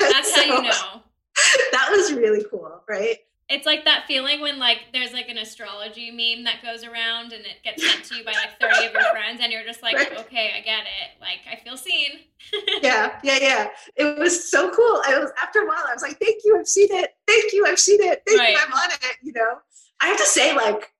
that's 0.00 0.34
so, 0.34 0.42
how 0.42 0.56
you 0.56 0.62
know. 0.62 1.02
That 1.72 1.88
was 1.90 2.12
really 2.12 2.44
cool, 2.50 2.82
right? 2.88 3.16
It's 3.50 3.66
like 3.66 3.84
that 3.84 4.04
feeling 4.06 4.40
when 4.40 4.60
like 4.60 4.78
there's 4.92 5.12
like 5.12 5.28
an 5.28 5.36
astrology 5.36 6.10
meme 6.10 6.44
that 6.44 6.62
goes 6.62 6.84
around 6.84 7.32
and 7.32 7.44
it 7.44 7.62
gets 7.64 7.84
sent 7.84 8.04
to 8.04 8.16
you 8.16 8.24
by 8.24 8.30
like 8.30 8.60
30 8.60 8.86
of 8.86 8.92
your 8.92 9.02
friends 9.10 9.40
and 9.42 9.52
you're 9.52 9.64
just 9.64 9.82
like, 9.82 9.96
right. 9.96 10.18
okay, 10.20 10.52
I 10.56 10.60
get 10.60 10.84
it. 10.84 11.20
Like 11.20 11.40
I 11.50 11.56
feel 11.62 11.76
seen. 11.76 12.10
yeah, 12.82 13.18
yeah, 13.24 13.38
yeah. 13.40 13.66
It 13.96 14.18
was 14.18 14.48
so 14.50 14.70
cool. 14.70 15.02
I 15.04 15.18
was 15.18 15.32
after 15.42 15.62
a 15.62 15.66
while, 15.66 15.82
I 15.88 15.92
was 15.92 16.02
like, 16.02 16.18
thank 16.20 16.42
you, 16.44 16.56
I've 16.56 16.68
seen 16.68 16.88
it. 16.92 17.10
Thank 17.26 17.52
you, 17.52 17.66
I've 17.66 17.80
seen 17.80 18.00
it. 18.00 18.22
Thank 18.24 18.38
right. 18.38 18.52
you, 18.52 18.58
I'm 18.64 18.72
on 18.72 18.90
it, 18.90 19.16
you 19.22 19.32
know. 19.34 19.56
I 20.00 20.06
have 20.06 20.16
to 20.16 20.24
say, 20.24 20.54
like, 20.54 20.92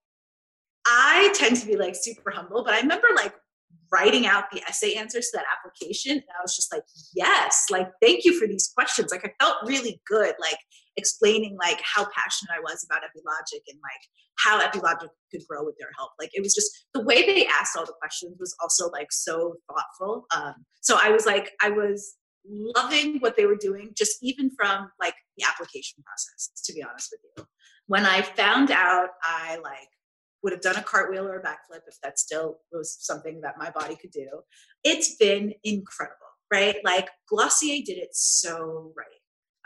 I 0.87 1.33
tend 1.37 1.57
to 1.57 1.67
be 1.67 1.77
like 1.77 1.95
super 1.95 2.33
humble, 2.33 2.65
but 2.65 2.75
I 2.75 2.81
remember 2.81 3.07
like 3.15 3.33
writing 3.93 4.27
out 4.27 4.51
the 4.51 4.63
essay 4.69 4.95
answers 4.95 5.31
to 5.31 5.37
that 5.37 5.47
application 5.59 6.13
and 6.13 6.23
i 6.39 6.43
was 6.43 6.55
just 6.55 6.73
like 6.73 6.85
yes 7.13 7.67
like 7.71 7.91
thank 8.01 8.25
you 8.25 8.39
for 8.39 8.47
these 8.47 8.71
questions 8.73 9.11
like 9.11 9.25
i 9.25 9.45
felt 9.45 9.57
really 9.67 10.01
good 10.07 10.33
like 10.41 10.59
explaining 10.97 11.57
like 11.61 11.81
how 11.83 12.07
passionate 12.15 12.53
i 12.57 12.61
was 12.61 12.85
about 12.89 13.03
epilogic 13.03 13.61
and 13.69 13.79
like 13.83 14.03
how 14.39 14.61
epilogic 14.61 15.09
could 15.31 15.43
grow 15.49 15.65
with 15.65 15.77
their 15.79 15.91
help 15.97 16.11
like 16.19 16.31
it 16.33 16.43
was 16.43 16.55
just 16.55 16.71
the 16.95 17.03
way 17.03 17.23
they 17.23 17.47
asked 17.47 17.77
all 17.77 17.87
the 17.87 17.95
questions 18.01 18.37
was 18.39 18.55
also 18.61 18.89
like 18.91 19.11
so 19.11 19.55
thoughtful 19.69 20.27
um 20.35 20.55
so 20.81 20.97
i 21.01 21.11
was 21.11 21.27
like 21.27 21.51
i 21.63 21.71
was 21.71 22.17
loving 22.77 23.19
what 23.19 23.37
they 23.37 23.47
were 23.47 23.57
doing 23.57 23.91
just 23.97 24.17
even 24.23 24.51
from 24.59 24.91
like 25.01 25.15
the 25.37 25.45
application 25.45 26.03
process 26.05 26.51
to 26.65 26.73
be 26.73 26.83
honest 26.83 27.13
with 27.13 27.21
you 27.37 27.45
when 27.87 28.07
i 28.07 28.23
found 28.23 28.71
out 28.71 29.11
i 29.23 29.59
like 29.63 29.89
would 30.43 30.53
have 30.53 30.63
done 30.63 30.77
a 30.77 30.83
cartwheel 30.83 31.27
or 31.27 31.39
a 31.39 31.43
backflip 31.43 31.81
if 31.87 31.97
that 32.03 32.19
still 32.19 32.59
was 32.73 32.97
something 33.01 33.41
that 33.43 33.59
my 33.59 33.71
body 33.71 33.97
could 33.97 34.11
do. 34.11 34.29
It's 34.85 35.17
been 35.17 35.53
incredible, 35.65 36.17
right? 36.53 36.77
Like 36.85 37.09
Glossier 37.29 37.83
did 37.85 37.99
it 37.99 38.11
so 38.13 38.93
right. 38.97 39.07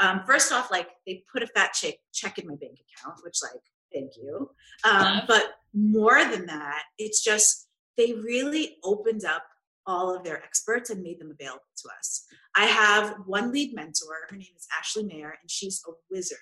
Um, 0.01 0.23
first 0.27 0.53
off, 0.53 0.71
like 0.71 0.89
they 1.07 1.25
put 1.33 1.43
a 1.43 1.47
fat 1.47 1.73
check 1.73 1.95
check 2.13 2.39
in 2.39 2.47
my 2.47 2.55
bank 2.57 2.79
account, 2.81 3.21
which 3.25 3.39
like 3.43 3.61
thank 3.93 4.13
you. 4.17 4.51
Um, 4.85 5.23
but 5.29 5.55
more 5.73 6.25
than 6.25 6.47
that, 6.47 6.83
it's 6.99 7.23
just 7.23 7.69
they 7.97 8.13
really 8.13 8.77
opened 8.83 9.25
up 9.25 9.45
all 9.87 10.15
of 10.15 10.25
their 10.25 10.43
experts 10.43 10.91
and 10.91 11.03
made 11.03 11.21
them 11.21 11.31
available 11.31 11.63
to 11.77 11.89
us. 11.99 12.25
I 12.57 12.65
have 12.65 13.17
one 13.27 13.53
lead 13.53 13.75
mentor. 13.75 14.27
Her 14.29 14.37
name 14.37 14.55
is 14.57 14.67
Ashley 14.79 15.05
Mayer, 15.05 15.35
and 15.41 15.51
she's 15.51 15.83
a 15.87 15.93
wizard 16.11 16.39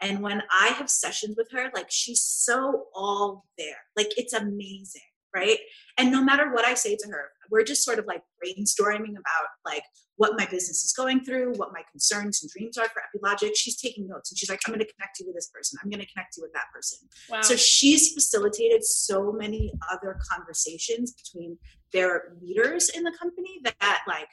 and 0.00 0.20
when 0.20 0.42
I 0.52 0.68
have 0.68 0.90
sessions 0.90 1.34
with 1.36 1.50
her, 1.52 1.70
like 1.74 1.90
she's 1.90 2.22
so 2.22 2.86
all 2.94 3.46
there. 3.56 3.84
Like 3.96 4.12
it's 4.18 4.32
amazing, 4.34 5.00
right? 5.34 5.58
And 5.98 6.10
no 6.10 6.22
matter 6.22 6.52
what 6.52 6.64
I 6.64 6.74
say 6.74 6.96
to 6.96 7.08
her, 7.08 7.30
we're 7.50 7.64
just 7.64 7.84
sort 7.84 7.98
of 7.98 8.06
like 8.06 8.22
brainstorming 8.42 9.10
about 9.10 9.48
like 9.64 9.82
what 10.16 10.32
my 10.38 10.46
business 10.46 10.84
is 10.84 10.92
going 10.96 11.24
through, 11.24 11.54
what 11.56 11.72
my 11.72 11.82
concerns 11.90 12.42
and 12.42 12.50
dreams 12.50 12.78
are 12.78 12.88
for 12.88 13.02
Epilogic. 13.02 13.52
She's 13.56 13.76
taking 13.76 14.06
notes 14.06 14.30
and 14.30 14.38
she's 14.38 14.48
like, 14.48 14.60
I'm 14.66 14.72
going 14.72 14.84
to 14.84 14.92
connect 14.92 15.18
you 15.18 15.26
with 15.26 15.34
this 15.34 15.50
person. 15.52 15.78
I'm 15.82 15.90
going 15.90 16.00
to 16.00 16.12
connect 16.12 16.36
you 16.36 16.42
with 16.42 16.52
that 16.52 16.66
person. 16.72 17.08
Wow. 17.28 17.42
So 17.42 17.56
she's 17.56 18.12
facilitated 18.12 18.84
so 18.84 19.32
many 19.32 19.72
other 19.90 20.18
conversations 20.30 21.12
between 21.12 21.58
their 21.92 22.34
leaders 22.40 22.88
in 22.90 23.02
the 23.02 23.12
company 23.20 23.60
that 23.64 24.00
like 24.06 24.28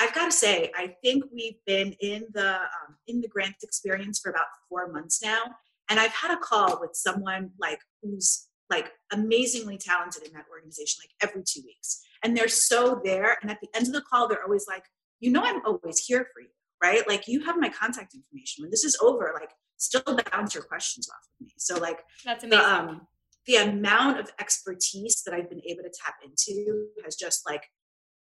I've 0.00 0.14
got 0.14 0.26
to 0.26 0.32
say, 0.32 0.72
I 0.74 0.94
think 1.02 1.24
we've 1.32 1.62
been 1.66 1.92
in 2.00 2.24
the 2.32 2.54
um, 2.54 2.96
in 3.06 3.20
the 3.20 3.28
grant 3.28 3.56
experience 3.62 4.18
for 4.18 4.30
about 4.30 4.46
four 4.68 4.90
months 4.90 5.22
now, 5.22 5.42
and 5.90 6.00
I've 6.00 6.14
had 6.14 6.32
a 6.32 6.38
call 6.38 6.80
with 6.80 6.92
someone 6.94 7.50
like 7.60 7.78
who's 8.02 8.48
like 8.72 8.90
amazingly 9.12 9.78
talented 9.78 10.24
in 10.24 10.32
that 10.32 10.46
organization, 10.50 11.02
like 11.04 11.28
every 11.28 11.42
two 11.46 11.62
weeks, 11.64 12.02
and 12.24 12.36
they're 12.36 12.48
so 12.48 13.00
there. 13.04 13.36
And 13.42 13.50
at 13.50 13.58
the 13.60 13.68
end 13.74 13.86
of 13.86 13.92
the 13.92 14.02
call, 14.02 14.26
they're 14.26 14.42
always 14.42 14.66
like, 14.66 14.84
"You 15.20 15.30
know, 15.30 15.42
I'm 15.44 15.64
always 15.64 15.98
here 15.98 16.26
for 16.32 16.40
you, 16.40 16.48
right? 16.82 17.06
Like 17.06 17.28
you 17.28 17.44
have 17.44 17.56
my 17.58 17.68
contact 17.68 18.14
information. 18.14 18.62
When 18.62 18.70
this 18.70 18.84
is 18.84 18.96
over, 19.00 19.32
like 19.38 19.50
still 19.82 20.02
bounce 20.32 20.54
your 20.54 20.62
questions 20.62 21.08
off 21.10 21.28
of 21.28 21.46
me. 21.46 21.52
So 21.58 21.78
like 21.78 21.98
that's 22.24 22.44
amazing. 22.44 22.64
The, 22.64 22.74
um, 22.74 23.00
the 23.46 23.56
amount 23.56 24.20
of 24.20 24.30
expertise 24.40 25.22
that 25.26 25.34
I've 25.34 25.50
been 25.50 25.62
able 25.66 25.82
to 25.82 25.90
tap 26.04 26.14
into 26.24 26.86
has 27.04 27.16
just 27.16 27.42
like, 27.48 27.64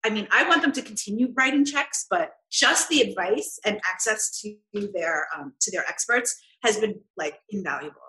I 0.04 0.10
mean, 0.10 0.28
I 0.32 0.48
want 0.48 0.64
them 0.64 0.72
to 0.72 0.82
continue 0.82 1.32
writing 1.38 1.64
checks, 1.64 2.08
but 2.10 2.32
just 2.50 2.90
the 2.90 3.02
advice 3.02 3.60
and 3.64 3.80
access 3.88 4.42
to 4.42 4.58
their 4.94 5.28
um, 5.38 5.54
to 5.62 5.72
their 5.72 5.86
experts 5.88 6.36
has 6.64 6.80
been 6.80 7.00
like 7.18 7.40
invaluable. 7.50 8.02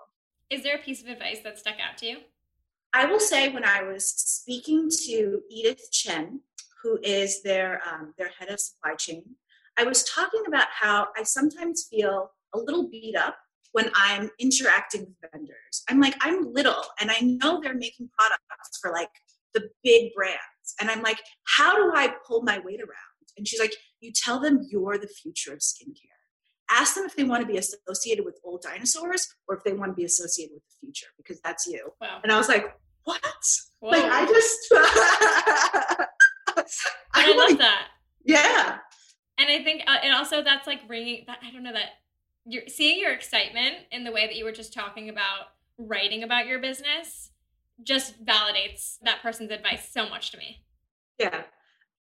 Is 0.49 0.63
there 0.63 0.75
a 0.75 0.79
piece 0.79 1.01
of 1.01 1.07
advice 1.07 1.39
that 1.43 1.59
stuck 1.59 1.75
out 1.75 1.97
to 1.99 2.05
you? 2.07 2.17
I 2.93 3.05
will 3.05 3.19
say 3.19 3.49
when 3.49 3.65
I 3.65 3.83
was 3.83 4.07
speaking 4.09 4.89
to 5.05 5.41
Edith 5.49 5.91
Chen, 5.91 6.41
who 6.81 6.99
is 7.01 7.41
their 7.41 7.81
um, 7.91 8.13
their 8.17 8.29
head 8.37 8.49
of 8.49 8.59
supply 8.59 8.95
chain, 8.95 9.23
I 9.77 9.83
was 9.83 10.03
talking 10.03 10.43
about 10.47 10.67
how 10.71 11.07
I 11.17 11.23
sometimes 11.23 11.87
feel 11.89 12.31
a 12.53 12.59
little 12.59 12.89
beat 12.89 13.15
up 13.15 13.37
when 13.71 13.89
I'm 13.95 14.29
interacting 14.39 15.01
with 15.01 15.31
vendors. 15.31 15.83
I'm 15.89 15.99
like, 15.99 16.15
I'm 16.21 16.53
little 16.53 16.83
and 17.01 17.09
I 17.09 17.19
know 17.21 17.59
they're 17.59 17.73
making 17.73 18.09
products 18.17 18.77
for 18.79 18.91
like 18.91 19.09
the 19.55 19.69
big 19.83 20.13
brands. 20.13 20.39
And 20.79 20.89
I'm 20.91 21.01
like, 21.01 21.19
how 21.45 21.75
do 21.75 21.91
I 21.95 22.13
pull 22.27 22.43
my 22.43 22.59
weight 22.59 22.79
around? 22.79 23.27
And 23.37 23.47
she's 23.47 23.59
like, 23.59 23.73
you 23.99 24.11
tell 24.13 24.39
them 24.39 24.67
you're 24.69 24.99
the 24.99 25.07
future 25.07 25.53
of 25.53 25.59
skincare. 25.59 26.09
Ask 26.69 26.95
them 26.95 27.05
if 27.05 27.15
they 27.15 27.23
want 27.23 27.41
to 27.41 27.51
be 27.51 27.57
associated 27.57 28.25
with 28.25 28.39
old 28.43 28.61
dinosaurs 28.61 29.27
or 29.47 29.55
if 29.57 29.63
they 29.63 29.73
want 29.73 29.89
to 29.89 29.95
be 29.95 30.05
associated 30.05 30.53
with 30.53 30.63
the 30.63 30.85
future 30.85 31.07
because 31.17 31.41
that's 31.41 31.65
you. 31.65 31.89
Wow. 31.99 32.19
And 32.23 32.31
I 32.31 32.37
was 32.37 32.47
like, 32.47 32.75
what? 33.03 33.21
Whoa. 33.79 33.89
Like 33.89 34.03
I 34.05 34.25
just 34.25 34.67
I, 36.55 36.85
I, 37.13 37.27
love 37.35 37.49
like, 37.49 37.57
that. 37.59 37.87
Yeah. 38.23 38.77
And 39.37 39.49
I 39.49 39.63
think 39.63 39.83
uh, 39.87 39.97
and 40.03 40.13
also 40.13 40.43
that's 40.43 40.67
like 40.67 40.87
bringing 40.87 41.23
that 41.27 41.39
I 41.45 41.51
don't 41.51 41.63
know 41.63 41.73
that 41.73 41.89
you're 42.45 42.67
seeing 42.67 42.99
your 42.99 43.13
excitement 43.13 43.75
in 43.91 44.03
the 44.03 44.11
way 44.11 44.25
that 44.25 44.35
you 44.35 44.45
were 44.45 44.51
just 44.51 44.73
talking 44.73 45.09
about 45.09 45.47
writing 45.77 46.23
about 46.23 46.45
your 46.45 46.59
business 46.59 47.31
just 47.81 48.23
validates 48.23 48.97
that 49.03 49.21
person's 49.21 49.51
advice 49.51 49.89
so 49.91 50.07
much 50.07 50.31
to 50.31 50.37
me. 50.37 50.63
Yeah. 51.19 51.43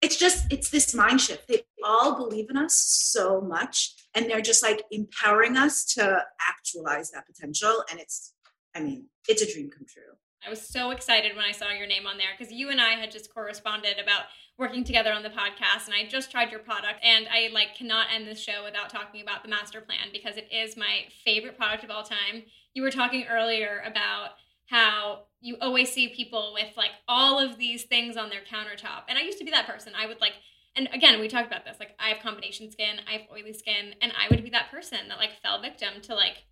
It's 0.01 0.15
just 0.15 0.51
it's 0.51 0.69
this 0.69 0.93
mind 0.93 1.21
shift. 1.21 1.47
They 1.47 1.63
all 1.83 2.15
believe 2.15 2.49
in 2.49 2.57
us 2.57 2.75
so 2.75 3.41
much 3.41 3.95
and 4.15 4.29
they're 4.29 4.41
just 4.41 4.63
like 4.63 4.83
empowering 4.91 5.57
us 5.57 5.85
to 5.95 6.23
actualize 6.47 7.11
that 7.11 7.25
potential 7.25 7.83
and 7.91 7.99
it's 7.99 8.33
I 8.75 8.79
mean, 8.79 9.07
it's 9.27 9.41
a 9.41 9.51
dream 9.51 9.69
come 9.69 9.85
true. 9.87 10.03
I 10.45 10.49
was 10.49 10.61
so 10.61 10.91
excited 10.91 11.35
when 11.35 11.45
I 11.45 11.51
saw 11.51 11.71
your 11.71 11.87
name 11.87 12.05
on 12.05 12.17
there 12.17 12.29
because 12.37 12.53
you 12.53 12.69
and 12.69 12.79
I 12.79 12.91
had 12.91 13.11
just 13.11 13.33
corresponded 13.33 13.99
about 14.01 14.23
working 14.57 14.83
together 14.83 15.11
on 15.11 15.23
the 15.23 15.29
podcast 15.29 15.85
and 15.85 15.93
I 15.93 16.07
just 16.07 16.31
tried 16.31 16.51
your 16.51 16.59
product 16.59 16.99
and 17.03 17.27
I 17.27 17.49
like 17.53 17.75
cannot 17.75 18.07
end 18.13 18.27
this 18.27 18.41
show 18.41 18.63
without 18.63 18.89
talking 18.89 19.21
about 19.21 19.43
the 19.43 19.49
master 19.49 19.81
plan 19.81 20.07
because 20.11 20.35
it 20.37 20.47
is 20.51 20.75
my 20.75 21.05
favorite 21.23 21.57
product 21.57 21.83
of 21.83 21.91
all 21.91 22.03
time. 22.03 22.43
You 22.73 22.81
were 22.81 22.91
talking 22.91 23.25
earlier 23.29 23.83
about 23.85 24.31
how 24.65 25.23
you 25.41 25.57
always 25.61 25.91
see 25.91 26.09
people 26.09 26.51
with 26.53 26.75
like 26.75 26.91
all 27.07 27.39
of 27.39 27.57
these 27.57 27.83
things 27.83 28.17
on 28.17 28.29
their 28.29 28.41
countertop. 28.41 29.03
And 29.07 29.17
I 29.17 29.21
used 29.21 29.37
to 29.37 29.45
be 29.45 29.51
that 29.51 29.67
person. 29.67 29.93
I 29.97 30.07
would 30.07 30.21
like 30.21 30.33
and 30.75 30.87
again, 30.93 31.19
we 31.19 31.27
talked 31.27 31.47
about 31.47 31.65
this. 31.65 31.77
Like 31.79 31.95
I 31.99 32.09
have 32.09 32.19
combination 32.21 32.71
skin, 32.71 33.01
I 33.07 33.13
have 33.13 33.21
oily 33.31 33.53
skin, 33.53 33.95
and 33.99 34.11
I 34.11 34.27
would 34.29 34.43
be 34.43 34.51
that 34.51 34.69
person 34.69 34.99
that 35.09 35.17
like 35.17 35.41
fell 35.41 35.59
victim 35.59 36.01
to 36.03 36.13
like 36.13 36.45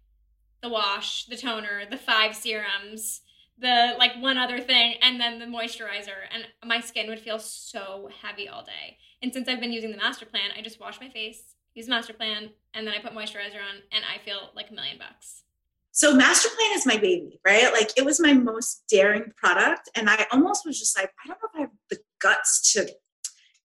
the 0.63 0.69
wash, 0.69 1.25
the 1.25 1.37
toner, 1.37 1.83
the 1.89 1.97
five 1.97 2.35
serums, 2.35 3.21
the 3.59 3.95
like 3.97 4.11
one 4.19 4.37
other 4.37 4.59
thing 4.59 4.95
and 5.01 5.19
then 5.19 5.39
the 5.39 5.45
moisturizer 5.45 6.27
and 6.33 6.45
my 6.63 6.79
skin 6.79 7.07
would 7.07 7.19
feel 7.19 7.39
so 7.39 8.09
heavy 8.21 8.47
all 8.49 8.63
day. 8.63 8.97
And 9.21 9.33
since 9.33 9.47
i've 9.47 9.59
been 9.59 9.71
using 9.71 9.91
the 9.91 9.97
master 9.97 10.25
plan 10.25 10.51
i 10.57 10.61
just 10.61 10.79
wash 10.79 10.99
my 10.99 11.09
face 11.09 11.55
use 11.73 11.87
master 11.87 12.13
plan 12.13 12.49
and 12.73 12.85
then 12.85 12.93
i 12.93 12.99
put 12.99 13.13
moisturizer 13.13 13.61
on 13.61 13.81
and 13.91 14.03
i 14.13 14.23
feel 14.23 14.51
like 14.55 14.69
a 14.71 14.73
million 14.73 14.97
bucks. 14.97 15.43
So 15.91 16.13
master 16.13 16.49
plan 16.49 16.71
is 16.73 16.85
my 16.85 16.97
baby 16.97 17.39
right? 17.45 17.71
Like 17.71 17.91
it 17.97 18.03
was 18.03 18.19
my 18.19 18.33
most 18.33 18.83
daring 18.89 19.31
product 19.37 19.89
and 19.95 20.09
i 20.09 20.25
almost 20.31 20.65
was 20.65 20.77
just 20.77 20.97
like 20.97 21.11
i 21.23 21.27
don't 21.27 21.39
know 21.41 21.49
if 21.53 21.57
i 21.57 21.61
have 21.61 21.71
the 21.89 21.99
guts 22.19 22.73
to 22.73 22.89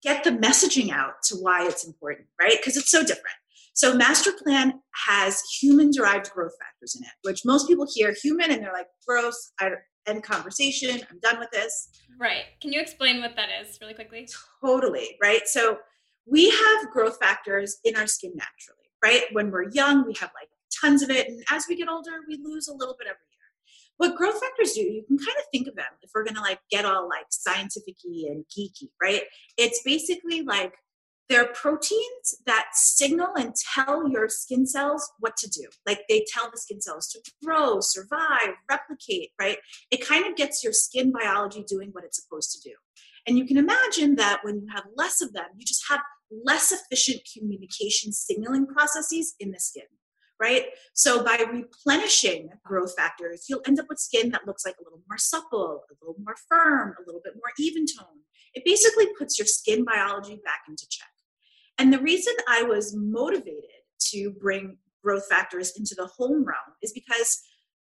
get 0.02 0.24
the 0.24 0.30
messaging 0.30 0.90
out 0.90 1.22
to 1.24 1.36
why 1.36 1.66
it's 1.66 1.84
important 1.86 2.26
right? 2.40 2.56
Because 2.58 2.76
it's 2.76 2.90
so 2.90 3.02
different 3.02 3.36
so 3.76 3.94
master 3.94 4.32
plan 4.32 4.80
has 5.06 5.42
human 5.60 5.90
derived 5.90 6.30
growth 6.30 6.54
factors 6.58 6.96
in 6.96 7.04
it, 7.04 7.10
which 7.28 7.44
most 7.44 7.68
people 7.68 7.86
hear 7.92 8.14
human 8.22 8.50
and 8.50 8.62
they're 8.62 8.72
like, 8.72 8.86
gross, 9.06 9.52
I 9.60 9.68
end 10.06 10.22
conversation, 10.22 10.98
I'm 11.10 11.20
done 11.20 11.38
with 11.38 11.50
this. 11.52 11.90
Right. 12.18 12.44
Can 12.62 12.72
you 12.72 12.80
explain 12.80 13.20
what 13.20 13.36
that 13.36 13.48
is 13.60 13.76
really 13.82 13.92
quickly? 13.92 14.28
Totally. 14.64 15.18
Right. 15.22 15.46
So 15.46 15.76
we 16.26 16.48
have 16.48 16.90
growth 16.90 17.18
factors 17.20 17.76
in 17.84 17.96
our 17.96 18.06
skin 18.06 18.32
naturally, 18.34 18.88
right? 19.04 19.24
When 19.32 19.50
we're 19.50 19.70
young, 19.70 20.06
we 20.06 20.14
have 20.20 20.30
like 20.34 20.48
tons 20.80 21.02
of 21.02 21.10
it. 21.10 21.28
And 21.28 21.44
as 21.50 21.66
we 21.68 21.76
get 21.76 21.88
older, 21.88 22.12
we 22.26 22.40
lose 22.42 22.68
a 22.68 22.74
little 22.74 22.96
bit 22.98 23.08
every 23.08 23.18
year. 23.18 23.36
What 23.98 24.16
growth 24.16 24.40
factors 24.40 24.72
do, 24.72 24.80
you 24.80 25.04
can 25.06 25.18
kind 25.18 25.36
of 25.38 25.44
think 25.52 25.68
of 25.68 25.76
them 25.76 25.84
if 26.00 26.10
we're 26.14 26.24
going 26.24 26.36
to 26.36 26.40
like 26.40 26.60
get 26.70 26.86
all 26.86 27.10
like 27.10 27.26
scientific 27.28 27.96
and 28.04 28.42
geeky, 28.46 28.88
right? 29.02 29.24
It's 29.58 29.82
basically 29.84 30.40
like 30.40 30.72
they're 31.28 31.46
proteins 31.46 32.36
that 32.46 32.66
signal 32.72 33.34
and 33.36 33.54
tell 33.74 34.08
your 34.08 34.28
skin 34.28 34.66
cells 34.66 35.10
what 35.18 35.36
to 35.38 35.48
do. 35.48 35.64
Like 35.86 36.02
they 36.08 36.24
tell 36.32 36.50
the 36.50 36.58
skin 36.58 36.80
cells 36.80 37.08
to 37.08 37.20
grow, 37.44 37.80
survive, 37.80 38.54
replicate, 38.70 39.30
right? 39.40 39.58
It 39.90 40.06
kind 40.06 40.26
of 40.26 40.36
gets 40.36 40.62
your 40.62 40.72
skin 40.72 41.12
biology 41.12 41.64
doing 41.66 41.90
what 41.92 42.04
it's 42.04 42.22
supposed 42.22 42.52
to 42.52 42.68
do. 42.68 42.74
And 43.26 43.36
you 43.36 43.44
can 43.44 43.56
imagine 43.56 44.14
that 44.16 44.40
when 44.44 44.60
you 44.60 44.68
have 44.72 44.84
less 44.94 45.20
of 45.20 45.32
them, 45.32 45.46
you 45.56 45.64
just 45.64 45.84
have 45.88 46.00
less 46.30 46.72
efficient 46.72 47.22
communication 47.36 48.12
signaling 48.12 48.66
processes 48.66 49.34
in 49.40 49.50
the 49.50 49.58
skin, 49.58 49.84
right? 50.40 50.66
So 50.94 51.24
by 51.24 51.44
replenishing 51.50 52.50
growth 52.64 52.94
factors, 52.96 53.46
you'll 53.48 53.62
end 53.66 53.80
up 53.80 53.86
with 53.88 53.98
skin 53.98 54.30
that 54.30 54.46
looks 54.46 54.64
like 54.64 54.76
a 54.80 54.84
little 54.84 55.02
more 55.08 55.18
supple, 55.18 55.84
a 55.90 55.94
little 56.00 56.20
more 56.24 56.36
firm, 56.48 56.94
a 56.98 57.04
little 57.04 57.20
bit 57.24 57.34
more 57.34 57.50
even 57.58 57.84
tone. 57.86 58.22
It 58.54 58.64
basically 58.64 59.06
puts 59.18 59.38
your 59.38 59.46
skin 59.46 59.84
biology 59.84 60.40
back 60.44 60.60
into 60.68 60.86
check. 60.88 61.08
And 61.78 61.92
the 61.92 62.00
reason 62.00 62.34
I 62.48 62.62
was 62.62 62.94
motivated 62.96 63.64
to 64.12 64.30
bring 64.40 64.78
growth 65.02 65.26
factors 65.30 65.72
into 65.76 65.94
the 65.94 66.06
home 66.06 66.44
realm 66.44 66.74
is 66.82 66.92
because 66.92 67.42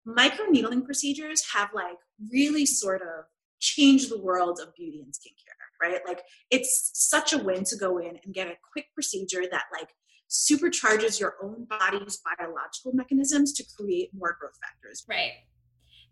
microneedling 0.07 0.85
procedures 0.85 1.45
have 1.53 1.69
like 1.75 1.99
really 2.33 2.65
sort 2.67 3.03
of 3.03 3.25
changed 3.61 4.11
the 4.11 4.21
world 4.21 4.59
of 4.61 4.75
beauty 4.75 5.03
and 5.05 5.13
skincare, 5.13 5.89
right? 5.91 6.01
Like 6.07 6.23
it's 6.51 6.91
such 6.95 7.33
a 7.33 7.39
win 7.39 7.65
to 7.65 7.77
go 7.77 7.99
in 7.99 8.19
and 8.25 8.35
get 8.35 8.49
a 8.49 8.57
quick 8.73 8.87
procedure 8.95 9.43
that 9.51 9.65
like 9.73 9.91
supercharges 10.31 11.21
your 11.21 11.35
own 11.43 11.67
body's 11.69 12.21
biological 12.39 12.93
mechanisms 12.95 13.53
to 13.55 13.65
create 13.77 14.11
more 14.15 14.37
growth 14.41 14.57
factors. 14.63 15.05
Right. 15.09 15.33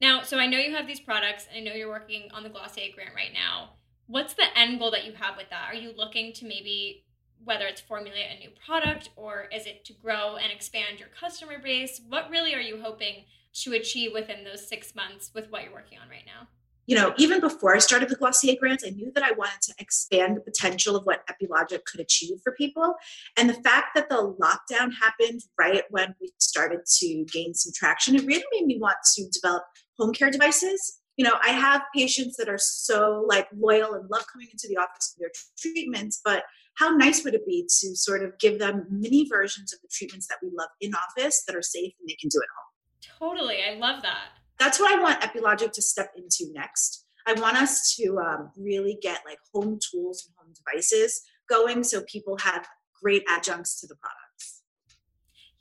Now, 0.00 0.22
so 0.22 0.38
I 0.38 0.46
know 0.46 0.58
you 0.58 0.74
have 0.74 0.86
these 0.86 1.00
products. 1.00 1.46
I 1.54 1.60
know 1.60 1.72
you're 1.72 1.88
working 1.88 2.28
on 2.32 2.42
the 2.42 2.48
Glossier 2.48 2.94
grant 2.94 3.14
right 3.14 3.32
now. 3.32 3.70
What's 4.06 4.34
the 4.34 4.46
end 4.56 4.78
goal 4.78 4.90
that 4.90 5.04
you 5.04 5.12
have 5.12 5.36
with 5.36 5.50
that? 5.50 5.68
Are 5.70 5.74
you 5.74 5.92
looking 5.96 6.32
to 6.34 6.46
maybe 6.46 7.04
whether 7.44 7.66
it's 7.66 7.80
formulate 7.80 8.26
a 8.36 8.38
new 8.38 8.50
product 8.64 9.10
or 9.16 9.46
is 9.52 9.66
it 9.66 9.84
to 9.86 9.92
grow 9.94 10.36
and 10.36 10.52
expand 10.52 10.98
your 10.98 11.08
customer 11.08 11.58
base? 11.58 12.00
What 12.08 12.30
really 12.30 12.54
are 12.54 12.60
you 12.60 12.80
hoping 12.80 13.24
to 13.54 13.72
achieve 13.72 14.12
within 14.12 14.44
those 14.44 14.66
six 14.66 14.94
months 14.94 15.30
with 15.34 15.50
what 15.50 15.64
you're 15.64 15.72
working 15.72 15.98
on 15.98 16.08
right 16.08 16.26
now? 16.26 16.48
You 16.86 16.96
know, 16.96 17.12
even 17.18 17.40
before 17.40 17.74
I 17.74 17.80
started 17.80 18.08
the 18.08 18.16
Glossier 18.16 18.56
grants, 18.58 18.82
I 18.82 18.90
knew 18.90 19.12
that 19.14 19.22
I 19.22 19.32
wanted 19.32 19.60
to 19.60 19.74
expand 19.78 20.38
the 20.38 20.40
potential 20.40 20.96
of 20.96 21.04
what 21.04 21.22
Epilogic 21.28 21.84
could 21.84 22.00
achieve 22.00 22.38
for 22.42 22.52
people. 22.52 22.94
And 23.36 23.48
the 23.48 23.60
fact 23.62 23.88
that 23.94 24.08
the 24.08 24.34
lockdown 24.40 24.90
happened 24.98 25.42
right 25.58 25.82
when 25.90 26.14
we 26.18 26.30
started 26.38 26.80
to 27.00 27.26
gain 27.30 27.52
some 27.52 27.74
traction, 27.74 28.16
it 28.16 28.24
really 28.24 28.44
made 28.52 28.64
me 28.64 28.78
want 28.80 28.96
to 29.16 29.28
develop 29.28 29.64
home 29.98 30.14
care 30.14 30.30
devices 30.30 30.97
you 31.18 31.24
know 31.24 31.34
i 31.44 31.50
have 31.50 31.82
patients 31.94 32.36
that 32.38 32.48
are 32.48 32.58
so 32.58 33.24
like 33.28 33.46
loyal 33.54 33.92
and 33.92 34.08
love 34.08 34.24
coming 34.32 34.48
into 34.50 34.66
the 34.68 34.76
office 34.78 35.14
for 35.14 35.20
their 35.20 35.32
treatments 35.58 36.20
but 36.24 36.44
how 36.78 36.90
nice 36.90 37.24
would 37.24 37.34
it 37.34 37.44
be 37.44 37.62
to 37.80 37.96
sort 37.96 38.22
of 38.22 38.38
give 38.38 38.60
them 38.60 38.86
mini 38.88 39.28
versions 39.28 39.72
of 39.72 39.80
the 39.82 39.88
treatments 39.90 40.28
that 40.28 40.36
we 40.40 40.48
love 40.56 40.68
in 40.80 40.94
office 40.94 41.42
that 41.46 41.56
are 41.56 41.62
safe 41.62 41.92
and 41.98 42.08
they 42.08 42.14
can 42.14 42.28
do 42.28 42.38
at 42.38 42.48
home? 42.56 43.34
Totally. 43.34 43.58
I 43.68 43.74
love 43.74 44.02
that. 44.02 44.28
That's 44.60 44.78
what 44.78 44.96
I 44.96 45.02
want 45.02 45.20
Epilogic 45.20 45.72
to 45.72 45.82
step 45.82 46.12
into 46.16 46.52
next. 46.52 47.04
I 47.26 47.32
want 47.32 47.56
us 47.56 47.96
to 47.96 48.18
um, 48.18 48.50
really 48.56 48.96
get 49.02 49.22
like 49.26 49.38
home 49.52 49.80
tools 49.90 50.24
and 50.24 50.34
home 50.38 50.54
devices 50.54 51.20
going 51.48 51.82
so 51.82 52.02
people 52.02 52.38
have 52.42 52.66
great 53.02 53.24
adjuncts 53.28 53.80
to 53.80 53.88
the 53.88 53.96
products. 53.96 54.62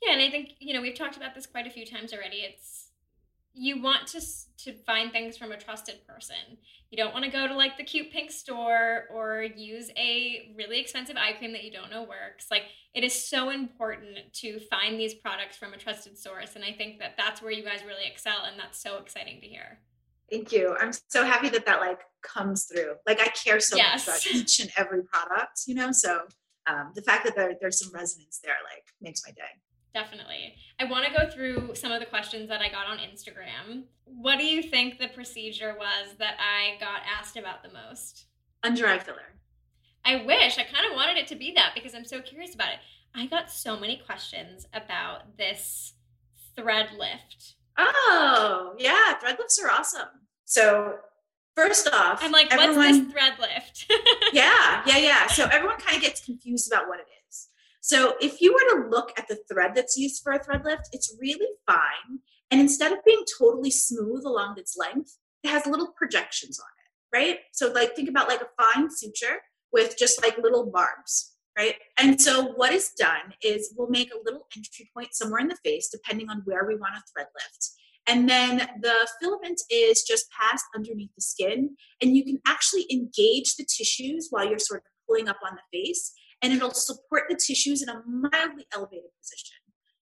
Yeah, 0.00 0.12
and 0.12 0.22
I 0.22 0.30
think, 0.30 0.50
you 0.60 0.72
know, 0.72 0.80
we've 0.80 0.94
talked 0.94 1.16
about 1.16 1.34
this 1.34 1.46
quite 1.46 1.66
a 1.66 1.70
few 1.70 1.84
times 1.84 2.12
already. 2.12 2.38
It's 2.38 2.77
you 3.58 3.82
want 3.82 4.06
to 4.08 4.20
to 4.58 4.72
find 4.86 5.12
things 5.12 5.36
from 5.36 5.52
a 5.52 5.56
trusted 5.56 6.06
person. 6.06 6.36
You 6.90 6.96
don't 6.96 7.12
want 7.12 7.24
to 7.24 7.30
go 7.30 7.46
to 7.46 7.54
like 7.54 7.76
the 7.76 7.84
cute 7.84 8.10
pink 8.10 8.30
store 8.30 9.04
or 9.12 9.42
use 9.42 9.90
a 9.96 10.52
really 10.56 10.80
expensive 10.80 11.16
eye 11.16 11.32
cream 11.32 11.52
that 11.52 11.64
you 11.64 11.70
don't 11.70 11.90
know 11.90 12.02
works. 12.02 12.46
Like 12.50 12.62
it 12.94 13.04
is 13.04 13.28
so 13.28 13.50
important 13.50 14.32
to 14.34 14.58
find 14.70 14.98
these 14.98 15.14
products 15.14 15.56
from 15.56 15.74
a 15.74 15.76
trusted 15.76 16.18
source 16.18 16.56
and 16.56 16.64
I 16.64 16.72
think 16.72 16.98
that 16.98 17.14
that's 17.16 17.42
where 17.42 17.52
you 17.52 17.62
guys 17.62 17.80
really 17.86 18.06
excel 18.06 18.44
and 18.50 18.58
that's 18.58 18.82
so 18.82 18.98
exciting 18.98 19.40
to 19.40 19.46
hear. 19.46 19.80
Thank 20.30 20.52
you. 20.52 20.76
I'm 20.80 20.92
so 21.08 21.24
happy 21.24 21.48
that 21.50 21.64
that 21.66 21.80
like 21.80 22.00
comes 22.22 22.64
through. 22.64 22.94
Like 23.06 23.20
I 23.20 23.28
care 23.28 23.60
so 23.60 23.76
yes. 23.76 24.06
much 24.06 24.26
about 24.26 24.36
each 24.36 24.60
and 24.60 24.70
every 24.76 25.02
product, 25.04 25.62
you 25.66 25.74
know. 25.74 25.92
So 25.92 26.22
um, 26.66 26.92
the 26.94 27.02
fact 27.02 27.24
that 27.24 27.34
there, 27.34 27.54
there's 27.60 27.78
some 27.78 27.92
resonance 27.92 28.40
there 28.42 28.56
like 28.64 28.84
makes 29.00 29.22
my 29.26 29.32
day. 29.32 29.50
Definitely. 29.94 30.54
I 30.78 30.84
want 30.84 31.06
to 31.06 31.12
go 31.12 31.28
through 31.28 31.74
some 31.74 31.92
of 31.92 32.00
the 32.00 32.06
questions 32.06 32.48
that 32.48 32.60
I 32.60 32.68
got 32.68 32.86
on 32.86 32.98
Instagram. 32.98 33.84
What 34.04 34.38
do 34.38 34.44
you 34.44 34.62
think 34.62 34.98
the 34.98 35.08
procedure 35.08 35.74
was 35.78 36.14
that 36.18 36.36
I 36.38 36.78
got 36.78 37.02
asked 37.18 37.36
about 37.36 37.62
the 37.62 37.70
most? 37.70 38.26
Under 38.62 38.86
eye 38.86 38.98
filler. 38.98 39.34
I 40.04 40.24
wish. 40.24 40.58
I 40.58 40.64
kind 40.64 40.86
of 40.90 40.96
wanted 40.96 41.16
it 41.16 41.26
to 41.28 41.36
be 41.36 41.52
that 41.54 41.72
because 41.74 41.94
I'm 41.94 42.04
so 42.04 42.20
curious 42.20 42.54
about 42.54 42.72
it. 42.72 42.78
I 43.14 43.26
got 43.26 43.50
so 43.50 43.78
many 43.78 44.00
questions 44.04 44.66
about 44.72 45.36
this 45.36 45.94
thread 46.56 46.90
lift. 46.98 47.54
Oh, 47.76 48.74
yeah. 48.78 49.14
Thread 49.14 49.36
lifts 49.38 49.58
are 49.62 49.70
awesome. 49.70 50.08
So, 50.44 50.96
first 51.56 51.88
off, 51.92 52.20
I'm 52.22 52.32
like, 52.32 52.52
everyone, 52.52 52.76
what's 52.76 52.98
this 52.98 53.12
thread 53.12 53.34
lift? 53.38 53.92
yeah, 54.32 54.82
yeah, 54.86 54.98
yeah. 54.98 55.26
So, 55.28 55.46
everyone 55.46 55.78
kind 55.78 55.96
of 55.96 56.02
gets 56.02 56.24
confused 56.24 56.72
about 56.72 56.88
what 56.88 57.00
it 57.00 57.06
is. 57.10 57.17
So, 57.88 58.16
if 58.20 58.42
you 58.42 58.52
were 58.52 58.82
to 58.82 58.90
look 58.90 59.12
at 59.16 59.28
the 59.28 59.38
thread 59.50 59.72
that's 59.74 59.96
used 59.96 60.22
for 60.22 60.32
a 60.32 60.44
thread 60.44 60.62
lift, 60.62 60.90
it's 60.92 61.16
really 61.18 61.48
fine. 61.66 62.18
And 62.50 62.60
instead 62.60 62.92
of 62.92 62.98
being 63.02 63.24
totally 63.38 63.70
smooth 63.70 64.24
along 64.26 64.58
its 64.58 64.76
length, 64.76 65.16
it 65.42 65.48
has 65.48 65.64
little 65.64 65.94
projections 65.96 66.60
on 66.60 66.66
it, 66.66 67.16
right? 67.18 67.38
So, 67.52 67.72
like, 67.72 67.96
think 67.96 68.10
about 68.10 68.28
like 68.28 68.42
a 68.42 68.62
fine 68.62 68.90
suture 68.90 69.38
with 69.72 69.96
just 69.98 70.22
like 70.22 70.36
little 70.36 70.70
barbs 70.70 71.34
right? 71.58 71.74
And 71.98 72.22
so 72.22 72.52
what 72.54 72.72
is 72.72 72.92
done 72.96 73.34
is 73.42 73.74
we'll 73.76 73.88
make 73.90 74.12
a 74.14 74.22
little 74.24 74.46
entry 74.56 74.88
point 74.94 75.08
somewhere 75.12 75.40
in 75.40 75.48
the 75.48 75.56
face, 75.64 75.88
depending 75.90 76.30
on 76.30 76.42
where 76.44 76.64
we 76.64 76.76
want 76.76 76.94
a 76.94 77.02
thread 77.12 77.26
lift. 77.34 77.70
And 78.06 78.28
then 78.28 78.58
the 78.80 79.08
filament 79.20 79.60
is 79.68 80.04
just 80.04 80.26
passed 80.30 80.66
underneath 80.74 81.10
the 81.16 81.20
skin, 81.20 81.74
and 82.00 82.16
you 82.16 82.24
can 82.24 82.38
actually 82.46 82.86
engage 82.92 83.56
the 83.56 83.66
tissues 83.66 84.28
while 84.30 84.48
you're 84.48 84.60
sort 84.60 84.80
of 84.80 84.86
pulling 85.08 85.28
up 85.28 85.38
on 85.44 85.56
the 85.56 85.78
face, 85.78 86.14
and 86.42 86.52
it'll 86.52 86.72
support 86.72 87.24
the 87.28 87.36
tissues 87.36 87.82
in 87.82 87.88
a 87.88 88.02
mildly 88.06 88.66
elevated 88.72 89.10
position. 89.20 89.56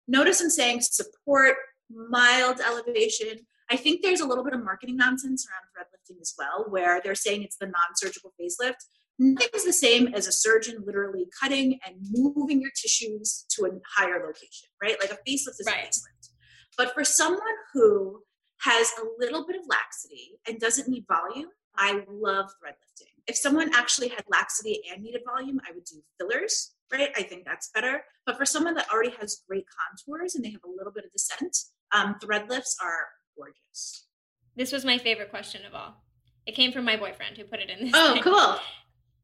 Notice 0.08 0.42
I'm 0.42 0.50
saying 0.50 0.82
support, 0.82 1.56
mild 1.90 2.60
elevation. 2.60 3.46
I 3.70 3.78
think 3.78 4.02
there's 4.02 4.22
a 4.22 4.28
little 4.28 4.44
bit 4.44 4.54
of 4.54 4.64
marketing 4.64 4.98
nonsense 4.98 5.48
around 5.48 5.64
thread 5.74 5.88
lifting 5.92 6.18
as 6.22 6.34
well, 6.38 6.66
where 6.70 7.02
they're 7.04 7.16
saying 7.16 7.44
it's 7.44 7.58
the 7.58 7.66
non 7.66 7.96
surgical 7.96 8.34
facelift. 8.40 8.76
Nothing 9.18 9.50
is 9.56 9.64
the 9.64 9.74
same 9.74 10.14
as 10.14 10.28
a 10.28 10.32
surgeon 10.32 10.84
literally 10.86 11.28
cutting 11.42 11.80
and 11.86 11.96
moving 12.12 12.62
your 12.62 12.72
tissues 12.76 13.46
to 13.52 13.66
a 13.66 13.70
higher 13.96 14.22
location, 14.26 14.68
right? 14.84 14.98
Like 15.00 15.12
a 15.12 15.30
facelift 15.30 15.60
is 15.60 15.68
right. 15.68 15.86
a 15.86 15.88
facelift. 15.88 16.30
But 16.78 16.94
for 16.94 17.06
someone 17.06 17.40
who 17.74 18.22
has 18.62 18.92
a 19.00 19.06
little 19.18 19.46
bit 19.48 19.56
of 19.56 19.64
laxity 19.70 20.38
and 20.48 20.60
doesn't 20.60 20.90
need 20.90 21.06
volume, 21.08 21.50
I 21.78 22.04
love 22.10 22.50
thread 22.60 22.76
lifting. 22.82 23.15
If 23.28 23.36
someone 23.38 23.72
actually 23.74 24.10
had 24.10 24.24
laxity 24.30 24.82
and 24.92 25.04
needed 25.04 25.22
volume, 25.26 25.60
I 25.68 25.74
would 25.74 25.86
do 25.86 26.02
fillers, 26.20 26.76
right? 26.92 27.10
I 27.16 27.24
think 27.24 27.46
that's 27.46 27.70
better. 27.74 28.04
But 28.26 28.38
for 28.38 28.46
someone 28.46 28.76
that 28.76 28.92
already 28.92 29.14
has 29.20 29.42
great 29.48 29.66
contours 29.68 30.36
and 30.36 30.46
they 30.46 30.52
have 30.52 30.64
a 30.64 30.70
little 30.70 30.92
bit 30.92 31.06
of 31.06 31.12
descent, 31.12 31.58
um, 31.92 32.16
thread 32.22 32.50
lifts 32.50 32.78
are 32.84 33.08
gorgeous. 33.36 34.08
This 34.56 34.72
was 34.72 34.86
my 34.86 34.98
favorite 34.98 35.32
question 35.32 35.66
of 35.66 35.74
all. 35.74 36.04
It 36.46 36.54
came 36.54 36.72
from 36.72 36.86
my 36.86 36.98
boyfriend 36.98 37.38
who 37.38 37.44
put 37.46 37.60
it 37.60 37.70
in 37.70 37.86
this. 37.86 37.94
Oh, 37.96 38.14
thing. 38.14 38.24
cool 38.24 38.60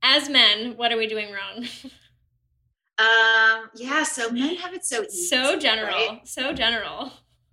as 0.03 0.29
men, 0.29 0.75
what 0.77 0.91
are 0.91 0.97
we 0.97 1.07
doing 1.07 1.31
wrong? 1.31 1.65
um, 2.97 3.69
yeah, 3.75 4.03
so 4.03 4.31
men 4.31 4.55
have 4.55 4.73
it 4.73 4.85
so 4.85 5.03
easy. 5.03 5.27
So 5.27 5.59
general. 5.59 5.89
Right? 5.89 6.27
So 6.27 6.53
general. 6.53 7.11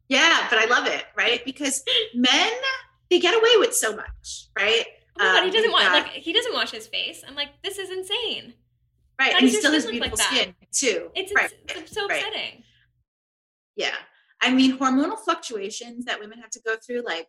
Yeah, 0.08 0.46
but 0.48 0.58
I 0.58 0.64
love 0.66 0.86
it, 0.86 1.04
right? 1.16 1.44
Because 1.44 1.82
men, 2.14 2.52
they 3.10 3.20
get 3.20 3.34
away 3.34 3.56
with 3.58 3.74
so 3.74 3.94
much, 3.94 4.48
right? 4.56 4.86
Oh 5.20 5.28
um, 5.28 5.34
God, 5.36 5.44
he 5.44 5.50
doesn't 5.50 5.72
want 5.72 5.92
like 5.92 6.06
he 6.08 6.32
doesn't 6.32 6.54
wash 6.54 6.70
his 6.70 6.86
face. 6.86 7.22
I'm 7.26 7.34
like, 7.34 7.50
this 7.62 7.78
is 7.78 7.90
insane. 7.90 8.54
Right, 9.18 9.34
and 9.34 9.42
he 9.42 9.50
still 9.50 9.72
has 9.72 9.86
beautiful 9.86 10.16
like 10.16 10.26
skin 10.26 10.54
too. 10.72 11.10
It's, 11.16 11.32
right. 11.34 11.52
it's 11.68 11.92
so 11.92 12.04
upsetting. 12.04 12.32
Right. 12.32 12.64
Yeah, 13.74 13.94
I 14.40 14.52
mean, 14.52 14.78
hormonal 14.78 15.18
fluctuations 15.18 16.04
that 16.04 16.20
women 16.20 16.38
have 16.38 16.50
to 16.50 16.60
go 16.64 16.76
through, 16.76 17.02
like 17.04 17.26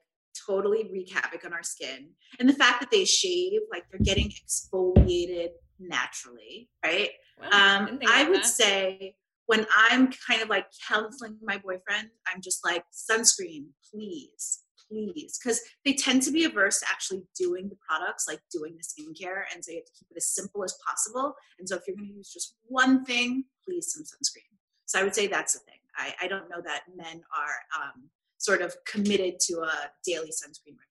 totally 0.48 0.90
wreak 0.92 1.12
havoc 1.12 1.46
on 1.46 1.54
our 1.54 1.64
skin. 1.64 2.10
And 2.40 2.48
the 2.48 2.54
fact 2.54 2.80
that 2.82 2.92
they 2.92 3.06
shave, 3.06 3.62
like 3.72 3.84
they're 3.92 4.00
getting 4.04 4.30
exfoliated 4.30 5.50
naturally, 5.80 6.70
right? 6.84 7.10
Well, 7.40 7.54
um, 7.54 8.00
I 8.08 8.30
would 8.30 8.42
that. 8.42 8.46
say 8.46 9.16
when 9.48 9.66
I'm 9.76 10.12
kind 10.28 10.42
of 10.42 10.50
like 10.50 10.68
counseling 10.88 11.38
my 11.42 11.58
boyfriend, 11.58 12.10
I'm 12.28 12.42
just 12.42 12.64
like, 12.64 12.84
sunscreen, 12.94 13.66
please, 13.92 14.60
please. 14.90 15.40
Because 15.42 15.62
they 15.86 15.94
tend 15.94 16.24
to 16.24 16.32
be 16.32 16.46
averse 16.46 16.80
to 16.80 16.86
actually 16.90 17.24
doing 17.38 17.70
the 17.70 17.78
products, 17.88 18.28
like 18.28 18.40
doing 18.52 18.76
the 18.78 18.84
skincare. 18.84 19.44
And 19.54 19.64
so 19.64 19.72
you 19.72 19.78
have 19.78 19.86
to 19.86 19.92
keep 19.98 20.08
it 20.12 20.18
as 20.18 20.28
simple 20.28 20.64
as 20.64 20.78
possible. 20.86 21.36
And 21.60 21.68
so 21.68 21.76
if 21.76 21.84
you're 21.88 21.96
going 21.96 22.10
to 22.10 22.16
use 22.16 22.32
just 22.34 22.56
one 22.64 23.06
thing, 23.06 23.46
please 23.66 23.94
some 23.94 24.04
sunscreen. 24.04 24.58
So 24.86 25.00
I 25.00 25.04
would 25.04 25.16
say 25.16 25.28
that's 25.28 25.54
the 25.54 25.60
thing. 25.60 25.76
I, 25.96 26.14
I 26.24 26.28
don't 26.28 26.50
know 26.50 26.62
that 26.64 26.82
men 26.96 27.22
are 27.36 27.82
um, 27.82 28.10
sort 28.38 28.62
of 28.62 28.74
committed 28.86 29.40
to 29.42 29.62
a 29.62 29.92
daily 30.06 30.30
sunscreen 30.30 30.76
regimen. 30.76 30.86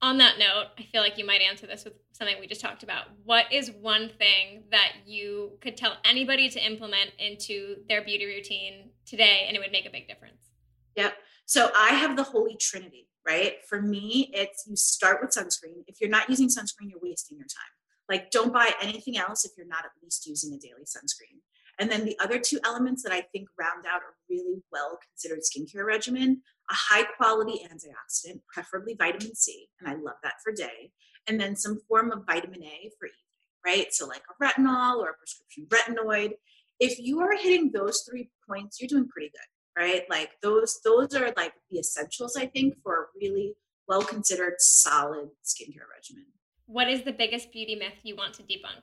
On 0.00 0.18
that 0.18 0.38
note, 0.38 0.66
I 0.78 0.82
feel 0.90 1.00
like 1.00 1.16
you 1.16 1.24
might 1.24 1.42
answer 1.42 1.66
this 1.66 1.84
with 1.84 1.92
something 2.10 2.34
we 2.40 2.48
just 2.48 2.60
talked 2.60 2.82
about. 2.82 3.04
What 3.24 3.52
is 3.52 3.70
one 3.70 4.10
thing 4.18 4.64
that 4.72 4.92
you 5.06 5.52
could 5.60 5.76
tell 5.76 5.96
anybody 6.04 6.48
to 6.48 6.64
implement 6.64 7.12
into 7.18 7.76
their 7.88 8.02
beauty 8.02 8.26
routine 8.26 8.90
today 9.06 9.44
and 9.46 9.56
it 9.56 9.60
would 9.60 9.70
make 9.70 9.86
a 9.86 9.90
big 9.90 10.08
difference? 10.08 10.50
Yep. 10.96 11.14
So 11.46 11.70
I 11.76 11.90
have 11.90 12.16
the 12.16 12.22
holy 12.22 12.56
trinity, 12.56 13.08
right? 13.26 13.56
For 13.68 13.80
me, 13.80 14.30
it's 14.32 14.64
you 14.66 14.76
start 14.76 15.18
with 15.20 15.30
sunscreen. 15.30 15.84
If 15.86 16.00
you're 16.00 16.10
not 16.10 16.28
using 16.30 16.48
sunscreen, 16.48 16.90
you're 16.90 17.00
wasting 17.02 17.38
your 17.38 17.46
time. 17.46 17.72
Like, 18.08 18.30
don't 18.30 18.52
buy 18.52 18.72
anything 18.82 19.16
else 19.16 19.44
if 19.44 19.52
you're 19.56 19.66
not 19.66 19.84
at 19.84 19.92
least 20.02 20.26
using 20.26 20.54
a 20.54 20.58
daily 20.58 20.84
sunscreen. 20.84 21.40
And 21.78 21.90
then 21.90 22.04
the 22.04 22.18
other 22.20 22.38
two 22.38 22.60
elements 22.64 23.02
that 23.02 23.12
I 23.12 23.22
think 23.32 23.48
round 23.58 23.86
out 23.86 24.02
a 24.02 24.12
really 24.28 24.62
well 24.70 24.98
considered 25.02 25.40
skincare 25.40 25.86
regimen 25.86 26.42
a 26.70 26.74
high 26.74 27.04
quality 27.16 27.60
antioxidant, 27.64 28.40
preferably 28.52 28.94
vitamin 28.94 29.34
C, 29.34 29.68
and 29.80 29.88
I 29.88 29.94
love 29.94 30.16
that 30.22 30.34
for 30.42 30.52
day, 30.52 30.92
and 31.26 31.40
then 31.40 31.56
some 31.56 31.80
form 31.88 32.12
of 32.12 32.24
vitamin 32.24 32.62
A 32.62 32.90
for 32.98 33.06
evening, 33.06 33.64
right? 33.64 33.92
So, 33.92 34.06
like 34.06 34.22
a 34.30 34.44
retinol 34.44 34.98
or 34.98 35.10
a 35.10 35.14
prescription 35.14 35.66
retinoid. 35.68 36.32
If 36.80 36.98
you 36.98 37.20
are 37.20 37.36
hitting 37.36 37.70
those 37.72 38.04
three 38.08 38.30
points, 38.48 38.80
you're 38.80 38.88
doing 38.88 39.08
pretty 39.08 39.30
good, 39.30 39.40
right? 39.76 40.02
Like 40.10 40.30
those, 40.42 40.80
those 40.84 41.14
are 41.14 41.32
like 41.36 41.54
the 41.70 41.78
essentials, 41.78 42.36
I 42.36 42.46
think, 42.46 42.74
for 42.82 42.94
a 42.94 43.06
really 43.20 43.54
well 43.88 44.02
considered 44.02 44.54
solid 44.58 45.28
skincare 45.44 45.88
regimen. 45.94 46.26
What 46.66 46.88
is 46.88 47.02
the 47.02 47.12
biggest 47.12 47.52
beauty 47.52 47.74
myth 47.74 47.94
you 48.02 48.16
want 48.16 48.34
to 48.34 48.42
debunk? 48.42 48.82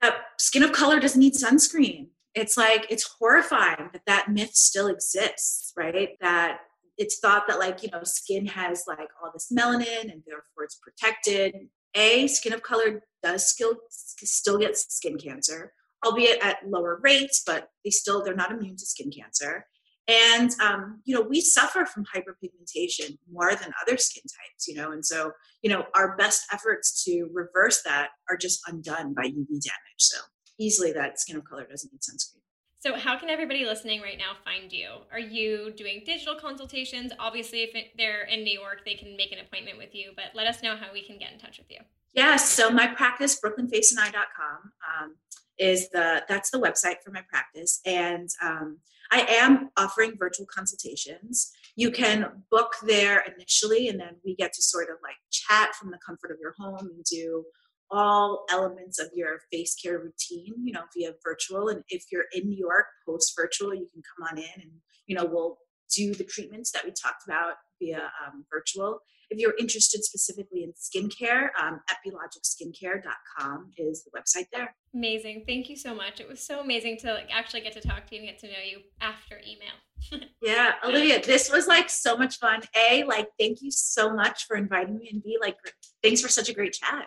That 0.00 0.16
skin 0.38 0.62
of 0.62 0.72
color 0.72 0.98
doesn't 0.98 1.20
need 1.20 1.34
sunscreen 1.34 2.08
it's 2.34 2.56
like 2.56 2.86
it's 2.90 3.04
horrifying 3.18 3.90
that 3.92 4.02
that 4.06 4.30
myth 4.30 4.54
still 4.54 4.86
exists 4.88 5.72
right 5.76 6.10
that 6.20 6.58
it's 6.98 7.18
thought 7.18 7.44
that 7.48 7.58
like 7.58 7.82
you 7.82 7.90
know 7.90 8.02
skin 8.02 8.46
has 8.46 8.84
like 8.86 9.08
all 9.22 9.30
this 9.32 9.52
melanin 9.52 10.02
and 10.02 10.22
therefore 10.26 10.64
it's 10.64 10.78
protected 10.82 11.54
a 11.94 12.26
skin 12.26 12.52
of 12.52 12.62
color 12.62 13.02
does 13.22 13.48
still 13.48 13.74
still 13.90 14.58
get 14.58 14.76
skin 14.76 15.18
cancer 15.18 15.72
albeit 16.04 16.44
at 16.44 16.58
lower 16.68 16.98
rates 17.02 17.42
but 17.44 17.68
they 17.84 17.90
still 17.90 18.24
they're 18.24 18.34
not 18.34 18.52
immune 18.52 18.76
to 18.76 18.86
skin 18.86 19.10
cancer 19.10 19.66
and 20.08 20.50
um, 20.60 21.00
you 21.04 21.14
know 21.14 21.22
we 21.22 21.40
suffer 21.40 21.84
from 21.86 22.04
hyperpigmentation 22.04 23.16
more 23.30 23.54
than 23.54 23.72
other 23.80 23.96
skin 23.96 24.22
types 24.22 24.66
you 24.66 24.74
know 24.74 24.92
and 24.92 25.04
so 25.06 25.30
you 25.62 25.70
know 25.70 25.84
our 25.94 26.16
best 26.16 26.46
efforts 26.52 27.04
to 27.04 27.28
reverse 27.32 27.82
that 27.84 28.08
are 28.28 28.36
just 28.36 28.60
undone 28.66 29.14
by 29.14 29.22
uv 29.22 29.48
damage 29.48 29.98
so 29.98 30.18
easily 30.58 30.92
that 30.92 31.20
skin 31.20 31.36
of 31.36 31.44
color 31.44 31.66
doesn't 31.68 31.92
need 31.92 32.00
sunscreen. 32.00 32.42
So, 32.78 32.96
how 32.96 33.16
can 33.16 33.30
everybody 33.30 33.64
listening 33.64 34.00
right 34.00 34.18
now 34.18 34.32
find 34.44 34.72
you? 34.72 34.88
Are 35.12 35.20
you 35.20 35.72
doing 35.76 36.02
digital 36.04 36.34
consultations? 36.34 37.12
Obviously, 37.18 37.62
if 37.62 37.74
it, 37.76 37.92
they're 37.96 38.24
in 38.24 38.42
New 38.42 38.58
York, 38.58 38.82
they 38.84 38.94
can 38.94 39.16
make 39.16 39.30
an 39.30 39.38
appointment 39.38 39.78
with 39.78 39.94
you, 39.94 40.10
but 40.16 40.26
let 40.34 40.48
us 40.48 40.64
know 40.64 40.76
how 40.76 40.92
we 40.92 41.00
can 41.00 41.16
get 41.16 41.32
in 41.32 41.38
touch 41.38 41.58
with 41.58 41.70
you. 41.70 41.78
Yeah, 42.12 42.36
so 42.36 42.70
my 42.70 42.88
practice, 42.88 43.40
brooklynfaceandeye.com, 43.40 44.72
um, 45.00 45.16
is 45.58 45.90
the 45.90 46.24
that's 46.28 46.50
the 46.50 46.58
website 46.58 46.96
for 47.04 47.12
my 47.12 47.22
practice, 47.30 47.80
and 47.86 48.28
um, 48.42 48.78
I 49.12 49.26
am 49.28 49.68
offering 49.76 50.16
virtual 50.18 50.46
consultations. 50.46 51.52
You 51.76 51.90
can 51.90 52.44
book 52.50 52.76
there 52.82 53.22
initially, 53.36 53.88
and 53.88 54.00
then 54.00 54.16
we 54.24 54.34
get 54.34 54.54
to 54.54 54.62
sort 54.62 54.88
of 54.88 54.96
like 55.02 55.16
chat 55.30 55.74
from 55.74 55.90
the 55.90 55.98
comfort 56.04 56.30
of 56.30 56.38
your 56.40 56.54
home 56.58 56.88
and 56.88 57.04
do 57.04 57.44
all 57.90 58.46
elements 58.50 58.98
of 58.98 59.10
your 59.14 59.40
face 59.52 59.74
care 59.74 59.98
routine, 59.98 60.54
you 60.64 60.72
know, 60.72 60.84
via 60.96 61.12
virtual. 61.22 61.68
And 61.68 61.82
if 61.90 62.04
you're 62.10 62.24
in 62.32 62.48
New 62.48 62.56
York 62.56 62.86
post 63.06 63.34
virtual, 63.36 63.74
you 63.74 63.86
can 63.92 64.02
come 64.16 64.28
on 64.30 64.38
in 64.38 64.62
and, 64.62 64.70
you 65.06 65.14
know, 65.14 65.26
we'll 65.26 65.58
do 65.94 66.14
the 66.14 66.24
treatments 66.24 66.70
that 66.72 66.86
we 66.86 66.90
talked 66.90 67.24
about 67.26 67.54
via 67.78 68.10
um, 68.26 68.46
virtual. 68.50 69.00
If 69.32 69.38
you're 69.38 69.54
interested 69.58 70.04
specifically 70.04 70.62
in 70.62 70.74
skincare, 70.74 71.48
um, 71.58 71.80
epilogicskincare.com 71.90 73.70
is 73.78 74.04
the 74.04 74.10
website 74.10 74.44
there. 74.52 74.76
Amazing. 74.94 75.44
Thank 75.46 75.70
you 75.70 75.76
so 75.76 75.94
much. 75.94 76.20
It 76.20 76.28
was 76.28 76.44
so 76.44 76.60
amazing 76.60 76.98
to 76.98 77.14
like 77.14 77.30
actually 77.32 77.62
get 77.62 77.72
to 77.72 77.80
talk 77.80 78.06
to 78.08 78.14
you 78.14 78.20
and 78.20 78.30
get 78.30 78.38
to 78.40 78.48
know 78.48 78.62
you 78.62 78.80
after 79.00 79.38
email. 79.38 80.26
yeah, 80.42 80.72
Olivia, 80.84 81.22
this 81.22 81.50
was 81.50 81.66
like 81.66 81.88
so 81.88 82.14
much 82.14 82.36
fun. 82.40 82.60
A, 82.76 83.04
like, 83.04 83.28
thank 83.38 83.62
you 83.62 83.70
so 83.70 84.12
much 84.12 84.44
for 84.46 84.54
inviting 84.54 84.98
me, 84.98 85.08
and 85.10 85.22
B, 85.22 85.38
like, 85.40 85.56
thanks 86.02 86.20
for 86.20 86.28
such 86.28 86.50
a 86.50 86.52
great 86.52 86.74
chat. 86.74 87.06